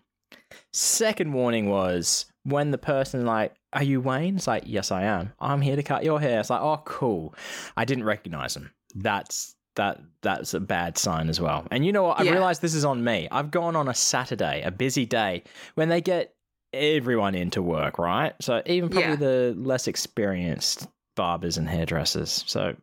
Second 0.74 1.32
warning 1.32 1.70
was 1.70 2.26
when 2.44 2.72
the 2.72 2.78
person 2.78 3.26
like, 3.26 3.54
"Are 3.72 3.84
you 3.84 4.02
Wayne?" 4.02 4.36
It's 4.36 4.48
like, 4.48 4.64
"Yes, 4.66 4.92
I 4.92 5.04
am. 5.04 5.32
I'm 5.40 5.62
here 5.62 5.78
to 5.78 5.84
cut 5.84 6.04
your 6.04 6.20
hair." 6.20 6.40
It's 6.42 6.50
like, 6.50 6.62
"Oh, 6.62 6.82
cool." 6.86 7.34
I 7.78 7.86
didn't 7.86 8.04
recognize 8.04 8.56
him. 8.56 8.72
That's 8.94 9.56
that 9.76 10.02
that's 10.22 10.54
a 10.54 10.60
bad 10.60 10.98
sign 10.98 11.30
as 11.30 11.40
well. 11.40 11.66
And 11.72 11.86
you 11.86 11.92
know 11.94 12.04
what? 12.04 12.20
I 12.20 12.24
Yeah. 12.24 12.32
realized 12.32 12.62
this 12.62 12.74
is 12.76 12.84
on 12.86 13.04
me. 13.04 13.28
I've 13.32 13.52
gone 13.52 13.76
on 13.76 13.88
a 13.88 13.94
Saturday, 13.94 14.62
a 14.64 14.72
busy 14.72 15.06
day, 15.06 15.44
when 15.76 15.90
they 15.90 16.02
get 16.02 16.34
everyone 16.74 17.36
into 17.36 17.62
work, 17.62 17.98
right? 18.00 18.34
So 18.42 18.62
even 18.66 18.90
probably 18.90 19.10
Yeah. 19.12 19.16
the 19.16 19.56
less 19.58 19.88
experienced 19.88 20.88
barbers 21.16 21.58
and 21.58 21.68
hairdressers. 21.68 22.44
So 22.48 22.76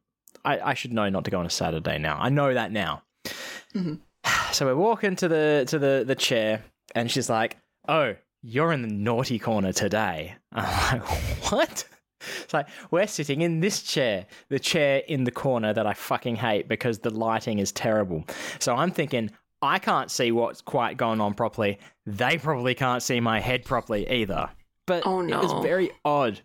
I, 0.44 0.58
I 0.60 0.74
should 0.74 0.92
know 0.92 1.08
not 1.08 1.24
to 1.24 1.30
go 1.30 1.38
on 1.38 1.46
a 1.46 1.50
Saturday 1.50 1.98
now. 1.98 2.18
I 2.20 2.28
know 2.28 2.52
that 2.54 2.72
now. 2.72 3.02
Mhm. 3.74 4.00
So 4.52 4.66
we 4.66 4.74
walk 4.74 5.02
into 5.04 5.26
the 5.28 5.64
to 5.68 5.78
the 5.78 6.04
the 6.06 6.14
chair, 6.14 6.62
and 6.94 7.10
she's 7.10 7.28
like, 7.28 7.56
"Oh, 7.88 8.14
you're 8.42 8.72
in 8.72 8.82
the 8.82 8.88
naughty 8.88 9.38
corner 9.38 9.72
today." 9.72 10.36
I'm 10.52 11.00
like, 11.00 11.08
"What?" 11.52 11.84
It's 12.42 12.54
like 12.54 12.68
we're 12.90 13.06
sitting 13.08 13.42
in 13.42 13.60
this 13.60 13.82
chair, 13.82 14.26
the 14.48 14.58
chair 14.60 15.02
in 15.08 15.24
the 15.24 15.30
corner 15.32 15.74
that 15.74 15.86
I 15.86 15.92
fucking 15.92 16.36
hate 16.36 16.68
because 16.68 17.00
the 17.00 17.10
lighting 17.10 17.58
is 17.58 17.72
terrible. 17.72 18.24
So 18.60 18.74
I'm 18.74 18.90
thinking 18.92 19.30
I 19.64 19.78
can't 19.78 20.10
see 20.10 20.30
what's 20.32 20.60
quite 20.60 20.96
going 20.96 21.20
on 21.20 21.34
properly. 21.34 21.78
They 22.06 22.38
probably 22.38 22.74
can't 22.74 23.02
see 23.02 23.20
my 23.20 23.40
head 23.40 23.64
properly 23.64 24.08
either. 24.10 24.50
But 24.86 25.02
Oh, 25.06 25.20
it 25.20 25.34
was 25.34 25.64
very 25.64 25.90
odd 26.04 26.40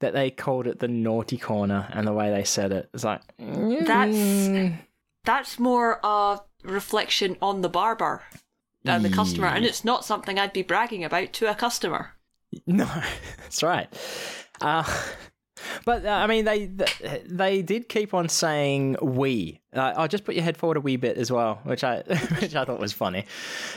that 0.00 0.12
they 0.12 0.30
called 0.30 0.66
it 0.66 0.78
the 0.78 0.88
naughty 0.88 1.36
corner 1.38 1.88
and 1.92 2.06
the 2.06 2.12
way 2.12 2.30
they 2.30 2.44
said 2.44 2.72
it. 2.72 2.88
It's 2.94 3.04
like 3.04 3.20
That's- 3.38 4.14
mm, 4.16 4.78
That's 5.24 5.58
more 5.58 6.00
a 6.02 6.40
reflection 6.64 7.36
on 7.42 7.60
the 7.62 7.68
barber 7.68 8.22
and 8.84 9.04
the 9.04 9.10
customer, 9.10 9.48
and 9.48 9.64
it's 9.64 9.84
not 9.84 10.04
something 10.04 10.38
I'd 10.38 10.52
be 10.52 10.62
bragging 10.62 11.04
about 11.04 11.32
to 11.34 11.50
a 11.50 11.54
customer. 11.54 12.12
No, 12.66 12.84
that's 13.38 13.62
right. 13.62 13.86
Uh, 14.60 14.82
but 15.84 16.04
uh, 16.04 16.08
I 16.10 16.26
mean, 16.26 16.44
they 16.44 16.70
they 17.26 17.62
did 17.62 17.88
keep 17.88 18.14
on 18.14 18.28
saying 18.28 18.96
"we." 19.02 19.60
Uh, 19.74 19.92
I'll 19.96 20.08
just 20.08 20.24
put 20.24 20.34
your 20.34 20.44
head 20.44 20.56
forward 20.56 20.76
a 20.76 20.80
wee 20.80 20.96
bit 20.96 21.16
as 21.16 21.30
well, 21.30 21.60
which 21.64 21.84
I 21.84 21.98
which 22.40 22.54
I 22.54 22.64
thought 22.64 22.80
was 22.80 22.92
funny, 22.92 23.24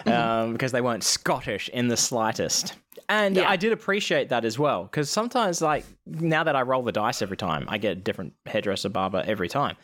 um, 0.06 0.54
because 0.54 0.72
they 0.72 0.82
weren't 0.82 1.04
Scottish 1.04 1.70
in 1.70 1.88
the 1.88 1.98
slightest. 1.98 2.74
And 3.10 3.36
Yeah. 3.36 3.50
I 3.50 3.58
did 3.58 3.74
appreciate 3.74 4.30
that 4.30 4.46
as 4.46 4.58
well, 4.58 4.84
because 4.84 5.10
sometimes, 5.10 5.62
like 5.62 5.86
now 6.06 6.44
that 6.44 6.56
I 6.56 6.62
roll 6.62 6.84
the 6.84 6.92
dice 6.94 7.22
every 7.22 7.38
time, 7.38 7.66
I 7.68 7.78
get 7.78 7.92
a 7.92 7.96
different 7.96 8.34
hairdresser 8.46 8.89
barber 8.89 9.24
every 9.26 9.50
time. 9.50 9.76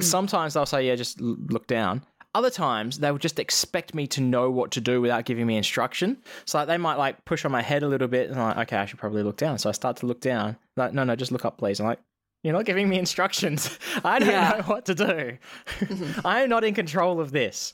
Sometimes 0.00 0.54
they'll 0.54 0.66
say, 0.66 0.86
"Yeah, 0.86 0.94
just 0.94 1.20
look 1.20 1.66
down." 1.66 2.02
Other 2.36 2.50
times 2.50 2.98
they 2.98 3.10
would 3.10 3.22
just 3.22 3.38
expect 3.38 3.94
me 3.94 4.06
to 4.08 4.20
know 4.20 4.50
what 4.50 4.70
to 4.72 4.80
do 4.82 5.00
without 5.00 5.24
giving 5.24 5.46
me 5.46 5.56
instruction. 5.56 6.18
So 6.44 6.58
like, 6.58 6.66
they 6.68 6.76
might 6.76 6.96
like 6.96 7.24
push 7.24 7.46
on 7.46 7.50
my 7.50 7.62
head 7.62 7.82
a 7.82 7.88
little 7.88 8.08
bit, 8.08 8.28
and 8.28 8.38
I'm 8.38 8.48
like, 8.48 8.68
okay, 8.68 8.76
I 8.76 8.84
should 8.84 8.98
probably 8.98 9.22
look 9.22 9.38
down. 9.38 9.56
So 9.56 9.70
I 9.70 9.72
start 9.72 9.96
to 9.98 10.06
look 10.06 10.20
down. 10.20 10.58
Like, 10.76 10.92
no, 10.92 11.02
no, 11.04 11.16
just 11.16 11.32
look 11.32 11.46
up, 11.46 11.56
please. 11.56 11.80
I'm 11.80 11.86
like, 11.86 11.98
you're 12.44 12.52
not 12.52 12.66
giving 12.66 12.90
me 12.90 12.98
instructions. 12.98 13.78
I 14.04 14.18
don't 14.18 14.28
Yeah. 14.28 14.56
know 14.58 14.64
what 14.64 14.84
to 14.84 14.94
do. 14.94 15.38
Mm-hmm. 15.80 16.20
I 16.26 16.42
am 16.42 16.50
not 16.50 16.62
in 16.62 16.74
control 16.74 17.20
of 17.20 17.32
this. 17.32 17.72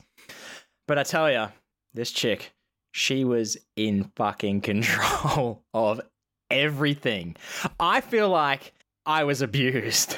But 0.87 0.97
I 0.99 1.03
tell 1.03 1.29
you, 1.31 1.49
this 1.93 2.13
chick, 2.13 2.53
she 2.93 3.25
was 3.25 3.57
in 3.77 4.13
fucking 4.15 4.61
control 4.61 5.65
of 5.75 6.01
everything. 6.51 7.35
I 7.81 8.01
feel 8.01 8.29
like 8.29 8.73
I 9.07 9.25
was 9.25 9.43
abused. 9.43 10.17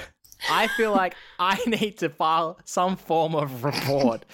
I 0.51 0.69
feel 0.69 0.93
like 0.93 1.15
I 1.39 1.59
need 1.67 1.99
to 1.99 2.09
file 2.09 2.59
some 2.65 2.97
form 2.97 3.35
of 3.35 3.65
report 3.65 4.25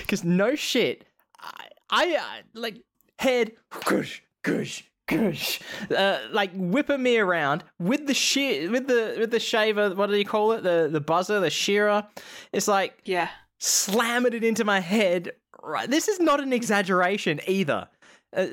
because 0.00 0.24
no 0.24 0.54
shit. 0.54 1.04
I, 1.40 1.66
I 1.90 2.42
like 2.54 2.82
head 3.18 3.52
gush 3.84 4.22
gush 4.42 4.84
gush, 5.08 5.60
uh, 5.96 6.18
like 6.30 6.50
whipping 6.54 7.02
me 7.02 7.18
around 7.18 7.64
with 7.78 8.06
the 8.06 8.14
shear, 8.14 8.70
with 8.70 8.86
the 8.86 9.16
with 9.18 9.30
the 9.30 9.40
shaver. 9.40 9.94
What 9.94 10.08
do 10.10 10.16
you 10.16 10.24
call 10.24 10.52
it? 10.52 10.62
The 10.62 10.88
the 10.90 11.00
buzzer, 11.00 11.40
the 11.40 11.50
shearer. 11.50 12.06
It's 12.52 12.68
like 12.68 12.98
Yeah. 13.04 13.28
slamming 13.58 14.32
it 14.34 14.44
into 14.44 14.64
my 14.64 14.80
head. 14.80 15.32
Right, 15.62 15.90
this 15.90 16.08
is 16.08 16.18
not 16.20 16.40
an 16.40 16.52
exaggeration 16.54 17.40
either, 17.46 17.86
uh, 18.34 18.46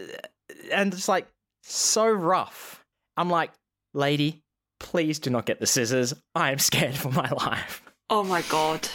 and 0.73 0.93
it's 0.93 1.07
like 1.07 1.25
so 1.63 2.05
rough. 2.09 2.83
I'm 3.15 3.29
like, 3.29 3.51
lady, 3.93 4.43
please 4.79 5.19
do 5.19 5.29
not 5.29 5.45
get 5.45 5.59
the 5.59 5.65
scissors. 5.65 6.13
I 6.35 6.51
am 6.51 6.59
scared 6.59 6.95
for 6.95 7.11
my 7.11 7.29
life. 7.37 7.81
Oh 8.09 8.23
my 8.23 8.41
god. 8.43 8.87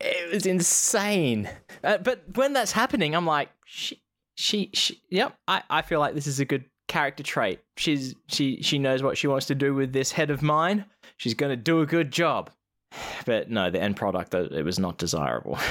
It 0.00 0.32
was 0.32 0.46
insane. 0.46 1.48
Uh, 1.82 1.98
but 1.98 2.22
when 2.36 2.52
that's 2.52 2.72
happening, 2.72 3.14
I'm 3.14 3.26
like, 3.26 3.48
she, 3.64 4.02
she, 4.36 4.70
she. 4.74 5.02
Yep, 5.10 5.34
I, 5.48 5.62
I 5.68 5.82
feel 5.82 5.98
like 6.00 6.14
this 6.14 6.26
is 6.26 6.40
a 6.40 6.44
good 6.44 6.64
character 6.88 7.22
trait. 7.22 7.60
She's 7.76 8.14
she 8.28 8.62
she 8.62 8.78
knows 8.78 9.02
what 9.02 9.16
she 9.18 9.26
wants 9.28 9.46
to 9.46 9.54
do 9.54 9.74
with 9.74 9.92
this 9.92 10.12
head 10.12 10.30
of 10.30 10.42
mine. 10.42 10.84
She's 11.16 11.34
gonna 11.34 11.56
do 11.56 11.80
a 11.80 11.86
good 11.86 12.10
job. 12.10 12.50
But 13.26 13.50
no, 13.50 13.70
the 13.70 13.80
end 13.80 13.96
product 13.96 14.34
uh, 14.34 14.48
it 14.50 14.64
was 14.64 14.78
not 14.78 14.98
desirable. 14.98 15.58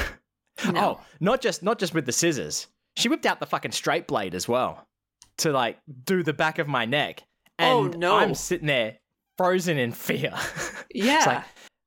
No. 0.74 0.82
Oh, 1.00 1.02
not 1.22 1.40
just 1.40 1.64
not 1.64 1.80
just 1.80 1.94
with 1.94 2.06
the 2.06 2.12
scissors. 2.12 2.68
She 2.98 3.08
whipped 3.08 3.26
out 3.26 3.40
the 3.40 3.46
fucking 3.46 3.72
straight 3.72 4.08
blade 4.08 4.36
as 4.36 4.46
well 4.46 4.86
to 5.38 5.54
like 5.54 5.78
do 6.04 6.22
the 6.22 6.34
back 6.34 6.60
of 6.60 6.68
my 6.68 6.84
neck. 6.84 7.24
Oh, 7.60 7.86
And 7.86 7.98
no. 7.98 8.18
I'm 8.18 8.36
sitting 8.36 8.68
there 8.68 8.99
frozen 9.40 9.78
in 9.78 9.92
fear. 9.94 10.34
Yeah. 10.94 11.16
It's 11.18 11.26
like 11.28 11.44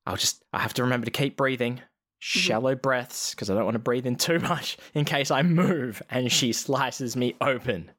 I'll 0.07 0.17
just 0.17 0.43
I 0.51 0.59
have 0.59 0.73
to 0.75 0.83
remember 0.83 1.05
to 1.05 1.11
keep 1.11 1.37
breathing. 1.37 1.75
Mm-hmm. 1.75 1.83
Shallow 2.19 2.73
breaths 2.75 3.31
because 3.31 3.49
I 3.49 3.53
don't 3.53 3.65
want 3.65 3.75
to 3.75 3.79
breathe 3.79 4.05
in 4.05 4.15
too 4.15 4.39
much 4.53 4.77
in 4.93 5.05
case 5.05 5.29
I 5.31 5.41
move 5.43 6.01
and 6.09 6.31
she 6.31 6.51
slices 6.53 7.15
me 7.15 7.35
open. 7.41 7.91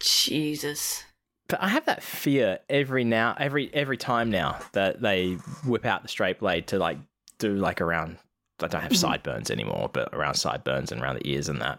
Jesus. 0.00 1.04
But 1.48 1.62
I 1.62 1.68
have 1.68 1.84
that 1.86 2.02
fear 2.02 2.58
every 2.68 3.04
now 3.04 3.36
every 3.38 3.72
every 3.74 3.96
time 3.96 4.30
now 4.30 4.58
that 4.72 5.00
they 5.02 5.34
whip 5.66 5.84
out 5.84 6.02
the 6.02 6.08
straight 6.08 6.38
blade 6.40 6.66
to 6.68 6.78
like 6.78 6.98
do 7.38 7.54
like 7.54 7.80
around 7.80 8.18
I 8.60 8.68
don't 8.68 8.80
have 8.82 8.92
Mhm. 8.92 8.96
sideburns 8.96 9.50
anymore, 9.50 9.90
but 9.92 10.08
around 10.14 10.34
sideburns 10.34 10.90
and 10.92 11.02
around 11.02 11.16
the 11.16 11.28
ears 11.28 11.48
and 11.48 11.60
that. 11.60 11.78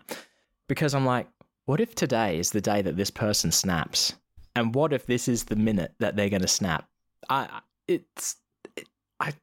Because 0.68 0.94
I'm 0.94 1.06
like, 1.06 1.28
what 1.66 1.80
if 1.80 1.96
today 1.96 2.38
is 2.38 2.52
the 2.52 2.62
day 2.62 2.82
that 2.82 2.98
this 2.98 3.10
person 3.10 3.52
snaps? 3.52 4.14
And 4.56 4.74
what 4.74 4.94
if 4.94 5.06
this 5.06 5.28
is 5.28 5.46
the 5.46 5.56
minute 5.56 5.94
that 6.00 6.16
they're 6.16 6.30
going 6.30 6.42
to 6.42 6.48
snap? 6.48 6.88
I 7.30 7.62
it's 7.88 8.38
it, 8.76 8.88
I, 9.20 9.34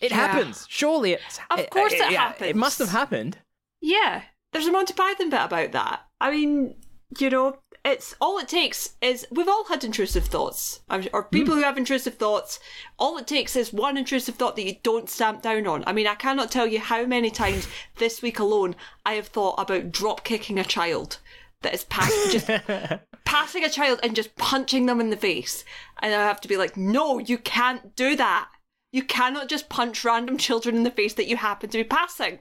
it 0.00 0.10
Yeah. 0.10 0.14
happens. 0.14 0.66
Surely 0.68 1.12
it's 1.12 1.40
Of 1.50 1.70
course 1.70 1.92
it 1.92 2.10
yeah, 2.10 2.34
It 2.40 2.56
must 2.56 2.78
have 2.78 2.90
happened. 2.90 3.38
Yeah. 3.80 4.22
There's 4.52 4.66
a 4.66 4.72
Monty 4.72 4.94
Python 4.94 5.30
bit 5.30 5.42
about 5.42 5.72
that. 5.72 6.02
I 6.20 6.30
mean, 6.30 6.76
you 7.18 7.30
know, 7.30 7.58
it's 7.84 8.16
all 8.20 8.38
it 8.38 8.48
takes 8.48 8.96
is 9.00 9.26
we've 9.30 9.48
all 9.48 9.64
had 9.66 9.84
intrusive 9.84 10.26
thoughts, 10.26 10.80
or 10.90 11.22
hmm. 11.22 11.28
people 11.30 11.54
who 11.54 11.62
have 11.62 11.78
intrusive 11.78 12.14
thoughts. 12.14 12.58
All 12.98 13.16
it 13.18 13.26
takes 13.26 13.54
is 13.54 13.72
one 13.72 13.96
intrusive 13.96 14.34
thought 14.34 14.56
that 14.56 14.66
you 14.66 14.76
don't 14.82 15.08
stamp 15.08 15.42
down 15.42 15.66
on. 15.66 15.84
I 15.86 15.92
mean, 15.92 16.06
I 16.06 16.16
cannot 16.16 16.50
tell 16.50 16.66
you 16.66 16.80
how 16.80 17.04
many 17.06 17.30
times 17.30 17.68
this 17.96 18.22
week 18.22 18.38
alone 18.38 18.74
I 19.04 19.14
have 19.14 19.28
thought 19.28 19.60
about 19.60 19.92
drop 19.92 20.24
kicking 20.24 20.58
a 20.58 20.64
child 20.64 21.18
that 21.62 21.74
is 21.74 21.84
pass- 21.84 22.32
just 22.32 22.46
passing 23.24 23.64
a 23.64 23.68
child 23.70 24.00
and 24.02 24.14
just 24.14 24.34
punching 24.36 24.86
them 24.86 25.00
in 25.00 25.10
the 25.10 25.16
face, 25.16 25.64
and 26.02 26.14
I 26.14 26.22
have 26.26 26.40
to 26.42 26.48
be 26.48 26.56
like, 26.56 26.76
no, 26.76 27.18
you 27.18 27.38
can't 27.38 27.94
do 27.96 28.14
that. 28.16 28.48
You 28.92 29.02
cannot 29.02 29.48
just 29.48 29.68
punch 29.68 30.04
random 30.04 30.38
children 30.38 30.76
in 30.76 30.82
the 30.84 30.90
face 30.90 31.14
that 31.14 31.26
you 31.26 31.36
happen 31.36 31.68
to 31.70 31.78
be 31.78 31.84
passing. 31.84 32.38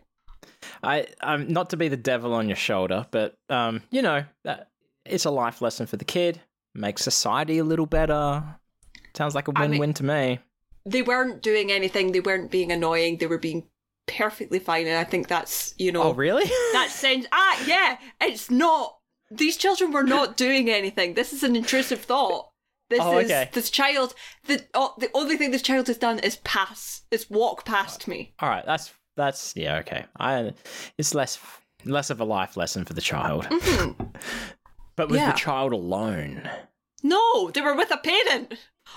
I 0.83 1.07
um 1.21 1.47
not 1.51 1.69
to 1.71 1.77
be 1.77 1.87
the 1.89 1.97
devil 1.97 2.33
on 2.33 2.47
your 2.47 2.55
shoulder, 2.55 3.05
but 3.11 3.35
um 3.49 3.81
you 3.91 4.01
know 4.01 4.23
that 4.43 4.69
it's 5.05 5.25
a 5.25 5.31
life 5.31 5.61
lesson 5.61 5.85
for 5.85 5.97
the 5.97 6.05
kid. 6.05 6.41
Makes 6.73 7.03
society 7.03 7.57
a 7.59 7.63
little 7.63 7.85
better. 7.85 8.43
Sounds 9.15 9.35
like 9.35 9.47
a 9.47 9.53
mean- 9.53 9.71
win-win 9.71 9.93
to 9.95 10.03
me. 10.03 10.39
they 10.85 11.01
weren't 11.01 11.41
doing 11.41 11.71
anything. 11.71 12.11
They 12.11 12.19
weren't 12.19 12.51
being 12.51 12.71
annoying. 12.71 13.17
They 13.17 13.27
were 13.27 13.37
being 13.37 13.67
perfectly 14.07 14.59
fine. 14.59 14.85
And 14.87 14.97
I 14.97 15.03
think 15.03 15.27
that's 15.27 15.73
you 15.77 15.91
know 15.91 16.03
Oh 16.03 16.13
really? 16.13 16.45
that 16.73 16.89
sense. 16.91 17.25
Ah, 17.31 17.63
yeah, 17.65 17.97
it's 18.21 18.49
not. 18.51 18.97
These 19.31 19.57
children 19.57 19.91
were 19.91 20.03
not 20.03 20.37
doing 20.37 20.69
anything. 20.69 21.13
This 21.15 21.33
is 21.33 21.43
an 21.43 21.55
intrusive 21.55 22.01
thought. 22.01 22.49
This 22.89 22.99
Oh, 23.01 23.17
is 23.17 23.25
okay. 23.25 23.49
this 23.53 23.69
child. 23.71 24.13
The 24.45 24.63
oh, 24.75 24.93
the 24.99 25.09
only 25.15 25.37
thing 25.37 25.49
this 25.51 25.63
child 25.63 25.87
has 25.87 25.97
done 25.97 26.19
is 26.19 26.35
pass. 26.37 27.01
Is 27.09 27.29
walk 27.29 27.65
past 27.65 28.07
me. 28.07 28.33
All 28.39 28.49
right, 28.49 28.65
that's 28.65 28.93
that's 29.17 29.53
yeah 29.55 29.77
okay. 29.77 30.05
I 30.19 30.53
it's 30.97 31.15
less 31.15 31.39
less 31.83 32.09
of 32.11 32.19
a 32.19 32.25
life 32.25 32.55
lesson 32.57 32.85
for 32.85 32.93
the 32.93 33.01
child, 33.01 33.47
but 34.95 35.09
with 35.09 35.19
Yeah. 35.19 35.31
the 35.31 35.37
child 35.37 35.73
alone. 35.73 36.49
No, 37.03 37.49
they 37.51 37.61
were 37.61 37.75
with 37.75 37.91
a 37.91 37.97
parent 37.97 38.53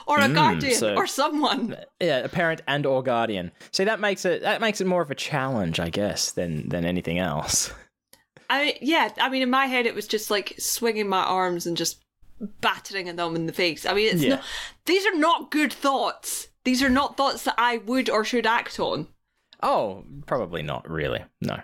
or 0.07 0.19
a 0.19 0.23
Mm, 0.29 0.35
guardian 0.35 0.75
so- 0.75 0.95
or 0.95 1.07
someone. 1.07 1.77
Yeah, 2.01 2.19
a 2.19 2.29
parent 2.29 2.61
and 2.67 2.85
or 2.87 3.03
guardian. 3.03 3.53
See, 3.73 3.85
that 3.85 4.01
makes 4.01 4.25
it 4.25 4.43
that 4.43 4.61
makes 4.61 4.81
it 4.81 4.87
more 4.87 5.03
of 5.03 5.11
a 5.11 5.15
challenge, 5.15 5.81
I 5.81 5.89
guess, 5.91 6.33
than 6.33 6.69
than 6.69 6.85
anything 6.85 7.19
else. 7.19 7.73
I 8.51 8.79
yeah. 8.81 9.11
I 9.21 9.29
mean, 9.29 9.43
in 9.43 9.51
my 9.51 9.67
head, 9.67 9.87
it 9.87 9.95
was 9.95 10.07
just 10.07 10.31
like 10.31 10.55
swinging 10.59 11.09
my 11.09 11.23
arms 11.23 11.67
and 11.67 11.77
just 11.77 12.03
battering 12.61 13.15
them 13.17 13.37
in 13.37 13.47
the 13.47 13.53
face. 13.53 13.85
I 13.85 13.95
mean, 13.95 14.15
it's 14.15 14.23
Yeah. 14.23 14.37
not. 14.37 14.45
These 14.87 15.07
are 15.07 15.17
not 15.17 15.51
good 15.51 15.73
thoughts. 15.73 16.49
These 16.65 16.83
are 16.83 16.89
not 16.89 17.17
thoughts 17.17 17.45
that 17.45 17.55
I 17.59 17.79
would 17.79 18.09
or 18.11 18.25
should 18.25 18.47
act 18.47 18.79
on. 18.79 19.09
Oh, 19.63 20.05
probably 20.27 20.63
not 20.63 20.89
really. 20.89 21.25
No. 21.41 21.61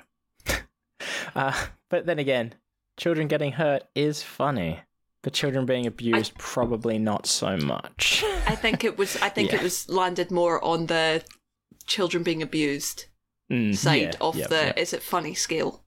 uh, 1.34 1.66
but 1.90 2.06
then 2.06 2.18
again, 2.18 2.54
children 2.98 3.28
getting 3.28 3.52
hurt 3.52 3.84
is 3.94 4.22
funny. 4.22 4.80
But 5.22 5.32
children 5.32 5.64
being 5.64 5.86
abused, 5.86 6.34
probably 6.36 6.98
not 6.98 7.26
so 7.26 7.56
much. 7.56 8.22
I 8.46 8.54
think 8.54 8.84
it 8.84 8.98
was. 8.98 9.16
I 9.22 9.30
think 9.30 9.50
Yeah. 9.52 9.56
it 9.56 9.62
was 9.62 9.88
landed 9.88 10.30
more 10.30 10.62
on 10.62 10.86
the 10.86 11.24
children 11.86 12.22
being 12.22 12.42
abused 12.42 13.06
Mm, 13.52 13.76
side 13.76 14.00
yeah, 14.00 14.12
of 14.22 14.36
the 14.36 14.78
is 14.80 14.94
it 14.94 15.02
funny 15.02 15.34
scale. 15.34 15.83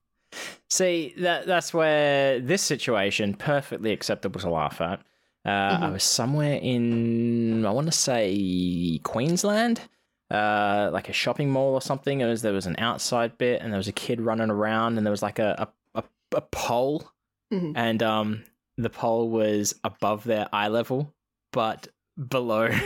See, 0.70 1.14
that 1.20 1.46
that's 1.48 1.74
where 1.74 2.40
this 2.40 2.62
situation 2.62 3.34
perfectly 3.34 3.92
acceptable 3.92 4.40
to 4.42 4.50
laugh 4.50 4.82
at. 4.82 5.00
Uh, 5.46 5.50
I 5.82 5.88
Mhm. 5.88 5.94
was 5.94 6.04
somewhere 6.04 6.60
in 6.62 7.66
I 7.66 7.72
want 7.72 7.88
to 7.88 7.94
say 7.94 9.00
Queensland, 9.04 9.82
uh, 10.30 10.90
like 10.92 11.08
a 11.10 11.14
shopping 11.14 11.50
mall 11.50 11.74
or 11.74 11.82
something. 11.82 12.20
It 12.22 12.26
was 12.26 12.42
there 12.42 12.52
was 12.54 12.66
an 12.66 12.76
outside 12.80 13.38
bit, 13.38 13.62
and 13.62 13.72
there 13.72 13.78
was 13.78 13.88
a 13.88 13.94
kid 13.94 14.20
running 14.20 14.50
around, 14.50 14.98
and 14.98 15.06
there 15.06 15.12
was 15.12 15.22
like 15.22 15.40
a 15.40 15.70
a, 15.96 16.00
a, 16.00 16.04
a 16.36 16.42
pole, 16.42 17.10
Mhm. 17.54 17.74
and 17.76 18.04
um 18.04 18.44
the 18.78 18.90
pole 18.90 19.30
was 19.30 19.74
above 19.84 20.24
their 20.26 20.48
eye 20.54 20.68
level, 20.68 21.14
but 21.54 21.88
below. 22.28 22.70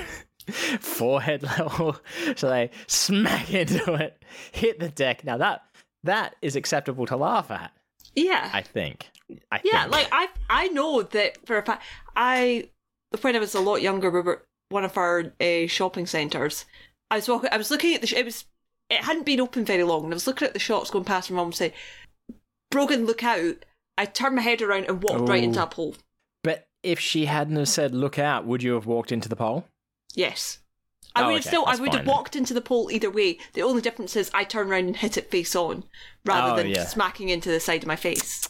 forehead 0.80 1.44
level 1.44 1.96
so 2.36 2.50
they 2.50 2.72
smack 2.88 3.54
into 3.54 3.94
it 3.94 4.26
hit 4.52 4.80
the 4.80 4.90
deck 4.90 5.24
now 5.24 5.38
that 5.38 5.62
that 6.04 6.36
is 6.42 6.56
acceptable 6.56 7.06
to 7.08 7.16
laugh 7.16 7.52
at 7.52 7.72
Yeah, 8.16 8.50
I 8.54 8.62
think. 8.62 9.10
I 9.52 9.62
yeah. 9.64 9.82
think. 9.84 9.92
Like 9.94 10.08
I, 10.12 10.28
I 10.50 10.68
know 10.70 11.02
that 11.04 11.46
for 11.46 11.58
a 11.58 11.64
fact. 11.64 11.84
I 12.16 12.70
when 13.22 13.36
I 13.36 13.40
was 13.40 13.56
a 13.56 13.60
lot 13.60 13.82
younger, 13.82 14.10
we 14.10 14.22
were 14.22 14.46
one 14.70 14.84
of 14.86 14.98
our 14.98 15.34
uh, 15.40 15.68
shopping 15.68 16.06
centres. 16.08 16.66
I 17.10 17.16
was 17.18 17.28
walking. 17.28 17.50
I 17.52 17.58
was 17.58 17.72
looking 17.72 17.94
at 17.96 18.02
the. 18.02 18.08
sh- 18.08 18.14
It 18.14 18.26
was. 18.26 18.46
It 18.90 19.04
hadn't 19.06 19.26
been 19.26 19.40
open 19.40 19.64
very 19.64 19.84
long, 19.84 20.04
and 20.06 20.14
I 20.14 20.16
was 20.16 20.28
looking 20.28 20.48
at 20.48 20.54
the 20.54 20.60
shops 20.60 20.90
going 20.92 21.06
past. 21.06 21.30
My 21.32 21.38
mum 21.38 21.54
say, 21.54 21.74
"Brogan, 22.72 23.06
look 23.06 23.24
out!" 23.24 23.66
I 23.98 24.06
turned 24.06 24.36
my 24.36 24.42
head 24.42 24.62
around 24.62 24.86
and 24.86 25.04
walked 25.04 25.30
right 25.30 25.42
Oh. 25.42 25.46
into 25.46 25.64
a 25.64 25.68
pole. 25.68 25.96
But 26.44 26.68
if 26.84 27.00
she 27.00 27.26
hadn't 27.26 27.56
have 27.58 27.70
said 27.70 27.94
"look 27.94 28.18
out," 28.20 28.46
would 28.46 28.64
you 28.64 28.74
have 28.74 28.86
walked 28.86 29.12
into 29.12 29.30
the 29.30 29.36
pole? 29.36 29.66
Yes. 30.14 30.60
I 31.16 31.22
Oh, 31.22 31.26
would 31.28 31.34
have 31.34 31.42
okay, 31.42 31.50
still. 31.50 31.66
I 31.66 31.72
would 31.72 31.78
fine 31.80 31.98
have 31.98 32.06
then. 32.06 32.14
walked 32.14 32.36
into 32.36 32.54
the 32.54 32.62
pole 32.62 32.90
either 32.92 33.10
way. 33.12 33.38
The 33.54 33.62
only 33.64 33.82
difference 33.82 34.16
is 34.16 34.32
I 34.34 34.44
turn 34.44 34.72
around 34.72 34.86
and 34.86 34.98
hit 34.98 35.18
it 35.18 35.30
face 35.32 35.56
on, 35.56 35.84
rather 36.26 36.54
Oh, 36.54 36.56
than 36.56 36.68
yeah. 36.70 36.86
smacking 36.86 37.30
into 37.30 37.50
the 37.50 37.60
side 37.60 37.84
of 37.84 37.88
my 37.88 37.96
face. 37.96 38.48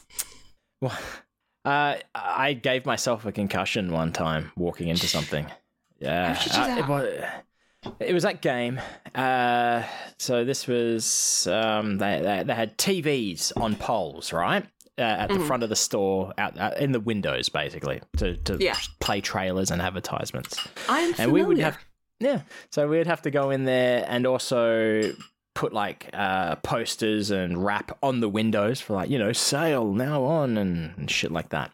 Well, 0.81 0.97
uh, 1.65 1.95
I 2.15 2.53
gave 2.53 2.85
myself 2.85 3.25
a 3.25 3.31
concussion 3.31 3.91
one 3.91 4.11
time 4.13 4.51
walking 4.55 4.87
into 4.89 5.07
something. 5.07 5.47
Yeah, 5.99 6.33
How'd 6.33 6.45
you 6.47 6.51
do 6.51 6.59
uh, 6.61 6.65
that? 6.65 6.77
it, 6.79 6.87
was, 6.87 7.93
it 7.99 8.13
was 8.15 8.23
that 8.23 8.41
game. 8.41 8.81
Uh, 9.13 9.83
so 10.17 10.43
this 10.43 10.65
was 10.65 11.45
um, 11.45 11.99
they, 11.99 12.19
they 12.23 12.41
they 12.43 12.55
had 12.55 12.75
TVs 12.79 13.51
on 13.55 13.75
poles, 13.75 14.33
right? 14.33 14.65
Uh, 14.97 15.01
at 15.03 15.27
the 15.29 15.35
Mhm. 15.35 15.45
front 15.45 15.61
of 15.61 15.69
the 15.69 15.75
store, 15.75 16.33
out, 16.39 16.57
out 16.57 16.79
in 16.79 16.91
the 16.91 16.99
windows, 16.99 17.49
basically, 17.49 18.01
to, 18.17 18.35
to 18.37 18.57
Yeah. 18.59 18.75
play 18.99 19.21
trailers 19.21 19.69
and 19.69 19.79
advertisements. 19.79 20.59
I'm 20.89 21.13
and 21.19 21.31
we 21.31 21.41
would 21.43 21.57
familiar. 21.57 21.65
have 21.65 21.77
yeah. 22.21 22.41
So 22.69 22.87
we'd 22.87 23.07
have 23.07 23.23
to 23.23 23.31
go 23.31 23.49
in 23.49 23.65
there 23.65 24.05
and 24.07 24.25
also 24.25 25.13
put 25.53 25.73
like 25.73 26.09
uh 26.13 26.55
posters 26.57 27.29
and 27.29 27.63
wrap 27.65 27.97
on 28.01 28.21
the 28.21 28.29
windows 28.29 28.79
for 28.79 28.93
like 28.93 29.09
you 29.09 29.19
know 29.19 29.33
sale 29.33 29.91
now 29.91 30.23
on 30.23 30.57
and, 30.57 30.93
and 30.97 31.11
shit 31.11 31.31
like 31.31 31.49
that. 31.49 31.71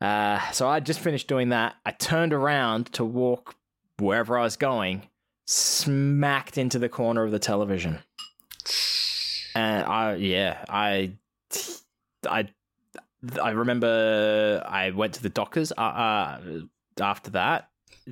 Uh 0.00 0.38
so 0.50 0.68
i 0.68 0.80
just 0.80 1.00
finished 1.00 1.28
doing 1.28 1.50
that. 1.50 1.76
I 1.86 1.92
turned 1.92 2.32
around 2.32 2.92
to 2.94 3.04
walk 3.04 3.54
wherever 3.98 4.38
i 4.38 4.42
was 4.42 4.56
going 4.56 5.08
smacked 5.46 6.58
into 6.58 6.78
the 6.78 6.88
corner 6.88 7.24
of 7.24 7.30
the 7.30 7.38
television. 7.38 8.00
And 9.54 9.84
i 9.84 10.14
yeah 10.16 10.64
i 10.68 11.12
i 12.28 12.48
I 13.40 13.50
remember 13.50 14.62
I 14.64 14.90
went 14.90 15.14
to 15.14 15.22
the 15.22 15.28
doctors 15.28 15.72
uh, 15.76 15.80
uh, 15.80 16.40
after 17.00 17.30
that 17.32 17.68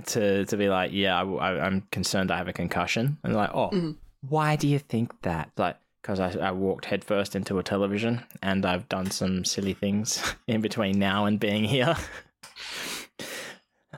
to 0.07 0.45
to 0.45 0.57
be 0.57 0.69
like, 0.69 0.91
yeah, 0.93 1.21
I, 1.21 1.67
am 1.67 1.83
concerned 1.91 2.31
I 2.31 2.37
have 2.39 2.49
a 2.49 2.53
concussion, 2.53 3.19
and 3.23 3.35
like, 3.35 3.51
oh, 3.55 3.71
Mhm. 3.71 3.97
why 4.29 4.57
do 4.57 4.69
you 4.69 4.79
think 4.79 5.23
that? 5.23 5.51
Like, 5.57 5.77
because 6.03 6.21
I, 6.21 6.31
I 6.39 6.51
walked 6.53 6.85
headfirst 6.85 7.35
into 7.35 7.59
a 7.59 7.63
television, 7.63 8.23
and 8.43 8.65
I've 8.65 8.89
done 8.89 9.11
some 9.11 9.45
silly 9.45 9.75
things 9.75 10.23
in 10.47 10.61
between 10.61 10.99
now 10.99 11.25
and 11.27 11.41
being 11.41 11.65
here. 11.65 11.97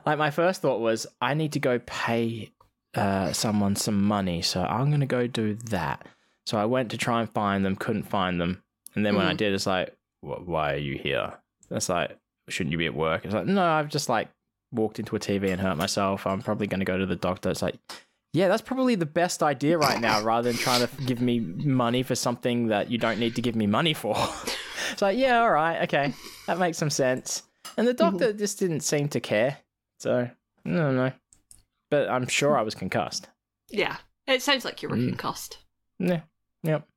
like 0.05 0.17
my 0.17 0.31
first 0.31 0.61
thought 0.61 0.79
was, 0.79 1.05
I 1.21 1.33
need 1.33 1.53
to 1.53 1.59
go 1.59 1.79
pay 1.85 2.51
uh, 2.95 3.31
someone 3.33 3.75
some 3.75 4.01
money, 4.01 4.41
so 4.41 4.63
I'm 4.63 4.89
gonna 4.91 5.05
go 5.05 5.27
do 5.27 5.55
that. 5.69 6.05
So 6.45 6.57
I 6.57 6.65
went 6.65 6.89
to 6.91 6.97
try 6.97 7.21
and 7.21 7.29
find 7.29 7.63
them, 7.63 7.75
couldn't 7.75 8.03
find 8.09 8.39
them, 8.41 8.63
and 8.95 9.05
then 9.05 9.15
when 9.15 9.25
I 9.25 9.33
Mhm. 9.33 9.37
did, 9.37 9.53
it's 9.53 9.67
like, 9.67 9.95
"Wh- 10.21 10.47
why 10.47 10.73
are 10.73 10.77
you 10.77 10.97
here? 10.97 11.33
It's 11.69 11.89
like, 11.89 12.17
shouldn't 12.47 12.71
you 12.71 12.77
be 12.79 12.87
at 12.87 12.95
work? 12.95 13.25
It's 13.25 13.33
like, 13.33 13.45
no, 13.45 13.63
I've 13.63 13.89
just 13.89 14.09
like 14.09 14.29
walked 14.71 14.99
into 14.99 15.15
a 15.15 15.19
TV 15.19 15.49
and 15.51 15.59
hurt 15.61 15.77
myself. 15.77 16.25
I'm 16.27 16.41
probably 16.41 16.67
going 16.67 16.79
to 16.79 16.85
go 16.85 16.97
to 16.97 17.05
the 17.05 17.15
doctor. 17.15 17.49
It's 17.49 17.61
like, 17.61 17.75
yeah, 18.33 18.47
that's 18.47 18.61
probably 18.61 18.95
the 18.95 19.05
best 19.05 19.41
idea 19.41 19.77
right 19.77 19.99
now, 19.99 20.21
rather 20.21 20.51
than 20.51 20.59
trying 20.59 20.85
to 20.87 21.01
give 21.03 21.21
me 21.21 21.39
money 21.39 22.03
for 22.03 22.15
something 22.15 22.67
that 22.67 22.91
you 22.91 22.97
don't 22.97 23.19
need 23.19 23.35
to 23.35 23.41
give 23.41 23.55
me 23.55 23.65
money 23.67 23.93
for. 23.93 24.15
it's 24.91 25.01
like, 25.01 25.17
yeah, 25.17 25.39
all 25.41 25.51
right, 25.51 25.81
okay, 25.83 26.13
that 26.47 26.59
makes 26.59 26.77
some 26.77 26.89
sense. 26.91 27.43
And 27.77 27.87
the 27.87 27.93
doctor 27.93 28.33
just 28.33 28.59
didn't 28.59 28.81
seem 28.81 29.07
to 29.09 29.19
care. 29.19 29.57
So 29.99 30.29
no, 30.65 30.95
don't 30.95 31.13
but 31.89 32.09
I'm 32.09 32.27
sure 32.27 32.57
I 32.57 32.61
was 32.61 32.75
concussed. 32.75 33.27
Yeah. 33.69 33.97
It 34.27 34.43
sounds 34.43 34.63
like 34.63 34.83
you 34.83 34.89
were 34.89 34.95
Mm. 34.95 35.09
concussed. 35.09 35.57
Yeah, 35.97 36.21
yep. 36.61 36.87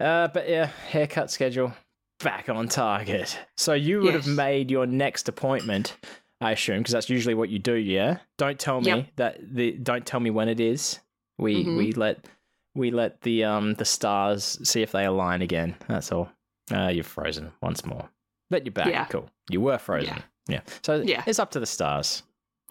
Uh, 0.00 0.28
but 0.28 0.48
yeah, 0.48 0.66
haircut 0.90 1.30
schedule 1.30 1.72
back 2.20 2.48
on 2.48 2.68
target. 2.68 3.36
So 3.56 3.72
you 3.74 4.00
would 4.02 4.14
have 4.14 4.26
made 4.28 4.70
your 4.70 4.86
next 4.86 5.28
appointment, 5.28 5.96
I 6.40 6.52
assume, 6.52 6.78
because 6.78 6.92
that's 6.92 7.10
usually 7.10 7.34
what 7.34 7.48
you 7.48 7.58
do. 7.58 7.74
Yeah. 7.74 8.18
Don't 8.36 8.58
tell 8.58 8.80
me 8.80 8.86
Yep. 8.88 9.06
that 9.16 9.38
the. 9.54 9.72
Don't 9.72 10.06
tell 10.06 10.20
me 10.20 10.30
when 10.30 10.48
it 10.48 10.60
is. 10.60 11.00
We 11.38 11.64
Mhm. 11.64 11.76
we 11.76 11.92
let 11.92 12.24
we 12.74 12.90
let 12.90 13.20
the 13.22 13.44
um 13.44 13.74
the 13.74 13.84
stars 13.84 14.58
see 14.68 14.82
if 14.82 14.92
they 14.92 15.04
align 15.04 15.42
again. 15.42 15.74
That's 15.88 16.12
all. 16.12 16.30
Uh, 16.72 16.88
you're 16.88 17.02
frozen 17.04 17.52
once 17.62 17.84
more, 17.84 18.08
but 18.50 18.64
you're 18.64 18.72
back. 18.72 18.86
Yeah. 18.88 19.06
Cool. 19.06 19.28
You 19.50 19.60
were 19.60 19.78
frozen. 19.78 20.22
Yeah. 20.48 20.60
So 20.82 21.00
Yeah. 21.00 21.22
it's 21.26 21.38
up 21.38 21.50
to 21.52 21.60
the 21.60 21.66
stars. 21.66 22.22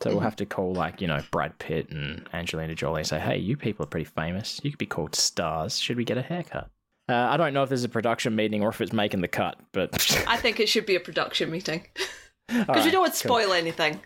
So 0.01 0.11
we'll 0.11 0.19
Mhm. 0.19 0.23
have 0.23 0.35
to 0.37 0.45
call 0.45 0.73
like 0.73 1.01
you 1.01 1.07
know 1.07 1.21
Brad 1.31 1.57
Pitt 1.59 1.89
and 1.89 2.27
Angelina 2.33 2.75
Jolie 2.75 2.99
and 3.01 3.07
say, 3.07 3.19
"Hey, 3.19 3.37
you 3.37 3.57
people 3.57 3.83
are 3.83 3.89
pretty 3.89 4.05
famous. 4.05 4.61
You 4.63 4.69
could 4.71 4.77
be 4.77 4.85
called 4.85 5.15
stars. 5.15 5.79
Should 5.79 5.97
we 5.97 6.05
get 6.05 6.17
a 6.17 6.21
haircut?" 6.21 6.69
Uh, 7.09 7.13
I 7.15 7.37
don't 7.37 7.53
know 7.53 7.63
if 7.63 7.69
there's 7.69 7.83
a 7.85 7.89
production 7.89 8.35
meeting 8.35 8.61
or 8.63 8.69
if 8.69 8.79
it's 8.81 8.93
making 8.93 9.21
the 9.21 9.27
cut, 9.27 9.57
but 9.71 9.89
I 10.27 10.37
think 10.37 10.59
it 10.59 10.67
should 10.69 10.85
be 10.85 10.95
a 10.95 10.99
production 10.99 11.49
meeting. 11.51 11.87
Because 12.47 12.85
you 12.85 12.91
don't 12.91 13.01
want 13.01 13.13
to 13.13 13.27
cool. 13.27 13.37
spoil 13.39 13.53
anything. 13.53 13.99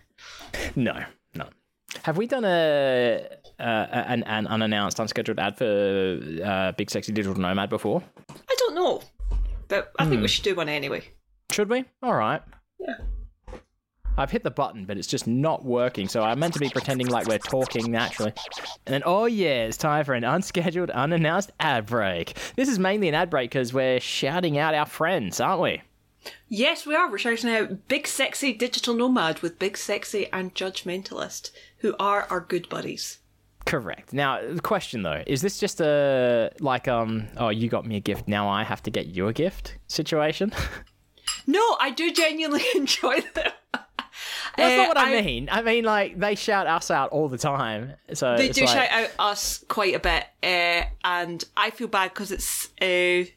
No, 0.75 1.03
no. 1.35 1.47
Have 2.03 2.17
we 2.17 2.25
done 2.27 2.43
a, 2.45 3.27
uh, 3.59 3.63
an, 3.63 4.23
an 4.23 4.47
unannounced, 4.47 4.99
unscheduled 4.99 5.39
ad 5.39 5.57
for 5.57 6.19
uh, 6.43 6.71
Big 6.73 6.89
Sexy 6.89 7.11
Digital 7.11 7.39
Nomad 7.39 7.69
before? 7.69 8.01
I 8.29 8.55
don't 8.57 8.75
know. 8.75 9.01
But 9.67 9.91
I 9.99 10.03
think 10.05 10.17
Hmm. 10.17 10.21
we 10.23 10.27
should 10.27 10.43
do 10.43 10.55
one 10.55 10.69
anyway. 10.69 11.03
Should 11.51 11.69
we? 11.69 11.85
All 12.01 12.15
right. 12.15 12.41
Yeah. 12.79 12.95
I've 14.17 14.31
hit 14.31 14.43
the 14.43 14.51
button, 14.51 14.85
but 14.85 14.97
it's 14.97 15.07
just 15.07 15.25
not 15.27 15.63
working. 15.63 16.07
So 16.09 16.21
I'm 16.21 16.39
meant 16.39 16.53
to 16.55 16.59
be 16.59 16.69
pretending 16.69 17.07
like 17.07 17.27
we're 17.27 17.37
talking 17.37 17.89
naturally. 17.91 18.33
And 18.85 18.93
then, 18.93 19.03
oh 19.05 19.25
yeah, 19.25 19.63
it's 19.65 19.77
time 19.77 20.03
for 20.03 20.13
an 20.13 20.23
unscheduled, 20.25 20.89
unannounced 20.89 21.51
ad 21.61 21.85
break. 21.85 22.37
This 22.55 22.67
is 22.67 22.77
mainly 22.77 23.07
an 23.07 23.15
ad 23.15 23.29
break 23.29 23.51
because 23.51 23.73
we're 23.73 23.99
shouting 24.01 24.57
out 24.57 24.75
our 24.75 24.85
friends, 24.85 25.39
aren't 25.39 25.61
we? 25.61 25.81
Yes, 26.49 26.85
we 26.85 26.95
are. 26.95 27.09
We're 27.09 27.17
shouting 27.17 27.49
out 27.49 27.87
Big 27.87 28.07
Sexy 28.07 28.53
Digital 28.53 28.93
Nomad 28.93 29.39
with 29.41 29.57
Big 29.59 29.77
Sexy 29.77 30.27
and 30.31 30.53
Judgmentalist, 30.53 31.51
who 31.77 31.95
are 31.99 32.27
our 32.29 32.41
good 32.41 32.69
buddies. 32.69 33.19
Correct. 33.65 34.11
Now, 34.13 34.39
the 34.41 34.61
question 34.61 35.03
though, 35.03 35.23
is 35.27 35.41
this 35.41 35.59
just 35.59 35.79
a 35.81 36.51
like 36.59 36.87
um 36.87 37.27
oh 37.37 37.49
you 37.49 37.69
got 37.69 37.85
me 37.85 37.95
a 37.95 37.99
gift, 37.99 38.27
now 38.27 38.49
I 38.49 38.63
have 38.63 38.81
to 38.83 38.91
get 38.91 39.07
you 39.07 39.27
a 39.27 39.33
gift 39.33 39.77
situation? 39.87 40.51
No, 41.47 41.75
I 41.79 41.89
do 41.89 42.11
genuinely 42.13 42.61
enjoy 42.75 43.21
them. 43.33 43.51
That's 43.73 44.73
Uh, 44.73 44.77
not 44.77 44.87
what 44.89 44.97
I, 44.97 45.21
mean. 45.21 45.49
I 45.51 45.61
mean 45.63 45.83
like 45.85 46.19
they 46.19 46.35
shout 46.35 46.67
us 46.67 46.91
out 46.91 47.09
all 47.09 47.29
the 47.29 47.37
time. 47.37 47.93
So 48.13 48.37
They 48.37 48.49
do 48.49 48.65
like, 48.65 48.69
shout 48.69 48.91
out 48.91 49.09
us 49.17 49.63
quite 49.67 49.95
a 49.95 49.99
bit, 49.99 50.25
uh, 50.43 50.85
and 51.03 51.43
I 51.57 51.71
feel 51.71 51.87
bad 51.87 52.13
because 52.13 52.31
it's 52.31 52.67
uh, 52.81 53.27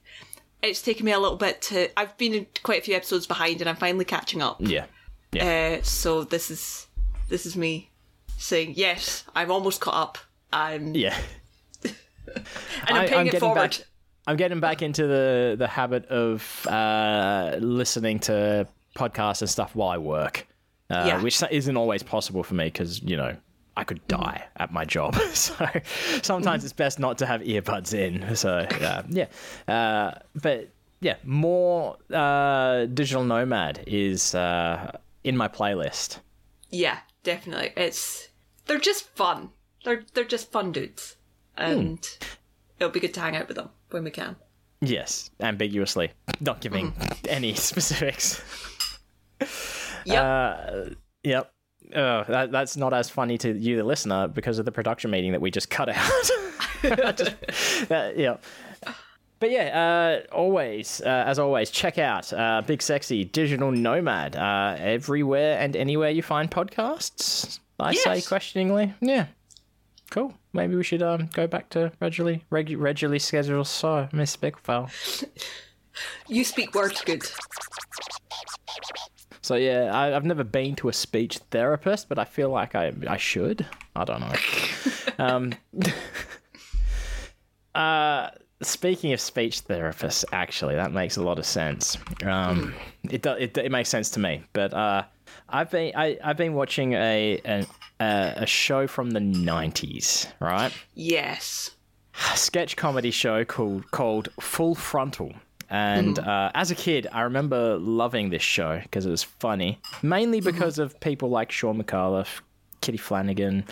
it's 0.65 0.83
taken 0.83 1.05
me 1.07 1.13
a 1.13 1.19
little 1.19 1.37
bit 1.37 1.63
to. 1.63 1.89
I've 1.99 2.17
been 2.19 2.47
quite 2.63 2.81
a 2.81 2.85
few 2.85 2.95
episodes 2.95 3.27
behind, 3.27 3.61
and 3.61 3.69
I'm 3.71 3.77
finally 3.77 4.05
catching 4.05 4.43
up. 4.43 4.57
Yeah. 4.61 4.87
Uh, 5.39 5.83
so 5.83 6.25
this 6.25 6.51
is 6.51 6.87
this 7.29 7.45
is 7.47 7.57
me 7.57 7.91
saying 8.39 8.75
yes, 8.77 9.25
I'm 9.35 9.51
almost 9.51 9.81
caught 9.81 9.95
up. 9.95 10.19
I'm 10.53 10.95
Yeah. 10.95 11.17
and 11.85 11.95
I'm 12.99 13.09
paying 13.09 13.23
it 13.27 13.33
getting 13.33 13.41
forward. 13.41 13.71
back- 13.71 13.87
I'm 14.27 14.37
getting 14.37 14.61
back 14.61 14.81
into 14.83 15.07
the 15.07 15.57
the 15.59 15.67
habit 15.67 16.07
of 16.07 16.67
uh, 16.67 17.57
listening 17.61 18.19
to 18.21 18.67
podcasts 18.97 19.43
and 19.43 19.51
stuff 19.51 19.75
while 19.75 19.91
I 19.91 19.99
work, 19.99 20.47
uh, 20.91 21.05
Yeah. 21.07 21.23
which 21.23 21.43
isn't 21.51 21.77
always 21.77 22.03
possible 22.03 22.43
for 22.43 22.55
me 22.55 22.65
because 22.67 23.03
you 23.03 23.17
know 23.17 23.37
I 23.77 23.85
could 23.85 24.07
die 24.09 24.45
at 24.57 24.73
my 24.73 24.85
job. 24.85 25.17
so 25.35 25.67
sometimes 26.23 26.65
it's 26.65 26.73
best 26.73 26.99
not 26.99 27.19
to 27.19 27.27
have 27.27 27.41
earbuds 27.43 27.93
in. 27.93 28.37
So 28.37 28.59
uh, 28.59 29.03
yeah, 29.09 29.27
uh, 29.69 30.19
but 30.41 30.71
yeah, 31.01 31.17
more 31.25 31.97
uh, 32.13 32.87
digital 32.87 33.25
nomad 33.25 33.85
is 33.87 34.35
uh, 34.35 34.97
in 35.25 35.37
my 35.37 35.49
playlist. 35.49 36.19
Yeah, 36.71 36.99
definitely. 37.23 37.73
It's 37.77 38.29
they're 38.67 38.79
just 38.79 39.09
fun. 39.17 39.51
They're 39.85 40.05
they're 40.15 40.25
just 40.25 40.51
fun 40.53 40.73
dudes, 40.73 41.17
and 41.57 41.99
it'll 42.79 42.93
be 42.93 43.01
good 43.01 43.15
to 43.15 43.21
hang 43.21 43.37
out 43.37 43.49
with 43.49 43.57
them 43.57 43.71
when 43.91 44.05
we 44.05 44.11
can. 44.11 44.37
Yes, 44.81 45.31
ambiguously, 45.41 46.13
not 46.41 46.61
giving 46.61 46.93
any 47.29 47.55
specifics. 47.55 48.43
Yeah. 50.05 50.89
yep. 51.23 51.54
Uh. 51.95 52.25
That, 52.25 52.51
that's 52.53 52.77
not 52.77 52.93
as 52.93 53.09
funny 53.09 53.39
to 53.39 53.53
you, 53.53 53.77
the 53.77 53.85
listener, 53.85 54.29
because 54.29 54.59
of 54.59 54.65
the 54.65 54.73
production 54.73 55.11
meeting 55.11 55.33
that 55.33 55.41
we 55.41 55.51
just 55.51 55.71
cut 55.71 55.89
out. 55.89 56.11
Just- 57.17 57.91
uh, 57.91 58.11
yeah. 58.17 58.37
But 59.41 59.51
yeah, 59.51 60.23
uh, 60.31 60.35
always, 60.35 61.01
uh, 61.01 61.09
as 61.27 61.39
always, 61.39 61.71
check 61.71 61.99
out 61.99 62.33
uh, 62.33 62.63
Big 62.67 62.81
Sexy 62.83 63.25
Digital 63.25 63.73
Nomad 63.73 64.37
uh, 64.37 64.77
everywhere 64.79 65.59
and 65.59 65.77
anywhere 65.77 66.11
you 66.11 66.23
find 66.23 66.51
podcasts. 66.51 67.59
I 67.81 67.95
say 67.95 68.21
questioningly. 68.23 68.95
Yeah. 69.01 69.27
Cool. 70.11 70.33
Maybe 70.53 70.77
we 70.77 70.85
should 70.85 71.03
um, 71.03 71.29
go 71.33 71.47
back 71.47 71.69
to 71.71 71.91
regularly, 72.01 72.45
regu- 72.51 72.79
regularly 72.79 73.19
scheduled 73.19 73.67
so 73.67 74.09
Miss 74.13 74.37
Bigfell. 74.37 74.91
you 76.29 76.45
speak 76.45 76.75
words 76.75 77.03
good. 77.03 77.23
So 79.45 79.57
yeah, 79.57 79.91
I, 79.93 80.17
I've 80.17 80.25
never 80.25 80.43
been 80.43 80.75
to 80.77 80.89
a 80.89 80.93
speech 80.95 81.37
therapist, 81.51 82.09
but 82.09 82.19
I 82.19 82.25
feel 82.25 82.49
like 82.49 82.75
I 82.75 82.95
I 83.07 83.19
should. 83.19 83.67
I 83.95 84.05
don't 84.05 84.21
know. 84.21 84.33
um, 85.23 85.53
uh, 87.75 88.31
speaking 88.63 89.13
of 89.13 89.21
speech 89.21 89.63
therapists, 89.67 90.25
actually, 90.33 90.77
that 90.77 90.93
makes 90.93 91.19
a 91.19 91.23
lot 91.23 91.39
of 91.39 91.45
sense. 91.45 91.99
Um, 92.25 92.73
it, 93.11 93.21
do, 93.21 93.33
it 93.33 93.59
it 93.59 93.71
makes 93.71 93.91
sense 93.91 94.09
to 94.11 94.19
me. 94.19 94.43
But 94.55 94.73
uh, 94.73 95.03
I've 95.51 95.71
been 95.71 95.93
I, 95.95 96.17
I've 96.25 96.39
been 96.39 96.55
watching 96.55 96.95
a 96.95 97.39
a, 97.45 97.67
a 98.01 98.47
show 98.47 98.87
from 98.87 99.11
the 99.11 99.21
'90s, 99.21 100.27
right? 100.41 100.73
Yes. 100.95 101.73
a 102.33 102.35
sketch 102.39 102.79
comedy 102.79 103.11
show 103.11 103.45
called 103.45 103.91
called 103.91 104.31
Full 104.41 104.75
Frontal. 104.75 105.35
And 105.71 106.19
uh, 106.19 106.51
as 106.55 106.71
a 106.71 106.75
kid, 106.75 107.07
I 107.13 107.23
remember 107.23 107.79
loving 107.79 108.31
this 108.31 108.43
show 108.43 108.81
because 108.83 109.07
it 109.07 109.11
was 109.11 109.23
funny, 109.23 109.81
mainly 110.03 110.41
because 110.41 110.79
of 110.79 110.99
people 111.01 111.31
like 111.31 111.51
Shaun 111.53 111.83
Micallef, 111.83 112.41
Kitty 112.81 112.99
Flanagan, 112.99 113.65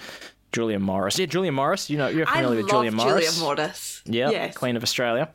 Julia 0.52 0.78
Morris. 0.78 1.18
Yeah, 1.18 1.26
Julia 1.26 1.52
Morris. 1.52 1.88
You 1.90 1.98
know, 1.98 2.08
you're 2.08 2.28
I 2.28 2.42
familiar 2.42 2.48
love 2.56 2.64
with 2.64 2.70
Julia 2.70 2.92
Morris. 2.92 3.34
Julia 3.34 3.44
Morris. 3.56 4.02
Yeah, 4.06 4.30
Yes. 4.30 4.56
Queen 4.56 4.76
of 4.76 4.82
Australia. 4.82 5.30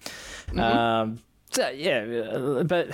Um, 0.55 1.19
so, 1.51 1.69
yeah, 1.69 1.99
uh, 2.33 2.63
but 2.63 2.89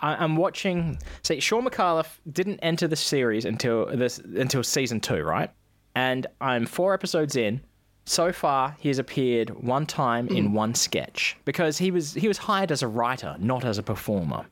I, 0.00 0.16
I'm 0.18 0.36
watching. 0.36 0.98
See, 1.22 1.40
Shaun 1.40 1.64
Micallef 1.64 2.06
didn't 2.30 2.60
enter 2.60 2.86
the 2.86 2.96
series 2.96 3.44
until 3.44 3.86
this 3.86 4.18
until 4.18 4.62
season 4.62 5.00
two, 5.00 5.22
right? 5.22 5.50
And 5.94 6.26
I'm 6.40 6.66
four 6.66 6.92
episodes 6.94 7.36
in. 7.36 7.60
So 8.08 8.32
far, 8.32 8.76
he 8.78 8.88
has 8.88 8.98
appeared 9.00 9.50
one 9.50 9.84
time 9.84 10.28
in 10.28 10.52
one 10.52 10.74
sketch 10.74 11.36
because 11.44 11.76
he 11.76 11.90
was 11.90 12.14
he 12.14 12.28
was 12.28 12.38
hired 12.38 12.70
as 12.72 12.82
a 12.82 12.88
writer, 12.88 13.34
not 13.38 13.64
as 13.64 13.78
a 13.78 13.82
performer 13.82 14.46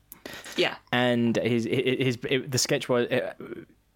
Yeah. 0.57 0.75
and 0.91 1.37
his 1.37 1.63
his, 1.63 2.17
his 2.27 2.43
the 2.47 2.57
sketch 2.57 2.89
was 2.89 3.07
uh, 3.07 3.33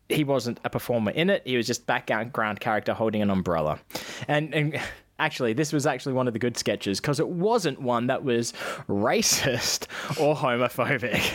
he 0.07 0.24
wasn't 0.24 0.60
a 0.64 0.70
performer 0.70 1.12
in 1.12 1.30
it. 1.30 1.43
He 1.45 1.57
was 1.57 1.68
just 1.68 1.86
background 1.86 2.60
character 2.62 2.93
holding 2.93 3.22
an 3.22 3.30
umbrella, 3.30 3.80
and 4.30 4.53
and 4.55 4.80
actually, 5.20 5.51
this 5.53 5.74
was 5.74 5.86
actually 5.86 6.14
one 6.14 6.28
of 6.28 6.34
the 6.34 6.39
good 6.39 6.55
sketches 6.57 7.01
because 7.01 7.20
it 7.20 7.28
wasn't 7.28 7.82
one 7.82 8.07
that 8.07 8.24
was 8.24 8.53
racist 8.88 9.88
or 10.22 10.36
homophobic. 10.38 11.34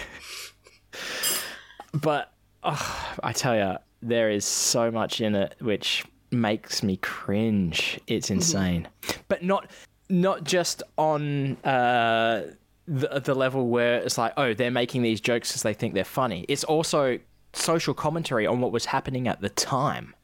but 1.93 2.33
oh, 2.63 3.15
I 3.23 3.33
tell 3.33 3.55
you, 3.57 3.77
there 4.03 4.31
is 4.31 4.45
so 4.45 4.91
much 4.91 5.21
in 5.21 5.35
it 5.35 5.57
which 5.61 6.05
makes 6.35 6.83
me 6.83 6.97
cringe. 6.99 8.01
It's 8.07 8.31
insane, 8.31 8.89
but 9.29 9.43
not 9.43 9.71
not 10.09 10.45
just 10.45 10.83
on 10.99 11.57
uh, 11.65 12.43
the 12.87 13.21
the 13.21 13.35
level 13.35 13.69
where 13.69 13.97
it's 14.01 14.19
like, 14.19 14.33
oh, 14.37 14.55
they're 14.55 14.71
making 14.71 15.03
these 15.03 15.21
jokes 15.21 15.51
because 15.51 15.63
they 15.63 15.75
think 15.75 15.95
they're 15.95 16.05
funny. 16.05 16.45
It's 16.49 16.65
also 16.65 17.19
social 17.53 17.95
commentary 17.95 18.47
on 18.47 18.61
what 18.61 18.73
was 18.73 18.87
happening 18.87 19.29
at 19.29 19.41
the 19.41 19.49
time. 19.49 20.15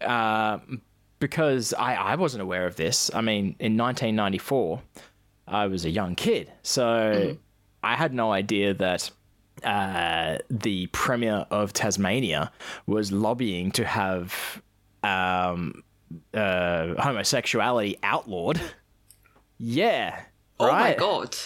Uh, 0.00 0.58
because 1.18 1.74
I, 1.74 1.94
I 1.94 2.14
wasn't 2.14 2.42
aware 2.42 2.66
of 2.66 2.76
this. 2.76 3.10
I 3.12 3.20
mean, 3.20 3.56
in 3.58 3.76
1994, 3.76 4.80
I 5.48 5.66
was 5.66 5.84
a 5.84 5.90
young 5.90 6.14
kid, 6.14 6.52
so 6.62 7.36
I 7.82 7.96
had 7.96 8.14
no 8.14 8.32
idea 8.32 8.74
that 8.74 9.10
uh, 9.64 10.38
the 10.50 10.86
premier 10.88 11.46
of 11.50 11.72
Tasmania 11.72 12.52
was 12.86 13.10
lobbying 13.10 13.72
to 13.72 13.84
have 13.84 14.62
um, 15.02 15.82
uh, 16.34 16.94
homosexuality 17.02 17.98
outlawed. 18.02 18.60
Yeah. 19.58 20.20
Oh 20.60 20.70
my 20.72 20.94
god. 20.94 21.36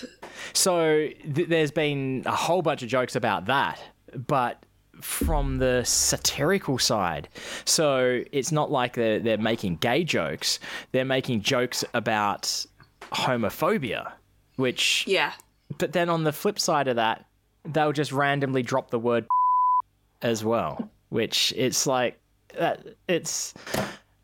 So 0.53 1.09
th- 1.35 1.49
there's 1.49 1.71
been 1.71 2.23
a 2.27 2.35
whole 2.35 2.63
bunch 2.63 2.83
of 2.83 2.89
jokes 2.89 3.15
about 3.17 3.47
that, 3.47 3.81
but 4.27 4.65
from 5.01 5.59
the 5.59 5.83
satirical 5.85 6.79
side. 6.79 7.29
So 7.65 8.23
it's 8.33 8.53
not 8.53 8.71
like 8.71 8.95
they're, 8.95 9.19
they're 9.19 9.37
making 9.39 9.77
gay 9.77 10.05
jokes, 10.05 10.61
they're 10.93 11.05
making 11.05 11.43
jokes 11.43 11.85
about 11.93 12.65
homophobia, 13.13 14.13
which, 14.57 15.05
Yeah. 15.07 15.33
but 15.79 15.93
then 15.93 16.09
on 16.09 16.25
the 16.25 16.33
flip 16.33 16.59
side 16.59 16.89
of 16.89 16.97
that, 16.97 17.27
they'll 17.65 17.93
just 17.93 18.13
randomly 18.13 18.63
drop 18.63 18.91
the 18.91 18.99
word 18.99 19.27
as 20.23 20.45
well, 20.45 20.89
which 21.11 21.53
it's 21.57 21.87
like, 21.87 22.19
that 22.55 22.87
it's. 23.09 23.55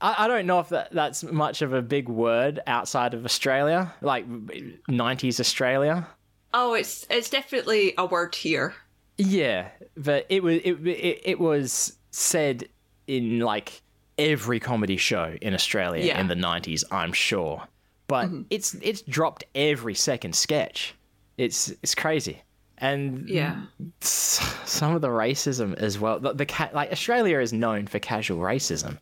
I, 0.01 0.25
I 0.25 0.29
don't 0.29 0.47
know 0.47 0.61
if 0.61 0.69
that, 0.69 0.93
that's 0.93 1.25
much 1.25 1.61
of 1.63 1.73
a 1.73 1.83
big 1.83 2.09
word 2.09 2.61
outside 2.67 3.15
of 3.15 3.25
Australia, 3.25 3.93
like 4.01 4.29
90s 4.29 5.41
Australia. 5.41 6.07
Oh, 6.55 6.75
it's 6.75 7.07
it's 7.11 7.31
definitely 7.31 7.95
a 7.99 8.07
word 8.07 8.35
here. 8.35 8.75
Yeah, 9.17 9.69
but 9.97 10.27
it 10.29 10.43
was 10.43 10.61
it, 10.65 10.75
it, 10.87 11.21
it 11.25 11.41
was 11.41 11.97
said 12.11 12.69
in 13.07 13.41
like 13.41 13.83
every 14.17 14.61
comedy 14.61 14.97
show 14.97 15.37
in 15.41 15.55
Australia 15.55 16.05
Yeah. 16.05 16.21
in 16.21 16.29
the 16.29 16.35
90s, 16.35 16.85
I'm 16.91 17.13
sure. 17.13 17.63
But 18.09 18.27
mm-hmm. 18.27 18.43
it's 18.51 18.75
it's 18.75 19.03
dropped 19.03 19.45
every 19.55 19.95
second 19.95 20.35
sketch. 20.35 20.95
It's 21.37 21.69
it's 21.83 21.95
crazy. 21.95 22.43
And 22.81 23.29
Yeah. 23.29 23.63
some 24.01 24.95
of 24.95 25.01
the 25.03 25.09
racism 25.09 25.75
as 25.75 25.99
well. 25.99 26.21
The, 26.21 26.33
the 26.33 26.47
ca- 26.47 26.71
like 26.73 26.93
Australia 26.93 27.41
is 27.41 27.53
known 27.53 27.87
for 27.87 27.99
casual 27.99 28.39
racism. 28.39 28.99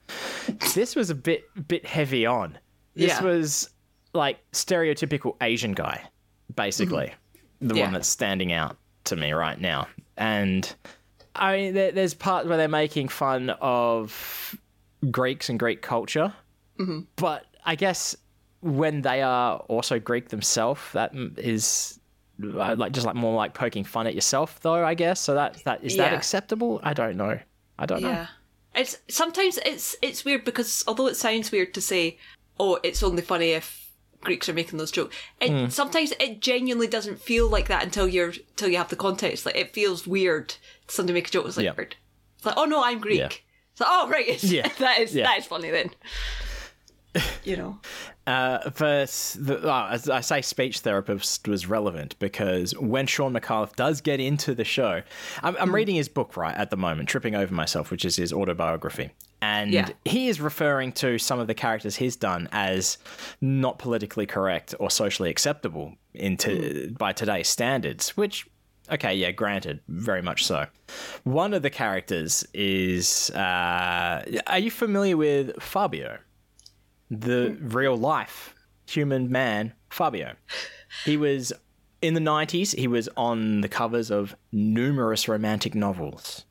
This 0.75 0.97
was 0.97 1.11
a 1.11 1.15
bit 1.15 1.45
bit 1.69 1.85
heavy 1.87 2.25
on. 2.27 2.59
This 2.95 3.11
Yeah. 3.13 3.23
was 3.23 3.71
like 4.15 4.39
stereotypical 4.53 5.37
Asian 5.43 5.73
guy, 5.73 6.03
basically, 6.55 7.07
mm-hmm. 7.07 7.69
the 7.69 7.75
Yeah. 7.77 7.85
one 7.85 7.93
that's 7.93 8.09
standing 8.09 8.53
out 8.53 8.77
to 9.05 9.17
me 9.17 9.33
right 9.33 9.61
now. 9.61 9.89
And 10.17 10.75
I 11.35 11.57
mean, 11.57 11.75
there, 11.75 11.93
there's 11.93 12.15
parts 12.15 12.49
where 12.49 12.57
they're 12.57 12.69
making 12.69 13.09
fun 13.09 13.51
of 13.61 14.59
Greeks 15.11 15.51
and 15.51 15.59
Greek 15.59 15.83
culture, 15.83 16.33
mm-hmm. 16.79 17.01
but 17.17 17.45
I 17.67 17.75
guess 17.75 18.17
when 18.63 19.03
they 19.03 19.21
are 19.21 19.59
also 19.69 19.99
Greek 20.01 20.31
themselves, 20.31 20.81
that 20.95 21.13
is 21.37 22.01
like 22.39 22.93
just 22.93 23.07
like 23.07 23.15
more 23.17 23.35
like 23.35 23.55
poking 23.55 23.85
fun 23.85 24.07
at 24.07 24.15
yourself, 24.15 24.61
though. 24.61 24.85
I 24.85 24.95
guess 24.95 25.21
so. 25.21 25.35
That 25.35 25.63
that 25.65 25.83
is 25.85 25.97
that 25.97 26.13
acceptable? 26.13 26.81
I 26.83 26.93
don't 26.93 27.17
know. 27.17 27.39
I 27.79 27.87
don't 27.87 28.03
know. 28.03 28.09
Yeah. 28.11 28.27
It's 28.75 28.99
sometimes 29.09 29.59
it's 29.65 29.97
it's 30.03 30.25
weird 30.25 30.45
because 30.45 30.85
although 30.87 31.07
it 31.07 31.17
sounds 31.17 31.51
weird 31.51 31.73
to 31.75 31.81
say, 31.81 32.19
oh, 32.61 32.79
it's 32.83 33.03
only 33.03 33.23
funny 33.23 33.51
if 33.53 33.91
Greeks 34.21 34.49
are 34.49 34.53
making 34.55 34.79
those 34.79 34.91
jokes. 34.91 35.17
It 35.41 35.51
Hmm. 35.51 35.69
sometimes 35.69 36.13
it 36.21 36.41
genuinely 36.41 36.87
doesn't 36.87 37.21
feel 37.21 37.49
like 37.49 37.69
that 37.69 37.83
until 37.85 38.07
you're 38.09 38.35
until 38.51 38.69
you 38.69 38.77
have 38.77 38.89
the 38.91 38.97
context. 38.97 39.47
Like 39.47 39.57
it 39.57 39.73
feels 39.73 40.07
weird 40.07 40.51
to 40.51 40.59
somebody 40.89 41.15
make 41.15 41.29
a 41.29 41.31
joke. 41.31 41.47
It's 41.47 41.57
like 41.57 41.65
Yeah. 41.65 41.73
weird. 41.77 41.97
It's 42.37 42.45
like, 42.47 42.57
oh 42.59 42.65
no, 42.67 42.83
I'm 42.85 42.99
Greek. 43.01 43.19
Yeah. 43.19 43.29
It's 43.73 43.81
like, 43.81 43.91
oh 43.91 44.09
right, 44.11 44.43
Yeah. 44.45 44.69
that 44.79 44.99
is 44.99 45.15
Yeah. 45.15 45.25
that 45.25 45.39
is 45.39 45.47
funny 45.47 45.71
then. 45.71 45.91
you 47.45 47.57
know. 47.57 47.79
Uh, 48.27 48.59
the, 48.71 49.61
oh, 49.63 49.89
as 49.91 50.09
I 50.09 50.21
say, 50.21 50.43
speech 50.43 50.81
therapist 50.81 51.47
was 51.47 51.67
relevant 51.69 52.19
because 52.19 52.77
when 52.77 53.07
Shaun 53.07 53.33
Micallef 53.33 53.77
does 53.77 54.01
get 54.01 54.19
into 54.19 54.55
the 54.55 54.65
show, 54.65 55.03
I'm, 55.43 55.57
I'm 55.61 55.75
reading 55.75 55.95
his 55.95 56.09
book 56.09 56.37
right 56.37 56.57
at 56.57 56.71
the 56.71 56.77
moment, 56.77 57.09
Tripping 57.09 57.35
Over 57.37 57.55
Myself, 57.55 57.91
which 57.91 58.05
is 58.05 58.17
his 58.17 58.33
autobiography. 58.33 59.11
And 59.41 59.71
Yeah. 59.71 59.91
he 60.05 60.29
is 60.29 60.41
referring 60.41 60.93
to 60.93 61.19
some 61.19 61.39
of 61.39 61.47
the 61.47 61.55
characters 61.55 61.97
he's 61.97 62.17
done 62.17 62.49
as 62.53 62.99
not 63.41 63.79
politically 63.79 64.27
correct 64.27 64.75
or 64.81 64.91
socially 64.91 65.31
acceptable 65.31 65.95
into 66.15 66.91
by 66.99 67.13
today's 67.13 67.47
standards, 67.49 68.17
which 68.17 68.47
okay, 68.91 69.15
yeah, 69.15 69.31
granted, 69.33 69.81
very 69.89 70.23
much 70.23 70.45
so. 70.47 70.67
One 71.25 71.53
of 71.55 71.63
the 71.63 71.71
characters 71.71 72.47
is 72.55 73.31
uh, 73.31 74.25
are 74.47 74.59
you 74.59 74.71
familiar 74.71 75.17
with 75.17 75.61
Fabio? 75.63 76.19
The 77.11 77.57
real 77.61 77.97
life 77.97 78.55
human 78.89 79.31
man 79.31 79.73
Fabio. 79.91 80.35
He 81.05 81.17
was 81.17 81.53
in 82.03 82.15
the 82.15 82.21
90s, 82.21 82.75
he 82.77 82.87
was 82.87 83.09
on 83.17 83.61
the 83.61 83.69
covers 83.69 84.11
of 84.11 84.37
numerous 84.53 85.29
romantic 85.29 85.75
novels. 85.75 86.45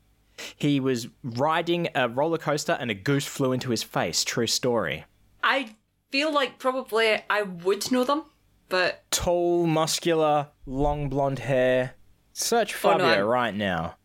He 0.56 0.80
was 0.80 1.08
riding 1.22 1.88
a 1.94 2.08
roller 2.08 2.38
coaster 2.38 2.76
and 2.78 2.90
a 2.90 2.94
goose 2.94 3.26
flew 3.26 3.52
into 3.52 3.70
his 3.70 3.82
face. 3.82 4.22
True 4.24 4.46
story. 4.46 5.04
I 5.42 5.76
feel 6.10 6.32
like 6.32 6.58
probably 6.58 7.22
I 7.30 7.42
would 7.42 7.90
know 7.90 8.04
them, 8.04 8.24
but 8.68 9.04
Tall, 9.10 9.66
muscular, 9.66 10.48
long 10.66 11.08
blonde 11.08 11.38
hair. 11.38 11.94
Search 12.32 12.74
Oh, 12.84 12.92
no, 12.92 12.98
Fabio 12.98 13.26
right 13.26 13.54
now. 13.54 13.96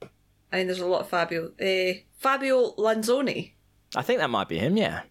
I 0.54 0.58
mean, 0.58 0.68
there's 0.68 0.80
a 0.80 0.86
lot 0.86 1.02
of 1.02 1.10
Fabio. 1.10 1.52
Uh, 1.60 1.99
Fabio 2.18 2.74
Lanzoni. 2.76 3.54
I 3.95 4.02
think 4.02 4.20
that 4.20 4.30
might 4.30 4.47
be 4.47 4.58
him, 4.58 4.78
yeah. 4.78 5.02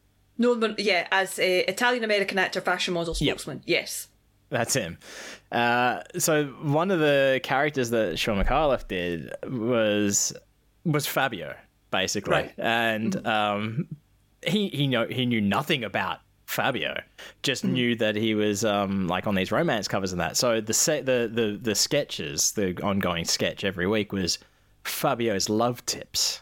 No, 0.40 0.56
but 0.56 0.78
yeah, 0.80 1.06
as 1.12 1.38
a 1.38 1.60
Italian 1.68 2.02
American 2.02 2.38
actor, 2.38 2.60
fashion 2.60 2.94
model, 2.94 3.14
Yep. 3.18 3.38
spokesman. 3.38 3.62
Yes. 3.66 4.08
That's 4.48 4.74
him. 4.74 4.98
Uh, 5.52 6.00
so 6.18 6.46
one 6.62 6.90
of 6.90 6.98
the 6.98 7.38
characters 7.44 7.90
that 7.90 8.18
Shaun 8.18 8.42
Micallef 8.42 8.88
did 8.88 9.32
was 9.48 10.32
was 10.84 11.06
Fabio, 11.06 11.54
basically, 11.92 12.32
Right. 12.32 12.52
and 12.58 13.24
um, 13.26 13.86
he 14.44 14.68
he 14.70 14.86
know 14.88 15.06
he 15.06 15.24
knew 15.26 15.40
nothing 15.40 15.84
about 15.84 16.18
Fabio, 16.46 17.00
just 17.44 17.64
knew 17.64 17.94
that 17.96 18.16
he 18.16 18.34
was 18.34 18.64
um, 18.64 19.06
like 19.06 19.28
on 19.28 19.36
these 19.36 19.52
romance 19.52 19.86
covers 19.86 20.10
and 20.10 20.20
that. 20.20 20.36
So 20.36 20.60
the 20.60 20.74
se- 20.74 21.02
the 21.02 21.30
the 21.32 21.58
the 21.62 21.74
sketches, 21.76 22.50
the 22.52 22.76
ongoing 22.82 23.26
sketch 23.26 23.62
every 23.62 23.86
week 23.86 24.12
was 24.12 24.38
Fabio's 24.84 25.48
love 25.48 25.84
tips. 25.86 26.40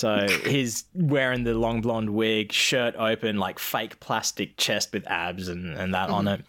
So 0.00 0.26
he's 0.46 0.84
wearing 0.94 1.44
the 1.44 1.52
long 1.52 1.82
blonde 1.82 2.08
wig, 2.08 2.52
shirt 2.52 2.94
open, 2.96 3.36
like 3.36 3.58
fake 3.58 4.00
plastic 4.00 4.56
chest 4.56 4.94
with 4.94 5.06
abs 5.06 5.46
and, 5.46 5.76
and 5.76 5.92
that 5.92 6.08
on 6.08 6.24
hmm. 6.24 6.32
it. 6.32 6.40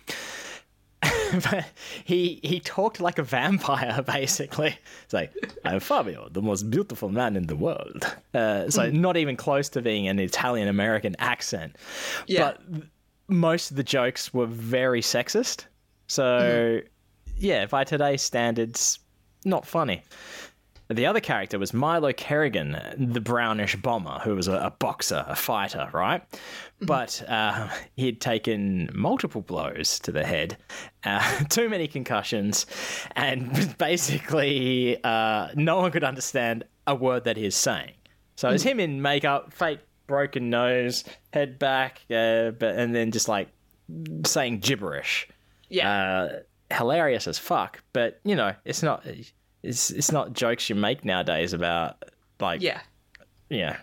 but 1.51 1.65
he 2.05 2.39
he 2.43 2.61
talked 2.61 3.01
like 3.01 3.17
a 3.17 3.23
vampire 3.23 4.01
basically. 4.05 4.77
It's 5.03 5.13
like 5.13 5.33
i'm 5.65 5.81
fabio 5.81 6.29
the 6.29 6.41
most 6.41 6.69
beautiful 6.69 7.09
man 7.09 7.35
in 7.35 7.47
the 7.47 7.55
world. 7.57 8.05
Uh, 8.33 8.69
so 8.69 8.89
hmm. 8.89 9.01
not 9.01 9.17
even 9.17 9.35
close 9.35 9.67
to 9.69 9.81
being 9.81 10.07
an 10.07 10.17
italian 10.17 10.69
american 10.69 11.17
accent. 11.19 11.75
Yeah. 12.27 12.53
but 12.53 12.61
most 13.27 13.71
of 13.71 13.75
the 13.75 13.83
jokes 13.83 14.33
were 14.33 14.45
very 14.45 15.01
sexist. 15.01 15.65
So 16.07 16.79
hmm. 16.81 16.87
yeah 17.35 17.65
by 17.65 17.83
today's 17.83 18.21
standards 18.21 18.99
not 19.43 19.65
funny 19.65 20.03
the 20.93 21.05
other 21.05 21.19
character 21.19 21.57
was 21.59 21.73
Milo 21.73 22.11
Kerrigan, 22.13 22.77
the 22.97 23.21
brownish 23.21 23.75
bomber, 23.75 24.19
who 24.23 24.35
was 24.35 24.47
a, 24.47 24.53
a 24.53 24.71
boxer, 24.71 25.25
a 25.27 25.35
fighter, 25.35 25.89
right? 25.93 26.23
But 26.81 27.23
uh, 27.27 27.69
he'd 27.95 28.19
taken 28.21 28.89
multiple 28.93 29.41
blows 29.41 29.99
to 29.99 30.11
the 30.11 30.23
head, 30.25 30.57
uh, 31.03 31.43
too 31.49 31.69
many 31.69 31.87
concussions, 31.87 32.65
and 33.15 33.75
basically 33.77 35.03
uh, 35.03 35.49
no 35.55 35.77
one 35.77 35.91
could 35.91 36.03
understand 36.03 36.63
a 36.87 36.95
word 36.95 37.23
that 37.25 37.37
he 37.37 37.45
was 37.45 37.55
saying. 37.55 37.91
So 38.35 38.49
it 38.49 38.53
was 38.53 38.63
him 38.63 38.79
in 38.79 39.01
makeup, 39.01 39.53
fake 39.53 39.79
broken 40.07 40.49
nose, 40.49 41.03
head 41.31 41.59
back, 41.59 42.01
uh, 42.09 42.51
but 42.51 42.75
and 42.75 42.93
then 42.95 43.11
just 43.11 43.27
like 43.27 43.49
saying 44.25 44.59
gibberish 44.59 45.27
Yeah. 45.69 45.91
uh, 46.71 46.75
hilarious 46.75 47.27
as 47.27 47.37
fuck. 47.37 47.83
But 47.93 48.19
you 48.23 48.35
know, 48.35 48.53
it's 48.65 48.81
not 48.81 49.05
it's 49.63 49.91
it's 49.91 50.11
not 50.11 50.33
jokes 50.33 50.69
you 50.69 50.75
make 50.75 51.05
nowadays 51.05 51.53
about 51.53 52.03
like 52.39 52.61
yeah. 52.61 52.81
yeah. 53.49 53.77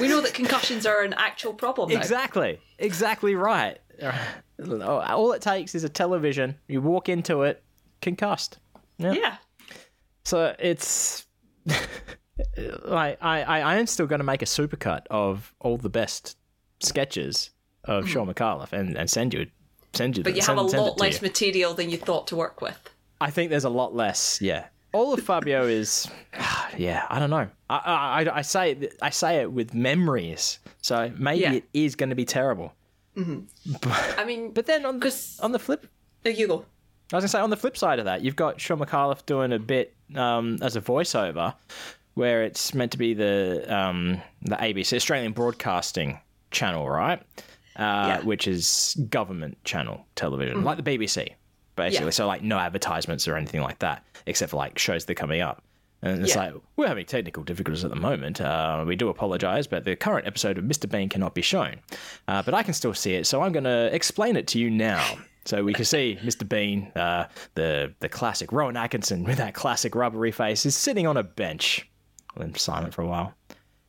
We 0.00 0.08
know 0.08 0.20
that 0.20 0.34
concussions 0.34 0.84
are 0.86 1.02
an 1.02 1.14
actual 1.14 1.54
problem 1.54 1.90
now. 1.90 1.98
Exactly, 1.98 2.60
exactly 2.78 3.34
right. 3.34 3.78
all 4.60 5.32
it 5.32 5.42
takes 5.42 5.74
is 5.74 5.84
a 5.84 5.88
television. 5.88 6.56
You 6.68 6.80
walk 6.80 7.08
into 7.08 7.42
it, 7.42 7.62
concussed. 8.00 8.58
Yeah. 8.98 9.12
Yeah. 9.12 9.36
So 10.24 10.54
it's 10.58 11.26
like 12.84 13.18
I, 13.22 13.42
I, 13.42 13.76
am 13.76 13.86
still 13.86 14.06
going 14.06 14.20
to 14.20 14.24
make 14.24 14.42
a 14.42 14.46
supercut 14.46 15.06
of 15.10 15.52
all 15.60 15.76
the 15.76 15.88
best 15.88 16.36
sketches 16.80 17.50
of 17.84 18.04
hmm. 18.04 18.10
Shaun 18.10 18.32
Micallef 18.32 18.72
and, 18.72 18.96
and 18.96 19.10
send 19.10 19.34
you 19.34 19.46
send 19.94 20.16
you. 20.16 20.24
But 20.24 20.36
you 20.36 20.42
have 20.42 20.58
a 20.58 20.68
send 20.68 20.74
it 20.74 20.86
lot 20.86 21.00
less 21.00 21.22
material 21.22 21.74
than 21.74 21.90
you 21.90 21.96
thought 21.96 22.26
to 22.28 22.36
work 22.36 22.60
with. 22.60 22.78
I 23.20 23.30
think 23.30 23.50
there's 23.50 23.64
a 23.64 23.70
lot 23.70 23.94
less. 23.94 24.40
Yeah, 24.40 24.66
all 24.92 25.12
of 25.14 25.20
Fabio 25.20 25.66
is. 25.66 26.08
Yeah, 26.78 27.04
I 27.10 27.18
don't 27.18 27.28
know. 27.28 27.48
I 27.68 28.24
I, 28.26 28.38
I- 28.38 28.42
say 28.42 28.70
it, 28.72 28.96
I 29.02 29.10
say 29.10 29.40
it 29.42 29.52
with 29.52 29.74
memories, 29.74 30.58
so 30.80 31.12
maybe 31.18 31.40
Yeah. 31.40 31.52
it 31.52 31.64
is 31.74 31.96
going 31.96 32.08
to 32.08 32.16
be 32.16 32.24
terrible. 32.24 32.72
I 33.16 34.24
mean, 34.24 34.52
But 34.52 34.64
then 34.66 34.86
on 34.86 34.98
the, 35.00 35.36
on 35.40 35.52
the 35.52 35.58
flip, 35.58 35.86
there 36.22 36.32
you 36.32 36.46
go. 36.48 36.64
I 37.12 37.16
was 37.16 37.22
gonna 37.24 37.28
say 37.28 37.40
on 37.40 37.50
the 37.50 37.58
flip 37.58 37.76
side 37.76 37.98
of 37.98 38.06
that, 38.06 38.22
you've 38.22 38.36
got 38.36 38.58
Shaun 38.58 38.78
Micallef 38.78 39.26
doing 39.26 39.52
a 39.52 39.58
bit 39.58 39.94
um, 40.14 40.56
as 40.62 40.76
a 40.76 40.80
voiceover, 40.80 41.54
where 42.14 42.42
it's 42.42 42.72
meant 42.72 42.92
to 42.92 42.98
be 42.98 43.12
the 43.12 43.66
um, 43.68 44.22
the 44.40 44.56
ABC 44.56 44.96
Australian 44.96 45.32
Broadcasting 45.32 46.18
Channel, 46.52 46.88
right? 46.88 47.20
Uh, 47.76 47.82
Yeah. 48.16 48.20
Which 48.22 48.48
is 48.48 48.96
government 49.10 49.62
channel 49.64 50.06
television, 50.14 50.64
like 50.64 50.82
the 50.82 50.98
BBC, 50.98 51.34
basically. 51.76 52.06
Yeah. 52.06 52.10
So 52.10 52.26
like 52.26 52.42
no 52.42 52.58
advertisements 52.58 53.26
or 53.28 53.36
anything 53.36 53.60
like 53.62 53.78
that, 53.80 54.04
except 54.26 54.50
for 54.50 54.56
like 54.56 54.78
shows 54.78 55.04
that 55.04 55.12
are 55.12 55.14
coming 55.14 55.40
up. 55.40 55.62
And 56.04 56.20
it's 56.22 56.34
Yeah. 56.34 56.46
like 56.46 56.54
we're 56.76 56.88
having 56.88 57.06
technical 57.06 57.44
difficulties 57.44 57.84
at 57.84 57.90
the 57.90 57.96
moment. 57.96 58.40
Uh, 58.40 58.84
we 58.86 58.96
do 58.96 59.08
apologise, 59.08 59.66
but 59.68 59.84
the 59.84 59.94
current 59.94 60.26
episode 60.26 60.58
of 60.58 60.64
Mr. 60.64 60.90
Bean 60.90 61.08
cannot 61.08 61.34
be 61.34 61.42
shown. 61.42 61.76
Uh, 62.26 62.42
but 62.42 62.54
I 62.54 62.62
can 62.64 62.74
still 62.74 62.92
see 62.94 63.14
it, 63.14 63.26
so 63.26 63.40
I'm 63.42 63.52
going 63.52 63.64
to 63.64 63.88
explain 63.94 64.36
it 64.36 64.48
to 64.48 64.58
you 64.58 64.68
now. 64.68 65.04
So 65.44 65.62
we 65.64 65.72
can 65.72 65.84
see 65.84 66.18
Mr. 66.24 66.48
Bean, 66.48 66.90
uh, 66.96 67.26
the 67.54 67.94
the 68.00 68.08
classic 68.08 68.50
Rowan 68.52 68.76
Atkinson 68.76 69.22
with 69.28 69.38
that 69.38 69.54
classic 69.54 69.94
rubbery 69.94 70.32
face, 70.32 70.66
is 70.66 70.76
sitting 70.76 71.06
on 71.06 71.16
a 71.16 71.22
bench. 71.22 71.88
Then 72.36 72.54
silent 72.56 72.94
for 72.94 73.02
a 73.02 73.06
while. 73.06 73.34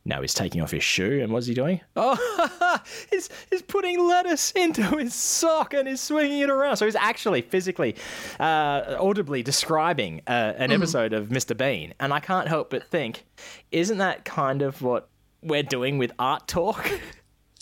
Now 0.06 0.20
he's 0.20 0.34
taking 0.34 0.60
off 0.60 0.70
his 0.70 0.84
shoe, 0.84 1.20
and 1.22 1.32
what's 1.32 1.46
he 1.46 1.54
doing? 1.54 1.80
Oh, 1.96 2.78
he's, 3.10 3.30
he's 3.50 3.62
putting 3.62 4.06
lettuce 4.06 4.50
into 4.50 4.82
his 4.98 5.14
sock 5.14 5.72
and 5.72 5.88
he's 5.88 6.00
swinging 6.02 6.40
it 6.40 6.50
around. 6.50 6.76
So 6.76 6.84
he's 6.84 6.94
actually 6.94 7.40
physically, 7.40 7.96
uh, 8.38 8.96
audibly 9.00 9.42
describing 9.42 10.20
uh, 10.26 10.52
an 10.58 10.72
episode 10.72 11.14
of 11.14 11.28
Mr. 11.28 11.56
Bean. 11.56 11.94
And 12.00 12.12
I 12.12 12.20
can't 12.20 12.48
help 12.48 12.68
but 12.68 12.84
think, 12.90 13.24
isn't 13.72 13.96
that 13.98 14.26
kind 14.26 14.60
of 14.60 14.82
what 14.82 15.08
we're 15.42 15.62
doing 15.62 15.96
with 15.98 16.12
art 16.18 16.46
talk? 16.48 16.90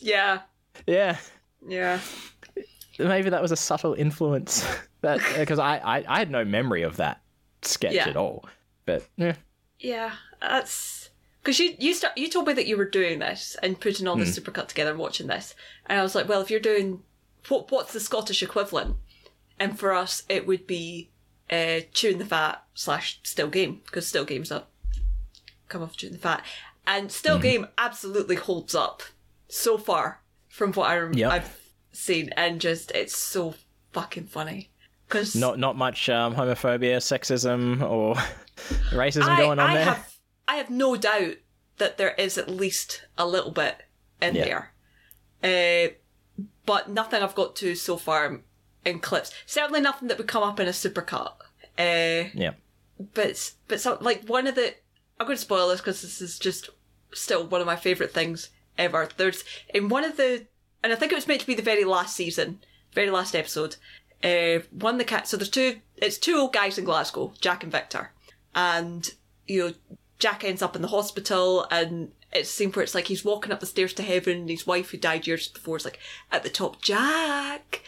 Yeah. 0.05 0.41
yeah. 0.85 1.19
Yeah. 1.65 2.01
Maybe 2.99 3.31
that 3.31 3.41
was 3.41 3.53
a 3.53 3.57
subtle 3.57 3.95
influence. 3.95 4.67
That 5.03 5.21
because 5.37 5.59
I, 5.59 5.79
I, 5.79 6.05
I 6.09 6.19
had 6.21 6.31
no 6.31 6.45
memory 6.45 6.83
of 6.83 6.97
that 6.99 7.23
sketch 7.63 7.93
Yeah. 7.95 8.09
at 8.09 8.17
all. 8.17 8.45
But 8.85 9.05
yeah. 9.17 9.35
Yeah. 9.81 10.13
That's 10.41 11.02
because 11.43 11.59
you 11.59 11.75
you 11.79 11.95
start 11.95 12.17
you 12.17 12.29
told 12.29 12.47
me 12.47 12.53
that 12.55 12.67
you 12.67 12.77
were 12.77 12.85
doing 12.89 13.19
this 13.19 13.57
and 13.63 13.81
putting 13.81 14.07
all 14.07 14.15
Hmm. 14.15 14.21
this 14.21 14.39
supercut 14.39 14.69
together 14.69 14.91
and 14.91 14.99
watching 14.99 15.27
this, 15.27 15.55
and 15.87 15.99
I 15.99 16.03
was 16.03 16.15
like, 16.15 16.29
well, 16.29 16.41
if 16.41 16.51
you're 16.51 16.61
doing 16.61 17.03
what 17.49 17.71
what's 17.71 17.93
the 17.93 18.01
Scottish 18.01 18.43
equivalent? 18.43 18.97
And 19.59 19.79
for 19.79 19.93
us, 19.93 20.23
it 20.29 20.47
would 20.47 20.67
be 20.67 21.11
uh, 21.51 21.81
chewing 21.93 22.19
the 22.19 22.25
fat 22.25 22.65
slash 22.75 23.21
still 23.23 23.49
game 23.49 23.81
because 23.85 24.07
still 24.07 24.25
game's 24.25 24.51
up 24.53 24.71
come 25.69 25.83
off 25.83 25.97
chewing 25.97 26.13
the 26.13 26.19
fat, 26.19 26.45
and 26.87 27.11
still 27.13 27.37
Hmm. 27.37 27.43
game 27.43 27.67
absolutely 27.79 28.37
holds 28.37 28.75
up 28.75 29.03
so 29.49 29.79
far 29.79 30.23
from 30.49 30.73
what 30.75 30.91
I 30.91 30.99
rem- 30.99 31.15
Yep. 31.15 31.31
I've 31.31 31.61
seen, 31.93 32.31
and 32.37 32.61
just 32.61 32.91
it's 32.93 33.17
so 33.17 33.55
fucking 33.93 34.27
funny 34.27 34.71
because 35.09 35.35
Not 35.35 35.59
not 35.59 35.77
much 35.77 36.09
um, 36.09 36.35
homophobia, 36.35 36.97
sexism, 36.99 37.83
or 37.83 38.15
racism 38.91 39.29
I, 39.29 39.37
going 39.39 39.59
on 39.59 39.71
I 39.71 39.75
there. 39.75 39.85
Have, 39.85 40.12
I 40.53 40.57
have 40.57 40.69
no 40.71 40.97
doubt 40.97 41.37
that 41.79 41.97
there 41.97 42.13
is 42.15 42.37
at 42.37 42.51
least 42.51 43.07
a 43.17 43.27
little 43.27 43.51
bit 43.51 43.85
in 44.21 44.35
Yeah. 44.35 44.45
there. 44.45 44.73
Uh, 46.39 46.45
but 46.67 46.91
nothing 46.91 47.23
I've 47.23 47.35
got 47.35 47.57
to 47.57 47.75
so 47.75 47.97
far 47.97 48.41
in 48.85 48.99
clips. 49.01 49.33
Certainly 49.47 49.81
nothing 49.81 50.09
that 50.09 50.19
would 50.19 50.29
come 50.29 50.43
up 50.43 50.61
in 50.61 50.69
a 50.69 50.73
supercut. 50.73 51.33
Uh, 51.79 52.29
Yeah. 52.35 52.53
but 53.15 53.53
but 53.67 53.81
some, 53.81 53.97
like 54.03 54.27
one 54.27 54.47
of 54.47 54.55
the 54.55 54.75
I'm 55.19 55.27
going 55.27 55.37
to 55.37 55.43
spoil 55.43 55.69
this 55.69 55.81
because 55.81 56.03
this 56.03 56.21
is 56.21 56.39
just 56.39 56.69
still 57.15 57.47
one 57.47 57.61
of 57.63 57.67
my 57.67 57.77
favorite 57.77 58.13
things 58.13 58.51
ever. 58.77 59.09
There's 59.17 59.45
in 59.73 59.89
one 59.89 60.05
of 60.05 60.17
the 60.19 60.47
and 60.83 60.93
I 60.93 60.97
think 60.97 61.13
it 61.13 61.15
was 61.15 61.27
meant 61.29 61.41
to 61.41 61.47
be 61.47 61.55
the 61.55 61.63
very 61.63 61.85
last 61.85 62.15
season, 62.15 62.63
very 62.93 63.09
last 63.11 63.35
episode. 63.35 63.77
Uh, 64.23 64.61
one 64.71 64.95
of 64.97 64.99
the 64.99 65.05
cat. 65.05 65.27
So 65.29 65.37
there's 65.39 65.49
two. 65.49 65.81
It's 65.97 66.19
two 66.19 66.37
old 66.37 66.53
guys 66.53 66.77
in 66.77 66.85
Glasgow, 66.85 67.33
Jack 67.41 67.63
and 67.63 67.73
Victor, 67.73 68.13
and 68.55 69.09
you 69.47 69.69
know 69.69 69.75
Jack 70.23 70.45
ends 70.45 70.63
up 70.63 70.77
in 70.77 70.83
the 70.83 70.89
hospital 70.89 71.67
and. 71.71 72.13
It's 72.35 72.49
a 72.49 72.53
scene 72.55 72.71
where 72.73 72.83
it's 72.83 72.95
like 72.95 73.09
he's 73.09 73.27
walking 73.27 73.53
up 73.53 73.61
the 73.61 73.67
stairs 73.67 73.93
to 73.93 74.03
heaven 74.03 74.39
and 74.39 74.49
his 74.49 74.67
wife 74.67 74.89
who 74.91 74.97
died 74.97 75.27
years 75.27 75.49
before 75.49 75.77
is 75.77 75.85
like 75.85 75.99
at 76.31 76.43
the 76.43 76.49
top, 76.49 76.81
Jack, 76.81 77.83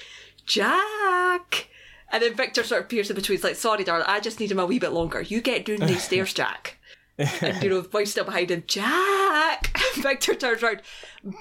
Jack. 0.44 1.68
And 2.12 2.22
then 2.22 2.34
Victor 2.34 2.62
sort 2.62 2.80
of 2.80 2.84
appears 2.84 3.08
in 3.08 3.16
between. 3.16 3.38
He's 3.38 3.44
like, 3.44 3.56
sorry, 3.56 3.84
darling, 3.84 4.04
I 4.06 4.20
just 4.20 4.40
need 4.40 4.50
him 4.52 4.58
a 4.58 4.66
wee 4.66 4.78
bit 4.78 4.92
longer. 4.92 5.22
You 5.22 5.40
get 5.40 5.64
down 5.64 5.78
these 5.78 6.02
stairs, 6.08 6.34
Jack. 6.34 6.76
and, 7.16 7.62
you 7.62 7.70
know, 7.70 7.80
the 7.80 7.88
wife's 7.90 8.10
still 8.10 8.24
behind 8.26 8.50
him. 8.50 8.64
Jack! 8.66 9.78
Victor 9.94 10.34
turns 10.34 10.62
around. 10.62 10.82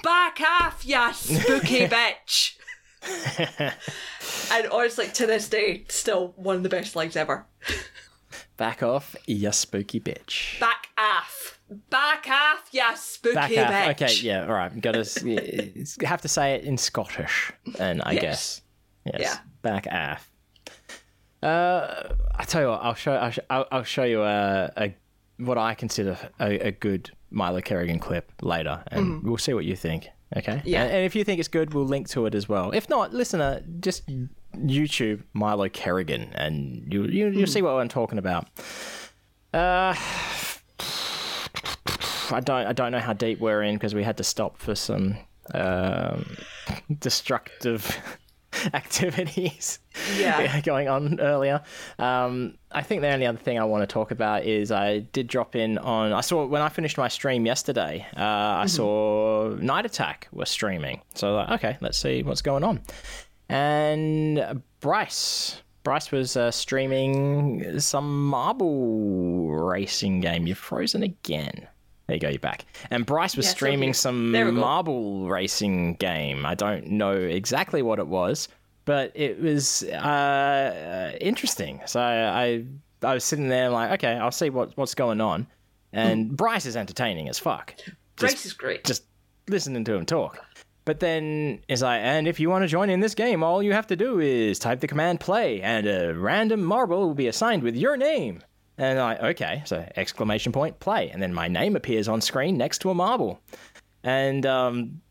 Back 0.02 0.40
off, 0.40 0.86
ya 0.86 1.12
spooky 1.12 1.88
bitch! 1.88 2.56
and 4.50 4.68
honestly, 4.72 5.06
like 5.06 5.14
to 5.16 5.26
this 5.28 5.50
day, 5.50 5.84
still 5.90 6.34
one 6.38 6.56
of 6.56 6.64
the 6.64 6.70
best 6.70 6.96
lines 6.96 7.18
ever. 7.18 7.46
Back 8.58 8.84
off, 8.84 9.16
you 9.26 9.52
spooky 9.52 10.00
bitch. 10.00 10.60
Back 10.60 10.88
off. 10.98 11.60
Back 11.90 12.28
off, 12.30 12.70
ya 12.72 12.94
spooky 12.94 13.34
Back 13.36 13.52
bitch. 13.52 13.68
off. 13.68 14.02
Okay, 14.02 14.14
yeah, 14.22 14.46
all 14.46 14.54
right. 14.54 14.80
Got 14.80 14.92
to 14.94 16.06
have 16.06 16.22
to 16.22 16.28
say 16.28 16.56
it 16.56 16.64
in 16.66 16.78
Scottish, 16.78 17.52
and 17.80 18.02
I 18.06 18.12
Yes. 18.14 18.22
guess 18.22 18.62
yes. 19.06 19.22
Yeah. 19.22 19.38
Back 19.64 19.88
off. 19.92 20.30
Uh, 21.42 22.14
I 22.36 22.44
tell 22.46 22.62
you 22.62 22.68
what, 22.70 22.82
I'll 22.84 22.94
show. 22.94 23.14
I'll, 23.14 23.32
sh- 23.32 23.40
I'll, 23.50 23.66
I'll 23.72 23.84
show 23.84 24.04
you 24.04 24.22
a, 24.22 24.72
a 24.78 24.96
what 25.38 25.58
I 25.58 25.74
consider 25.74 26.18
a, 26.40 26.68
a 26.68 26.72
good 26.72 27.10
Milo 27.32 27.60
Kerrigan 27.60 28.00
clip 28.00 28.32
later, 28.42 28.84
and 28.88 29.24
we'll 29.24 29.38
see 29.38 29.54
what 29.54 29.66
you 29.66 29.76
think. 29.76 30.08
Okay. 30.38 30.62
Yeah. 30.64 30.84
And, 30.84 30.92
and 30.94 31.06
if 31.06 31.16
you 31.16 31.24
think 31.24 31.40
it's 31.40 31.50
good, 31.50 31.74
we'll 31.74 31.86
link 31.86 32.08
to 32.10 32.26
it 32.28 32.34
as 32.36 32.48
well. 32.48 32.72
If 32.72 32.88
not, 32.90 33.14
listener, 33.14 33.62
just 33.80 34.04
YouTube 34.58 35.24
Milo 35.34 35.70
Kerrigan, 35.70 36.32
and 36.36 36.86
you 36.92 37.04
you 37.06 37.26
Mm. 37.28 37.36
you'll 37.36 37.48
see 37.48 37.62
what 37.62 37.72
I'm 37.72 37.90
talking 37.90 38.18
about. 38.18 38.48
Uh. 39.54 39.96
I 42.32 42.40
don't 42.40 42.66
I 42.66 42.74
don't 42.74 42.92
know 42.92 43.00
how 43.00 43.14
deep 43.14 43.40
we're 43.40 43.62
in 43.64 43.76
because 43.76 43.94
we 43.94 44.04
had 44.04 44.18
to 44.18 44.24
stop 44.24 44.58
for 44.58 44.76
some 44.76 45.18
um, 45.54 46.38
destructive 47.00 48.00
activities 48.74 49.80
Yeah. 50.18 50.60
going 50.64 50.88
on 50.88 51.20
earlier. 51.20 51.62
Um, 52.00 52.58
I 52.72 52.82
think 52.82 53.02
the 53.02 53.10
only 53.10 53.26
other 53.26 53.38
thing 53.38 53.60
I 53.60 53.66
want 53.66 53.82
to 53.88 53.88
talk 53.94 54.12
about 54.12 54.46
is 54.46 54.72
I 54.72 55.00
did 55.00 55.28
drop 55.28 55.56
in 55.56 55.78
on 55.80 56.14
I 56.14 56.22
saw 56.22 56.46
when 56.46 56.62
I 56.62 56.70
finished 56.70 56.98
my 56.98 57.08
stream 57.10 57.46
yesterday. 57.46 58.06
Uh, 58.18 58.22
I 58.24 58.66
saw 58.68 59.50
Night 59.60 59.86
Attack 59.86 60.28
was 60.32 60.50
streaming, 60.50 61.02
so 61.14 61.36
like, 61.36 61.50
okay, 61.52 61.78
let's 61.82 61.98
see 61.98 62.24
what's 62.24 62.42
going 62.42 62.64
on. 62.64 62.82
And 63.50 64.62
Bryce. 64.80 65.62
Bryce 65.84 66.12
was 66.12 66.38
uh, 66.38 66.50
streaming 66.52 67.80
some 67.80 68.28
marble 68.28 69.50
racing 69.52 70.22
game. 70.22 70.48
You've 70.48 70.58
frozen 70.58 71.04
again. 71.04 71.68
There 72.08 72.16
you 72.16 72.20
go, 72.20 72.30
you're 72.30 72.40
back. 72.40 72.66
And 72.90 73.06
Bryce 73.06 73.36
was 73.36 73.46
Yeah, 73.48 73.52
streaming 73.52 73.94
some 73.94 74.32
There 74.32 74.46
we 74.46 74.52
go. 74.52 74.60
marble 74.60 75.30
racing 75.30 75.96
game. 75.96 76.46
I 76.46 76.56
don't 76.56 76.88
know 76.88 77.12
exactly 77.14 77.82
what 77.82 78.00
it 78.00 78.08
was, 78.08 78.48
but 78.86 79.12
it 79.16 79.42
was 79.42 79.84
uh, 79.84 81.18
interesting. 81.22 81.82
So 81.86 82.00
I 82.02 82.64
I 83.02 83.14
was 83.14 83.24
sitting 83.26 83.50
there 83.50 83.70
like, 83.70 83.92
okay, 83.92 84.14
I'll 84.16 84.32
see 84.32 84.50
what 84.50 84.76
what's 84.78 84.96
going 84.96 85.22
on. 85.22 85.48
And 85.92 86.36
Bryce 86.36 86.66
is 86.66 86.76
entertaining 86.76 87.30
as 87.30 87.40
fuck. 87.40 87.76
Bryce 88.16 88.46
is 88.46 88.54
great. 88.54 88.84
Just 88.84 89.04
listening 89.48 89.84
to 89.86 89.94
him 89.94 90.06
talk. 90.06 90.40
But 90.86 91.00
then 91.00 91.60
it's 91.70 91.82
like, 91.82 92.02
and 92.02 92.28
if 92.28 92.40
you 92.40 92.50
want 92.50 92.64
to 92.64 92.68
join 92.68 92.90
in 92.90 93.00
this 93.00 93.16
game, 93.16 93.42
all 93.44 93.64
you 93.64 93.72
have 93.74 93.88
to 93.88 93.96
do 93.96 94.20
is 94.20 94.60
type 94.60 94.82
the 94.82 94.88
command 94.88 95.20
play, 95.20 95.62
and 95.62 95.88
a 95.88 96.14
random 96.14 96.64
marble 96.64 97.08
will 97.08 97.14
be 97.14 97.28
assigned 97.28 97.64
with 97.64 97.76
your 97.76 97.96
name. 97.96 98.42
And 98.78 99.00
I, 99.00 99.16
okay, 99.30 99.62
so 99.66 99.86
exclamation 99.96 100.52
point 100.52 100.80
play, 100.80 101.10
and 101.10 101.22
then 101.22 101.34
my 101.34 101.48
name 101.48 101.76
appears 101.76 102.08
on 102.08 102.22
screen 102.22 102.58
next 102.58 102.80
to 102.80 102.90
a 102.90 102.94
marble, 102.96 103.40
and 104.04 104.46
um, 104.46 105.02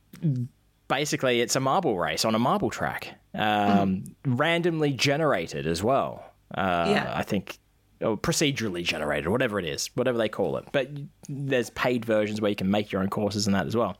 basically 0.89 1.41
it's 1.41 1.57
a 1.57 1.61
marble 1.61 1.97
race 1.99 2.25
on 2.25 2.35
a 2.35 2.39
marble 2.39 2.71
track, 2.71 3.15
um, 3.35 4.05
randomly 4.27 4.93
generated 4.93 5.67
as 5.67 5.83
well. 5.83 6.23
Uh, 6.55 6.87
Yeah. 6.89 7.13
I 7.15 7.23
think 7.23 7.59
or 8.03 8.19
procedurally 8.19 8.83
generated, 8.83 9.29
whatever 9.29 9.61
it 9.61 9.65
is, 9.65 9.89
whatever 9.95 10.19
they 10.19 10.29
call 10.29 10.57
it. 10.57 10.65
But 10.73 10.89
there's 11.29 11.71
paid 11.71 12.05
versions 12.05 12.41
where 12.41 12.51
you 12.51 12.57
can 12.57 12.69
make 12.69 12.91
your 12.91 13.01
own 13.01 13.09
courses 13.09 13.47
and 13.47 13.55
that 13.55 13.67
as 13.67 13.77
well. 13.77 13.97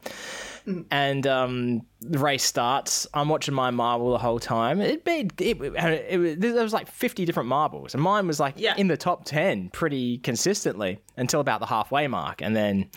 And 0.91 1.27
um, 1.27 1.83
the 2.01 2.19
race 2.19 2.45
starts. 2.45 3.07
I'm 3.15 3.29
watching 3.29 3.55
my 3.55 3.71
marble 3.71 4.13
the 4.13 4.19
whole 4.19 4.39
time. 4.39 4.81
It 4.81 5.05
made 5.07 5.41
it, 5.41 5.61
it, 5.61 5.75
it, 5.75 6.41
there 6.41 6.63
was 6.63 6.73
like 6.73 6.89
50 6.89 7.25
different 7.25 7.49
marbles, 7.49 7.95
and 7.95 8.03
mine 8.03 8.27
was 8.27 8.39
like 8.41 8.55
Yeah. 8.57 8.75
in 8.77 8.89
the 8.89 8.97
top 8.97 9.25
10 9.25 9.71
pretty 9.71 10.19
consistently 10.19 10.99
until 11.17 11.41
about 11.41 11.61
the 11.61 11.67
halfway 11.67 12.07
mark, 12.09 12.43
and 12.43 12.55
then 12.57 12.89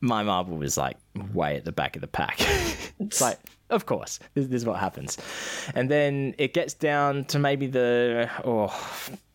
my 0.00 0.22
marble 0.22 0.56
was 0.56 0.76
like 0.76 0.96
way 1.32 1.56
at 1.56 1.64
the 1.64 1.72
back 1.72 1.96
of 1.96 2.00
the 2.02 2.08
pack. 2.08 2.40
it's 3.00 3.20
like, 3.20 3.38
of 3.70 3.86
course, 3.86 4.18
this, 4.34 4.46
this 4.46 4.62
is 4.62 4.66
what 4.66 4.78
happens, 4.78 5.18
and 5.74 5.90
then 5.90 6.34
it 6.38 6.54
gets 6.54 6.74
down 6.74 7.24
to 7.26 7.38
maybe 7.38 7.66
the 7.66 8.30
oh 8.44 8.72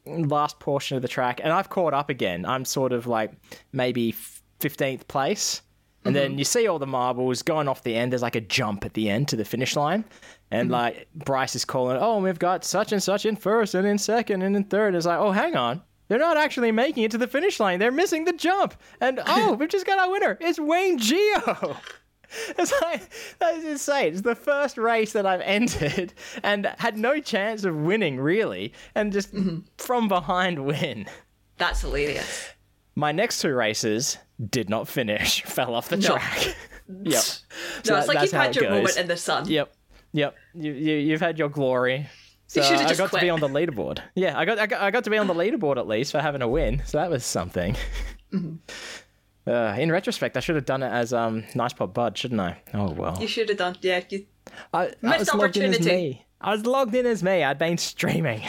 last 0.06 0.60
portion 0.60 0.96
of 0.96 1.02
the 1.02 1.08
track, 1.08 1.40
and 1.44 1.54
I've 1.54 1.70
caught 1.70 1.94
up 1.94 2.10
again. 2.10 2.46
I'm 2.46 2.66
sort 2.66 2.92
of 2.94 3.08
like 3.08 3.32
maybe 3.72 4.16
15th 4.60 5.08
place. 5.08 5.62
And 6.04 6.16
then 6.16 6.32
mm-hmm. 6.32 6.40
you 6.40 6.46
see 6.46 6.68
all 6.68 6.80
the 6.80 6.88
marbles 6.88 7.44
going 7.44 7.68
off 7.68 7.84
the 7.84 7.96
end. 7.96 8.12
There's 8.12 8.24
like 8.24 8.36
a 8.36 8.42
jump 8.42 8.86
at 8.86 8.96
the 8.96 9.10
end 9.10 9.28
to 9.30 9.36
the 9.36 9.46
finish 9.46 9.76
line. 9.76 10.04
And 10.50 10.66
mm-hmm. 10.66 10.74
like 10.74 11.08
Bryce 11.14 11.56
is 11.56 11.66
calling, 11.66 11.98
oh, 12.00 12.20
we've 12.20 12.40
got 12.40 12.66
such 12.66 12.92
and 12.92 13.02
such 13.02 13.26
in 13.26 13.36
first 13.36 13.76
and 13.76 13.88
in 13.88 13.98
second 13.98 14.42
and 14.42 14.56
in 14.56 14.64
third. 14.64 14.96
It's 14.96 15.06
like, 15.06 15.20
oh, 15.20 15.32
hang 15.32 15.56
on. 15.56 15.82
They're 16.08 16.20
not 16.20 16.38
actually 16.38 16.72
making 16.72 17.04
it 17.04 17.12
to 17.12 17.18
the 17.18 17.28
finish 17.28 17.60
line. 17.60 17.80
They're 17.80 17.92
missing 17.92 18.26
the 18.26 18.34
jump. 18.34 18.76
And 19.00 19.22
oh, 19.28 19.54
we've 19.54 19.70
just 19.70 19.86
got 19.86 20.00
our 20.00 20.12
winner. 20.12 20.38
It's 20.42 20.60
Wayne 20.60 20.98
Geo. 20.98 21.78
It's 22.58 22.74
like, 22.82 23.02
that 23.40 23.56
is 23.56 23.66
insane. 23.66 24.14
It's 24.14 24.22
the 24.22 24.36
first 24.36 24.78
race 24.78 25.12
that 25.12 25.26
I've 25.26 25.42
entered 25.46 26.14
and 26.44 26.74
had 26.78 26.98
no 26.98 27.20
chance 27.20 27.66
of 27.66 27.76
winning, 27.76 28.22
really. 28.22 28.74
And 28.96 29.12
just 29.12 29.36
mm-hmm. 29.36 29.60
from 29.78 30.08
behind 30.08 30.66
win. 30.66 31.08
That's 31.58 31.82
hilarious. 31.82 32.50
My 32.96 33.12
next 33.12 33.42
two 33.42 33.54
races 33.54 34.18
did 34.50 34.70
not 34.70 34.88
finish, 34.88 35.42
fell 35.46 35.76
off 35.76 35.90
the 35.90 35.98
No. 35.98 36.10
track. 36.16 36.56
yep. 37.04 37.22
So 37.22 37.40
No, 37.88 37.94
that- 37.94 38.00
it's 38.00 38.08
like 38.08 38.22
you've 38.22 38.32
had 38.32 38.56
your 38.56 38.70
moment 38.70 38.98
in 38.98 39.08
the 39.08 39.18
sun. 39.18 39.48
Yep. 39.48 39.74
Yep. 40.14 40.36
You, 40.56 40.72
you, 40.74 40.96
you've 40.96 41.22
had 41.22 41.38
your 41.40 41.50
glory. 41.50 42.10
So 42.48 42.62
should've 42.62 42.86
I 42.86 42.96
got 42.96 43.12
to 43.14 43.20
be 43.22 43.30
on 43.30 43.40
the 43.40 43.48
leaderboard. 43.48 44.00
Yeah, 44.14 44.38
I 44.38 44.44
got, 44.44 44.60
I 44.60 44.66
got 44.68 44.82
I 44.82 44.92
got 44.92 45.06
to 45.06 45.10
be 45.10 45.18
on 45.18 45.28
the 45.28 45.34
leaderboard 45.34 45.78
at 45.78 45.88
least 45.88 46.12
for 46.12 46.20
having 46.20 46.42
a 46.42 46.48
win. 46.50 46.82
So 46.86 46.98
that 46.98 47.10
was 47.10 47.26
something. 47.26 47.76
Mm-hmm. 48.34 48.56
Uh, 49.48 49.76
in 49.80 49.92
retrospect, 49.92 50.38
I 50.38 50.40
should 50.40 50.54
have 50.56 50.66
done 50.66 50.84
it 50.84 50.90
as 50.92 51.14
um 51.14 51.44
nice 51.56 51.74
pop 51.74 51.96
bud, 51.96 52.16
shouldn't 52.16 52.40
I? 52.40 52.62
Oh 52.76 52.92
well. 52.92 53.18
You 53.20 53.28
should 53.28 53.50
have 53.50 53.58
done. 53.58 53.76
Yeah, 53.82 54.02
you, 54.08 54.28
I, 54.72 54.84
I 54.84 54.94
Missed 55.02 55.20
was 55.20 55.34
logged 55.34 55.58
in 55.58 55.64
as 55.64 55.76
opportunity. 55.78 55.96
me. 56.12 56.26
I 56.40 56.52
was 56.52 56.66
logged 56.68 56.94
in 56.94 57.08
as 57.08 57.24
me. 57.24 57.44
I'd 57.44 57.58
been 57.58 57.80
streaming. 57.80 58.44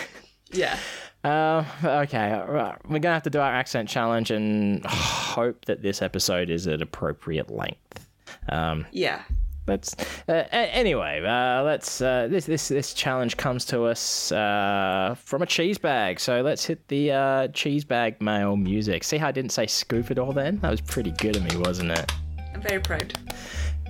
yeah. 0.53 0.77
Uh, 1.25 1.65
okay, 1.85 2.33
right. 2.49 2.77
we're 2.89 2.99
gonna 2.99 3.15
have 3.15 3.23
to 3.23 3.31
do 3.31 3.39
our 3.39 3.53
accent 3.53 3.89
challenge 3.89 4.31
and 4.31 4.85
hope 4.87 5.65
that 5.67 5.83
this 5.83 6.03
episode 6.03 6.51
is 6.51 6.67
at 6.67 6.83
appropriate 6.83 7.51
length. 7.51 8.07
Um, 8.49 8.87
Yeah. 8.91 9.23
let's 9.69 9.95
uh, 10.29 10.33
a- 10.53 10.75
anyway. 10.75 11.23
Uh, 11.25 11.63
let's 11.63 12.01
uh, 12.01 12.27
this 12.29 12.47
this 12.47 12.67
this 12.67 12.93
challenge 12.93 13.37
comes 13.37 13.65
to 13.67 13.85
us 13.85 14.33
uh, 14.33 15.15
from 15.17 15.43
a 15.43 15.47
cheese 15.47 15.79
bag. 15.79 16.19
So 16.19 16.43
let's 16.43 16.65
hit 16.65 16.89
the 16.89 17.13
uh, 17.13 17.49
cheese 17.49 17.85
bag 17.85 18.21
mail 18.21 18.57
music. 18.57 19.05
See 19.05 19.19
how 19.19 19.29
I 19.29 19.33
didn't 19.33 19.53
say 19.53 19.69
scoop 19.69 20.11
it 20.11 20.19
all 20.19 20.33
then? 20.33 20.59
That 20.59 20.73
was 20.73 20.81
pretty 20.81 21.13
good 21.13 21.37
of 21.37 21.45
me, 21.45 21.57
wasn't 21.57 21.93
it? 21.93 22.13
I'm 22.53 22.61
very 22.63 22.81
proud. 22.81 23.17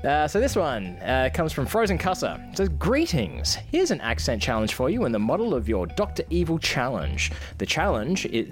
Uh, 0.04 0.26
so 0.26 0.40
this 0.40 0.56
one 0.56 0.96
uh, 1.02 1.30
comes 1.32 1.52
from 1.52 1.64
Frozen 1.64 1.98
Cusser. 1.98 2.50
It 2.50 2.56
says, 2.56 2.68
Greetings. 2.70 3.54
Here's 3.70 3.90
an 3.90 4.00
accent 4.00 4.42
challenge 4.42 4.74
for 4.74 4.90
you 4.90 5.04
in 5.04 5.12
the 5.12 5.18
model 5.18 5.54
of 5.54 5.68
your 5.68 5.86
Dr. 5.86 6.24
Evil 6.30 6.58
challenge. 6.58 7.30
The 7.58 7.66
challenge 7.66 8.26
is... 8.26 8.48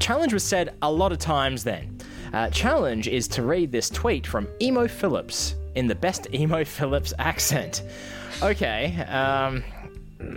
Challenge 0.00 0.32
was 0.32 0.44
said 0.44 0.74
a 0.82 0.90
lot 0.90 1.12
of 1.12 1.18
times 1.18 1.64
then. 1.64 1.98
Uh, 2.32 2.50
challenge 2.50 3.08
is 3.08 3.26
to 3.28 3.42
read 3.42 3.72
this 3.72 3.90
tweet 3.90 4.26
from 4.26 4.48
Emo 4.60 4.86
Phillips 4.88 5.54
in 5.76 5.86
the 5.86 5.94
best 5.94 6.26
Emo 6.34 6.64
Phillips 6.64 7.14
accent. 7.18 7.82
Okay, 8.42 8.96
um, 9.08 9.64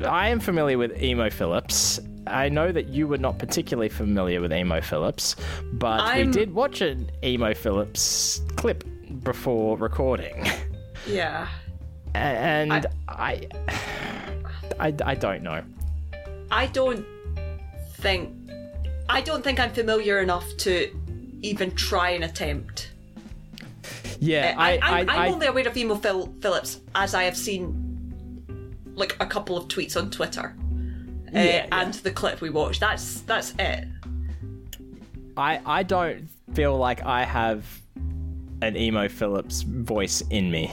I 0.06 0.30
am 0.30 0.40
familiar 0.40 0.78
with 0.78 1.02
Emo 1.02 1.30
Phillips. 1.30 2.00
I 2.28 2.50
know 2.50 2.72
that 2.72 2.88
you 2.88 3.08
were 3.08 3.18
not 3.18 3.40
particularly 3.40 3.90
familiar 3.90 4.42
with 4.42 4.54
Emo 4.54 4.80
Phillips, 4.82 5.36
but 5.74 6.02
I'm- 6.02 6.28
we 6.28 6.32
did 6.32 6.54
watch 6.54 6.82
an 6.82 7.10
Emo 7.24 7.54
Phillips 7.54 8.42
clip 8.56 8.84
before 9.20 9.78
recording. 9.78 10.46
Yeah. 11.08 11.48
And 12.14 12.86
I, 13.08 13.48
I, 14.80 14.94
I 15.04 15.16
don't 15.16 15.44
know. 15.44 15.64
I 16.52 16.68
don't 16.68 17.06
think. 17.94 18.36
I 19.10 19.22
don't 19.22 19.44
think 19.44 19.60
I'm 19.60 19.72
familiar 19.72 20.20
enough 20.20 20.46
to 20.60 20.96
even 21.42 21.72
try 21.72 22.12
and 22.12 22.24
attempt. 22.24 22.92
Yeah, 24.20 24.54
I, 24.58 24.74
I, 24.74 24.78
I, 24.78 24.78
I, 24.78 25.00
am 25.02 25.10
I, 25.10 25.30
only 25.30 25.48
aware 25.48 25.68
of 25.68 25.76
Emo 25.76 25.96
Phil- 25.96 26.34
Phillips 26.42 26.80
as 26.94 27.16
I 27.16 27.24
have 27.24 27.36
seen 27.36 28.76
like 28.94 29.18
a 29.20 29.26
couple 29.26 29.58
of 29.58 29.68
tweets 29.68 29.98
on 29.98 30.12
Twitter. 30.12 30.56
Uh, 31.28 31.32
Yeah, 31.34 31.44
yeah. 31.44 31.68
and 31.72 31.94
the 31.96 32.12
clip 32.12 32.42
we 32.42 32.50
watched. 32.50 32.80
That's 32.80 33.22
that's 33.22 33.54
it. 33.58 33.88
I, 35.38 35.62
I 35.66 35.84
don't 35.84 36.28
feel 36.54 36.78
like 36.78 37.04
I 37.04 37.24
have 37.24 37.81
an 38.62 38.78
emo 38.78 39.08
Phillips 39.08 39.62
voice 39.62 40.22
in 40.30 40.52
me. 40.52 40.72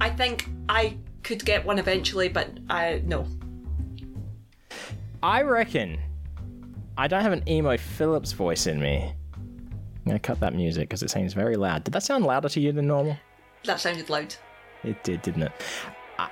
I 0.00 0.10
think 0.10 0.48
I 0.68 0.96
could 1.22 1.44
get 1.44 1.64
one 1.64 1.78
eventually, 1.78 2.28
but 2.28 2.48
I 2.68 3.02
no. 3.04 3.26
I 5.22 5.42
reckon 5.42 5.98
I 6.96 7.08
don't 7.08 7.22
have 7.22 7.32
an 7.32 7.48
emo 7.48 7.76
Phillips 7.76 8.32
voice 8.32 8.66
in 8.66 8.80
me. 8.80 9.14
I'm 9.34 10.04
gonna 10.06 10.18
cut 10.18 10.40
that 10.40 10.54
music 10.54 10.88
because 10.88 11.02
it 11.02 11.10
seems 11.10 11.32
very 11.32 11.56
loud. 11.56 11.84
Did 11.84 11.94
that 11.94 12.02
sound 12.02 12.24
louder 12.24 12.48
to 12.50 12.60
you 12.60 12.72
than 12.72 12.86
normal? 12.86 13.16
That 13.64 13.80
sounded 13.80 14.10
loud. 14.10 14.34
It 14.82 15.02
did, 15.02 15.22
didn't 15.22 15.44
it? 15.44 15.52
I, 16.18 16.28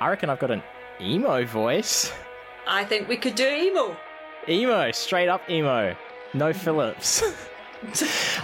I 0.00 0.08
reckon 0.08 0.30
I've 0.30 0.38
got 0.38 0.52
an 0.52 0.62
emo 1.00 1.44
voice. 1.44 2.12
I 2.66 2.84
think 2.84 3.08
we 3.08 3.16
could 3.16 3.34
do 3.34 3.48
emo. 3.48 3.96
Emo, 4.48 4.92
straight 4.92 5.28
up 5.28 5.48
emo. 5.50 5.96
No 6.32 6.52
Phillips. 6.52 7.22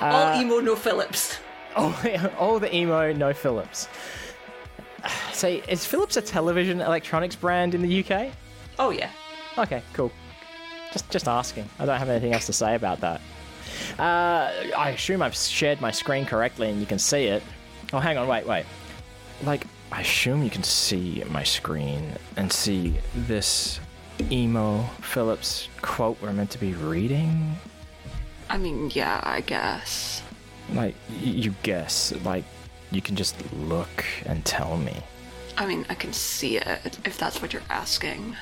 All 0.01 0.41
emo, 0.41 0.61
no 0.61 0.77
Phillips. 0.77 1.39
all, 1.77 1.95
all 2.39 2.59
the 2.59 2.75
emo, 2.75 3.13
no 3.13 3.33
Phillips. 3.33 3.89
Say, 5.33 5.63
is 5.69 5.85
Philips 5.85 6.17
a 6.17 6.23
television 6.23 6.81
electronics 6.81 7.37
brand 7.37 7.75
in 7.75 7.83
the 7.83 8.05
UK? 8.05 8.33
Oh 8.79 8.91
yeah. 8.91 9.11
Okay, 9.57 9.83
cool. 9.93 10.13
Just 10.93 11.11
just 11.11 11.29
asking. 11.29 11.69
I 11.79 11.87
don't 11.87 11.99
have 11.99 12.09
anything 12.09 12.33
else 12.33 12.47
to 12.47 12.53
say 12.53 12.75
about 12.75 13.01
that. 13.01 13.21
Uh, 13.99 14.53
I 14.77 14.91
assume 14.91 15.23
I've 15.23 15.35
shared 15.35 15.81
my 15.81 15.91
screen 15.91 16.25
correctly 16.25 16.71
and 16.71 16.81
you 16.81 16.87
can 16.87 16.99
see 16.99 17.25
it. 17.27 17.43
Oh, 17.93 17.99
hang 17.99 18.19
on, 18.19 18.29
wait, 18.29 18.47
wait. 18.47 18.65
Like, 19.43 19.67
I 19.91 20.03
assume 20.03 20.43
you 20.43 20.51
can 20.51 20.63
see 20.63 21.25
my 21.31 21.43
screen 21.43 22.13
and 22.37 22.53
see 22.53 22.95
this 23.15 23.81
emo 24.31 24.83
Phillips 25.01 25.69
quote 25.81 26.21
we're 26.21 26.33
meant 26.33 26.51
to 26.51 26.59
be 26.59 26.75
reading. 26.75 27.57
I 28.49 28.59
mean, 28.59 28.91
yeah, 28.95 29.21
I 29.23 29.41
guess. 29.41 30.23
Like, 30.73 30.95
you 31.21 31.55
guess. 31.63 32.13
Like, 32.25 32.45
you 32.91 33.01
can 33.03 33.17
just 33.17 33.37
look 33.53 34.05
and 34.27 34.45
tell 34.45 34.77
me. 34.77 34.97
I 35.57 35.67
mean, 35.67 35.85
I 35.89 35.95
can 35.95 36.13
see 36.13 36.57
it 36.57 36.99
if 37.05 37.19
that's 37.19 37.43
what 37.43 37.53
you're 37.53 37.63
asking. 37.69 38.37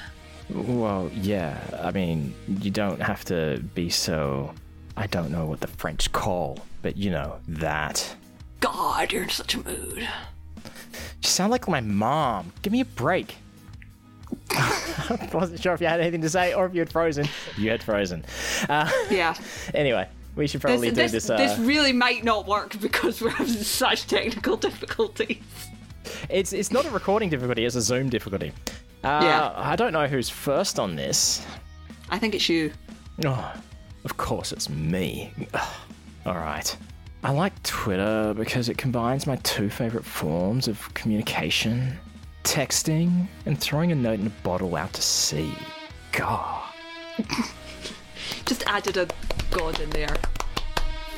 Well, 0.50 1.10
yeah. 1.14 1.58
I 1.82 1.90
mean, 1.90 2.34
you 2.60 2.70
don't 2.70 3.00
have 3.00 3.24
to 3.26 3.62
be 3.74 3.88
so. 3.90 4.54
I 4.96 5.06
don't 5.08 5.30
know 5.30 5.46
what 5.46 5.60
the 5.60 5.66
French 5.66 6.12
call, 6.12 6.58
but 6.82 6.96
you 6.96 7.10
know, 7.10 7.38
that. 7.48 8.16
God, 8.60 9.12
you're 9.12 9.24
in 9.24 9.28
such 9.28 9.54
a 9.54 9.64
mood. 9.64 9.98
You 9.98 11.28
sound 11.28 11.50
like 11.50 11.68
my 11.68 11.80
mom. 11.80 12.52
Give 12.62 12.72
me 12.72 12.80
a 12.80 12.84
break. 12.84 13.36
I 14.50 15.28
wasn't 15.34 15.60
sure 15.62 15.74
if 15.74 15.80
you 15.80 15.86
had 15.86 16.00
anything 16.00 16.22
to 16.22 16.28
say 16.30 16.54
or 16.54 16.66
if 16.66 16.74
you 16.74 16.80
had 16.80 16.90
frozen. 16.90 17.28
You 17.56 17.70
had 17.70 17.82
frozen. 17.82 18.24
Uh, 18.68 18.90
Yeah. 19.10 19.34
anyway, 19.74 20.08
we 20.34 20.46
should 20.46 20.60
probably 20.60 20.90
this, 20.90 21.10
do 21.12 21.16
this, 21.16 21.26
this. 21.26 21.30
uh, 21.30 21.36
this 21.36 21.58
really 21.58 21.92
might 21.92 22.24
not 22.24 22.46
work 22.46 22.78
because 22.80 23.20
we're 23.20 23.30
having 23.30 23.52
such 23.54 24.06
technical 24.06 24.56
difficulties. 24.68 25.38
It's 26.28 26.52
it's 26.52 26.70
not 26.70 26.84
a 26.86 26.90
recording 26.90 27.28
difficulty; 27.30 27.64
it's 27.64 27.74
a 27.74 27.80
Zoom 27.82 28.08
difficulty. 28.08 28.52
Uh, 29.04 29.20
Yeah. 29.22 29.52
I 29.56 29.76
don't 29.76 29.92
know 29.92 30.06
who's 30.06 30.28
first 30.28 30.78
on 30.78 30.96
this. 30.96 31.44
I 32.10 32.18
think 32.18 32.34
it's 32.34 32.48
you. 32.48 32.72
Oh, 33.24 33.52
of 34.04 34.16
course 34.16 34.52
it's 34.52 34.68
me. 34.68 35.32
Ugh. 35.54 35.74
All 36.26 36.34
right. 36.34 36.76
I 37.24 37.30
like 37.32 37.60
Twitter 37.64 38.34
because 38.36 38.68
it 38.68 38.78
combines 38.78 39.26
my 39.26 39.36
two 39.36 39.68
favorite 39.68 40.04
forms 40.04 40.68
of 40.68 40.92
communication 40.94 41.98
texting 42.46 43.26
and 43.44 43.58
throwing 43.60 43.90
a 43.92 43.94
note 43.94 44.20
in 44.20 44.26
a 44.26 44.30
bottle 44.42 44.76
out 44.76 44.92
to 44.94 45.02
sea. 45.02 45.52
God. 46.12 46.62
Just 48.46 48.62
added 48.66 48.96
a 48.96 49.08
god 49.50 49.78
in 49.80 49.90
there. 49.90 50.16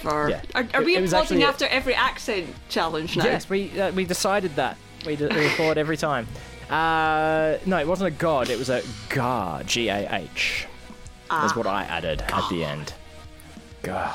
For 0.02 0.30
Yeah. 0.30 0.42
are, 0.54 0.66
are 0.74 0.82
It- 0.82 0.86
we 0.86 0.96
it 0.96 1.04
applauding 1.04 1.12
actually 1.14 1.42
a- 1.42 1.46
after 1.48 1.66
every 1.66 1.94
accent 1.94 2.54
challenge 2.68 3.16
now? 3.16 3.24
Yes, 3.24 3.50
we 3.50 3.78
uh, 3.80 3.92
we 3.92 4.04
decided 4.04 4.56
that. 4.56 4.76
We, 5.06 5.16
d- 5.16 5.26
we 5.26 5.46
every 5.78 5.96
time. 5.96 6.26
Uh, 6.70 7.56
no, 7.66 7.78
it 7.78 7.86
wasn't 7.86 8.08
a 8.08 8.16
god, 8.18 8.50
it 8.50 8.58
was 8.58 8.68
a 8.68 8.82
gar, 9.08 9.62
G 9.64 9.88
A 9.88 10.08
H. 10.12 10.66
That's 11.30 11.54
what 11.54 11.66
I 11.66 11.84
added 11.84 12.22
at 12.22 12.48
the 12.48 12.64
end. 12.64 12.92
Gah. 13.82 14.14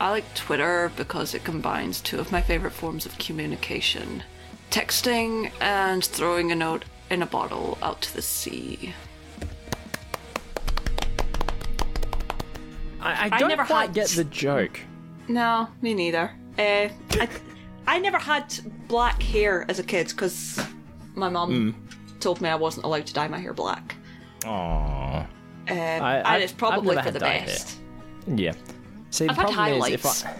I 0.00 0.10
like 0.10 0.34
Twitter 0.34 0.90
because 0.96 1.34
it 1.34 1.44
combines 1.44 2.00
two 2.00 2.18
of 2.18 2.32
my 2.32 2.40
favorite 2.42 2.72
forms 2.72 3.06
of 3.06 3.16
communication 3.18 4.24
texting 4.72 5.52
and 5.60 6.02
throwing 6.04 6.50
a 6.50 6.54
note 6.54 6.84
in 7.10 7.22
a 7.22 7.26
bottle 7.26 7.78
out 7.82 8.00
to 8.02 8.14
the 8.14 8.22
sea. 8.22 8.94
I, 13.00 13.12
I 13.12 13.30
I 13.32 13.38
don't 13.38 13.48
never 13.48 13.64
quite 13.64 13.86
had- 13.86 13.94
get 13.94 14.08
the 14.08 14.24
joke. 14.24 14.80
No, 15.28 15.68
me 15.82 15.94
neither. 15.94 16.32
Uh, 16.58 16.88
I, 17.12 17.28
I 17.86 17.98
never 17.98 18.18
had 18.18 18.54
black 18.88 19.22
hair 19.22 19.64
as 19.68 19.78
a 19.78 19.82
kid 19.84 20.08
because 20.08 20.60
my 21.14 21.28
mum 21.28 21.74
told 22.20 22.40
me 22.40 22.48
I 22.48 22.54
wasn't 22.54 22.84
allowed 22.84 23.06
to 23.06 23.12
dye 23.14 23.28
my 23.28 23.38
hair 23.38 23.52
black. 23.52 23.94
Aww. 24.40 25.20
Um, 25.24 25.28
I- 25.68 25.74
and 25.76 26.02
I've- 26.26 26.44
it's 26.44 26.52
probably 26.52 26.96
for 26.96 27.02
the 27.10 27.12
had 27.12 27.18
dyed 27.20 27.30
hair. 27.40 27.46
best. 27.46 27.78
Yeah. 28.26 28.52
See, 29.10 29.26
the 29.26 29.30
I've 29.32 29.36
had 29.36 29.46
problem 29.50 29.82
is 29.82 29.88
if. 29.90 30.26
I. 30.26 30.34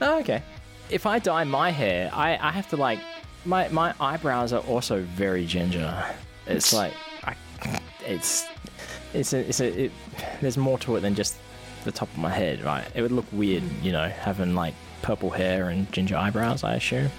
Oh, 0.00 0.18
okay. 0.20 0.42
If 0.90 1.06
I 1.06 1.18
dye 1.18 1.44
my 1.44 1.70
hair, 1.70 2.10
I, 2.12 2.36
I 2.40 2.50
have 2.50 2.68
to 2.70 2.76
like 2.76 2.98
my 3.44 3.68
my 3.68 3.94
eyebrows 4.00 4.52
are 4.52 4.60
also 4.62 5.02
very 5.02 5.46
ginger. 5.46 6.04
It's 6.46 6.72
like 6.72 6.92
I, 7.24 7.34
it's 8.06 8.44
it's 9.14 9.32
a, 9.32 9.38
it's 9.48 9.60
a 9.60 9.84
it, 9.84 9.92
there's 10.40 10.56
more 10.56 10.78
to 10.80 10.96
it 10.96 11.00
than 11.00 11.14
just 11.14 11.36
the 11.84 11.92
top 11.92 12.08
of 12.08 12.18
my 12.18 12.30
head, 12.30 12.62
right? 12.62 12.84
It 12.94 13.02
would 13.02 13.12
look 13.12 13.26
weird, 13.32 13.62
you 13.82 13.92
know, 13.92 14.08
having 14.08 14.54
like 14.54 14.74
purple 15.02 15.30
hair 15.30 15.68
and 15.70 15.90
ginger 15.92 16.16
eyebrows. 16.16 16.64
I 16.64 16.74
assume. 16.76 17.10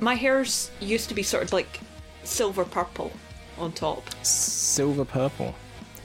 My 0.00 0.14
hair's 0.14 0.70
used 0.80 1.08
to 1.08 1.14
be 1.14 1.22
sort 1.22 1.42
of 1.44 1.52
like 1.52 1.80
silver 2.24 2.64
purple 2.64 3.12
on 3.58 3.72
top. 3.72 4.02
Silver 4.24 5.04
purple. 5.04 5.54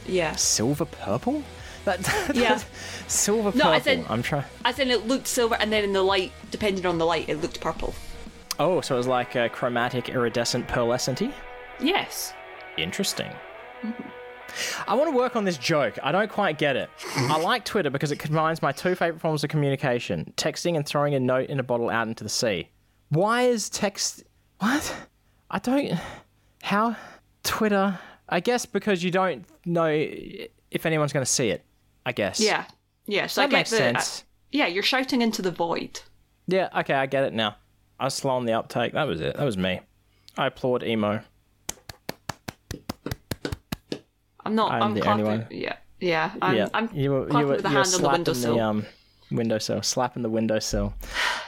Yeah. 0.08 0.36
Silver 0.36 0.86
purple. 0.86 1.44
That, 1.86 2.00
Yeah. 2.34 2.56
that's- 2.56 2.66
Silver 3.08 3.50
No, 3.58 3.64
purple. 3.66 3.70
I 3.72 3.80
said- 3.80 4.06
I'm 4.10 4.22
trying. 4.22 4.46
As 4.66 4.80
in, 4.80 4.90
it 4.92 5.08
looked 5.08 5.28
silver, 5.28 5.56
and 5.60 5.72
then 5.72 5.84
in 5.84 5.94
the 5.94 6.02
light, 6.04 6.32
depending 6.52 6.86
on 6.86 6.98
the 6.98 7.06
light, 7.06 7.28
it 7.30 7.42
looked 7.42 7.60
purple. 7.62 7.94
Oh, 8.60 8.82
so 8.82 8.96
it 8.96 8.98
was 8.98 9.08
like 9.08 9.36
a 9.36 9.50
chromatic, 9.50 10.10
iridescent, 10.10 10.68
pearlescent 10.68 11.34
Yes. 11.80 12.34
Interesting. 12.78 13.32
I 14.88 14.96
want 14.96 15.10
to 15.10 15.16
work 15.16 15.36
on 15.36 15.46
this 15.46 15.58
joke. 15.58 15.98
I 16.04 16.12
don't 16.12 16.30
quite 16.30 16.58
get 16.58 16.76
it. 16.76 16.90
I 17.16 17.40
like 17.40 17.64
Twitter 17.64 17.90
because 17.90 18.12
it 18.12 18.18
combines 18.20 18.62
my 18.62 18.72
two 18.72 18.96
favorite 18.96 19.22
forms 19.22 19.44
of 19.44 19.50
communication 19.50 20.34
texting 20.36 20.76
and 20.76 20.86
throwing 20.86 21.14
a 21.14 21.20
note 21.20 21.50
in 21.50 21.60
a 21.60 21.64
bottle 21.64 21.90
out 21.90 22.08
into 22.08 22.24
the 22.24 22.30
sea. 22.30 22.70
Why 23.10 23.44
is 23.44 23.70
text. 23.70 24.24
What? 24.60 24.94
I 25.50 25.60
don't. 25.60 25.98
How? 26.64 26.96
Twitter? 27.44 27.98
I 28.28 28.40
guess 28.42 28.66
because 28.66 29.04
you 29.04 29.12
don't 29.12 29.46
know 29.66 29.88
if 29.88 30.86
anyone's 30.86 31.14
going 31.14 31.26
to 31.26 31.32
see 31.32 31.50
it. 31.50 31.64
I 32.06 32.12
guess. 32.12 32.40
Yeah. 32.40 32.66
Yeah. 33.08 33.28
So 33.28 33.42
I 33.42 33.46
That 33.46 33.52
get 33.52 33.58
makes 33.58 33.70
the, 33.70 33.78
sense. 33.78 34.22
uh, 34.22 34.26
yeah, 34.52 34.68
you're 34.68 34.84
shouting 34.84 35.22
into 35.22 35.42
the 35.42 35.52
void. 35.52 36.02
Yeah, 36.48 36.70
okay, 36.80 36.96
I 36.96 37.06
get 37.06 37.24
it 37.24 37.34
now. 37.34 37.56
I 38.00 38.08
slow 38.08 38.32
on 38.32 38.46
the 38.46 38.54
uptake. 38.54 38.94
That 38.94 39.08
was 39.08 39.22
it. 39.22 39.36
That 39.36 39.46
was 39.46 39.58
me. 39.58 39.82
I 40.38 40.48
applaud 40.48 40.84
emo. 40.84 41.22
I'm 44.46 44.56
not. 44.56 44.72
I'm 44.72 44.84
I'm, 44.84 44.94
the 44.94 45.10
only 45.10 45.24
one. 45.24 45.48
Yeah. 45.52 45.76
Yeah. 46.00 46.32
I'm, 46.42 46.56
yeah, 46.56 46.70
I'm 46.74 46.90
you 46.94 47.12
were, 47.12 47.26
clapping 47.26 47.40
you 47.40 47.48
were, 47.48 47.56
with 47.56 47.64
were 47.64 47.70
hand 47.70 47.78
on 47.80 47.84
the 47.84 47.98
slapping 47.98 48.12
windowsill. 48.12 48.56
the 48.56 48.62
um, 48.62 48.86
windowsill, 49.32 49.82
slapping 49.84 50.24
the 50.24 50.30
windowsill. 50.30 50.94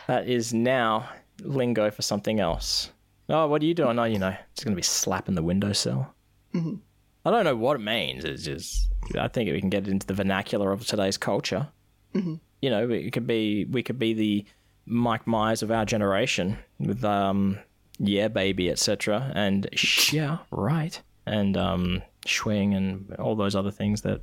That 0.07 0.27
is 0.27 0.53
now 0.53 1.09
lingo 1.41 1.89
for 1.89 2.01
something 2.01 2.39
else. 2.39 2.91
Oh, 3.29 3.47
what 3.47 3.61
are 3.61 3.65
you 3.65 3.73
doing? 3.73 3.97
Oh, 3.97 4.03
you 4.03 4.19
know, 4.19 4.35
it's 4.51 4.63
going 4.63 4.73
to 4.73 4.75
be 4.75 4.81
slapping 4.81 5.35
the 5.35 5.43
windowsill. 5.43 6.13
Mm-hmm. 6.53 6.75
I 7.23 7.31
don't 7.31 7.45
know 7.45 7.55
what 7.55 7.77
it 7.77 7.83
means. 7.83 8.25
It's 8.25 8.43
just, 8.43 8.89
I 9.17 9.29
think 9.29 9.49
we 9.49 9.59
can 9.61 9.69
get 9.69 9.87
it 9.87 9.91
into 9.91 10.05
the 10.05 10.13
vernacular 10.13 10.71
of 10.71 10.85
today's 10.85 11.17
culture. 11.17 11.69
Mm-hmm. 12.13 12.35
You 12.61 12.69
know, 12.69 12.89
it 12.89 13.13
could 13.13 13.25
be, 13.25 13.65
we 13.65 13.83
could 13.83 13.97
be 13.97 14.13
the 14.13 14.45
Mike 14.85 15.27
Myers 15.27 15.63
of 15.63 15.71
our 15.71 15.85
generation 15.85 16.57
with, 16.79 17.03
um, 17.03 17.59
yeah, 17.99 18.27
baby, 18.27 18.69
etc. 18.69 19.31
And 19.35 19.67
yeah, 20.11 20.39
right. 20.51 21.01
And, 21.25 21.55
um, 21.55 22.01
swing 22.25 22.73
and 22.73 23.13
all 23.15 23.35
those 23.35 23.55
other 23.55 23.71
things 23.71 24.01
that 24.01 24.21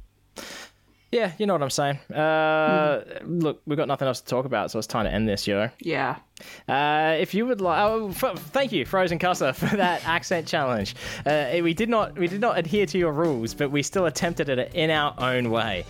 yeah, 1.12 1.32
you 1.38 1.46
know 1.46 1.54
what 1.54 1.62
I'm 1.62 1.70
saying. 1.70 1.98
Uh, 2.14 3.02
Look, 3.24 3.62
we've 3.66 3.76
got 3.78 3.88
nothing 3.88 4.08
else 4.08 4.20
to 4.20 4.26
talk 4.26 4.44
about, 4.44 4.70
so 4.70 4.78
it's 4.78 4.86
time 4.88 5.04
to 5.06 5.12
end 5.12 5.28
this, 5.28 5.46
yo. 5.46 5.70
Yeah. 5.80 6.16
Uh, 6.68 7.16
if 7.18 7.34
you 7.34 7.46
would 7.46 7.60
like, 7.60 7.80
oh, 7.82 8.10
f- 8.10 8.38
thank 8.52 8.70
you, 8.72 8.84
Frozen 8.84 9.18
Cusser, 9.18 9.54
for 9.70 9.76
that 9.76 10.06
accent 10.06 10.46
challenge. 10.46 10.94
Uh, 11.26 11.56
we 11.62 11.74
did 11.74 11.88
not, 11.88 12.16
we 12.18 12.28
did 12.28 12.40
not 12.40 12.58
adhere 12.58 12.86
to 12.86 12.98
your 12.98 13.12
rules, 13.12 13.54
but 13.54 13.70
we 13.70 13.82
still 13.82 14.06
attempted 14.06 14.48
it 14.48 14.72
in 14.74 14.90
our 14.90 15.14
own 15.18 15.50
way. 15.50 15.84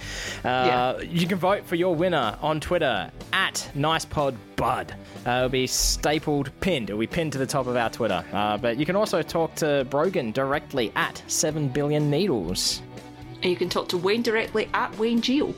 Uh, 0.44 0.48
Yeah. 0.48 1.00
You 1.00 1.26
can 1.26 1.38
vote 1.38 1.66
for 1.66 1.74
your 1.74 1.94
winner 1.94 2.36
on 2.40 2.60
Twitter 2.60 3.10
at 3.32 3.70
NicePodBud. 3.76 4.90
Uh, 5.26 5.30
it'll 5.30 5.48
be 5.48 5.66
stapled, 5.66 6.50
pinned. 6.60 6.90
It'll 6.90 6.98
be 7.00 7.06
pinned 7.06 7.32
to 7.32 7.38
the 7.38 7.46
top 7.46 7.66
of 7.66 7.76
our 7.76 7.90
Twitter. 7.90 8.24
Uh, 8.32 8.56
but 8.56 8.76
you 8.78 8.86
can 8.86 8.96
also 8.96 9.20
talk 9.22 9.54
to 9.56 9.86
Brogan 9.90 10.32
directly 10.32 10.92
at 10.96 11.22
Seven 11.26 11.68
Billion 11.68 12.10
Needles. 12.10 12.80
And 13.42 13.50
you 13.50 13.56
can 13.56 13.68
talk 13.68 13.88
to 13.90 13.98
Wayne 13.98 14.22
directly 14.22 14.68
at 14.74 14.96
Wayne 14.98 15.20
Geo. 15.20 15.54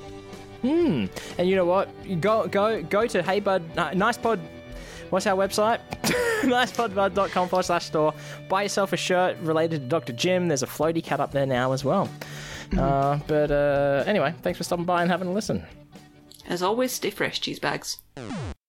And 0.63 1.09
you 1.49 1.57
know 1.57 1.65
what? 1.65 1.89
You 2.05 2.17
Go 2.17 2.47
go 2.47 2.83
go 2.83 3.07
to 3.07 3.23
Hey 3.23 3.41
Bud 3.41 3.63
uh, 3.79 3.93
Nice 3.95 4.19
Pod. 4.19 4.41
What's 5.09 5.27
our 5.27 5.37
website? 5.37 5.81
nicepodbud.com 6.43 7.49
forward 7.49 7.65
slash 7.65 7.87
store. 7.87 8.15
Buy 8.49 8.63
yourself 8.63 8.93
a 8.93 8.97
shirt 8.97 9.37
related 9.41 9.83
to 9.83 9.87
Dr. 9.89 10.13
Jim. 10.13 10.49
There's 10.49 10.63
a 10.63 10.67
floaty 10.67 11.03
cat 11.03 11.19
up 11.21 11.33
there 11.33 11.47
now 11.47 11.73
as 11.73 11.85
well. 11.85 12.09
Uh, 12.79 13.19
but 13.27 13.51
uh, 13.51 14.05
anyway, 14.07 14.33
thanks 14.43 14.57
for 14.57 14.65
stopping 14.65 14.85
by 14.85 15.03
and 15.03 15.11
having 15.11 15.29
a 15.29 15.33
listen. 15.33 15.65
As 16.49 16.63
always, 16.63 16.93
stay 16.93 17.11
fresh, 17.11 17.41
cheese 17.41 17.59
bags. 17.59 17.99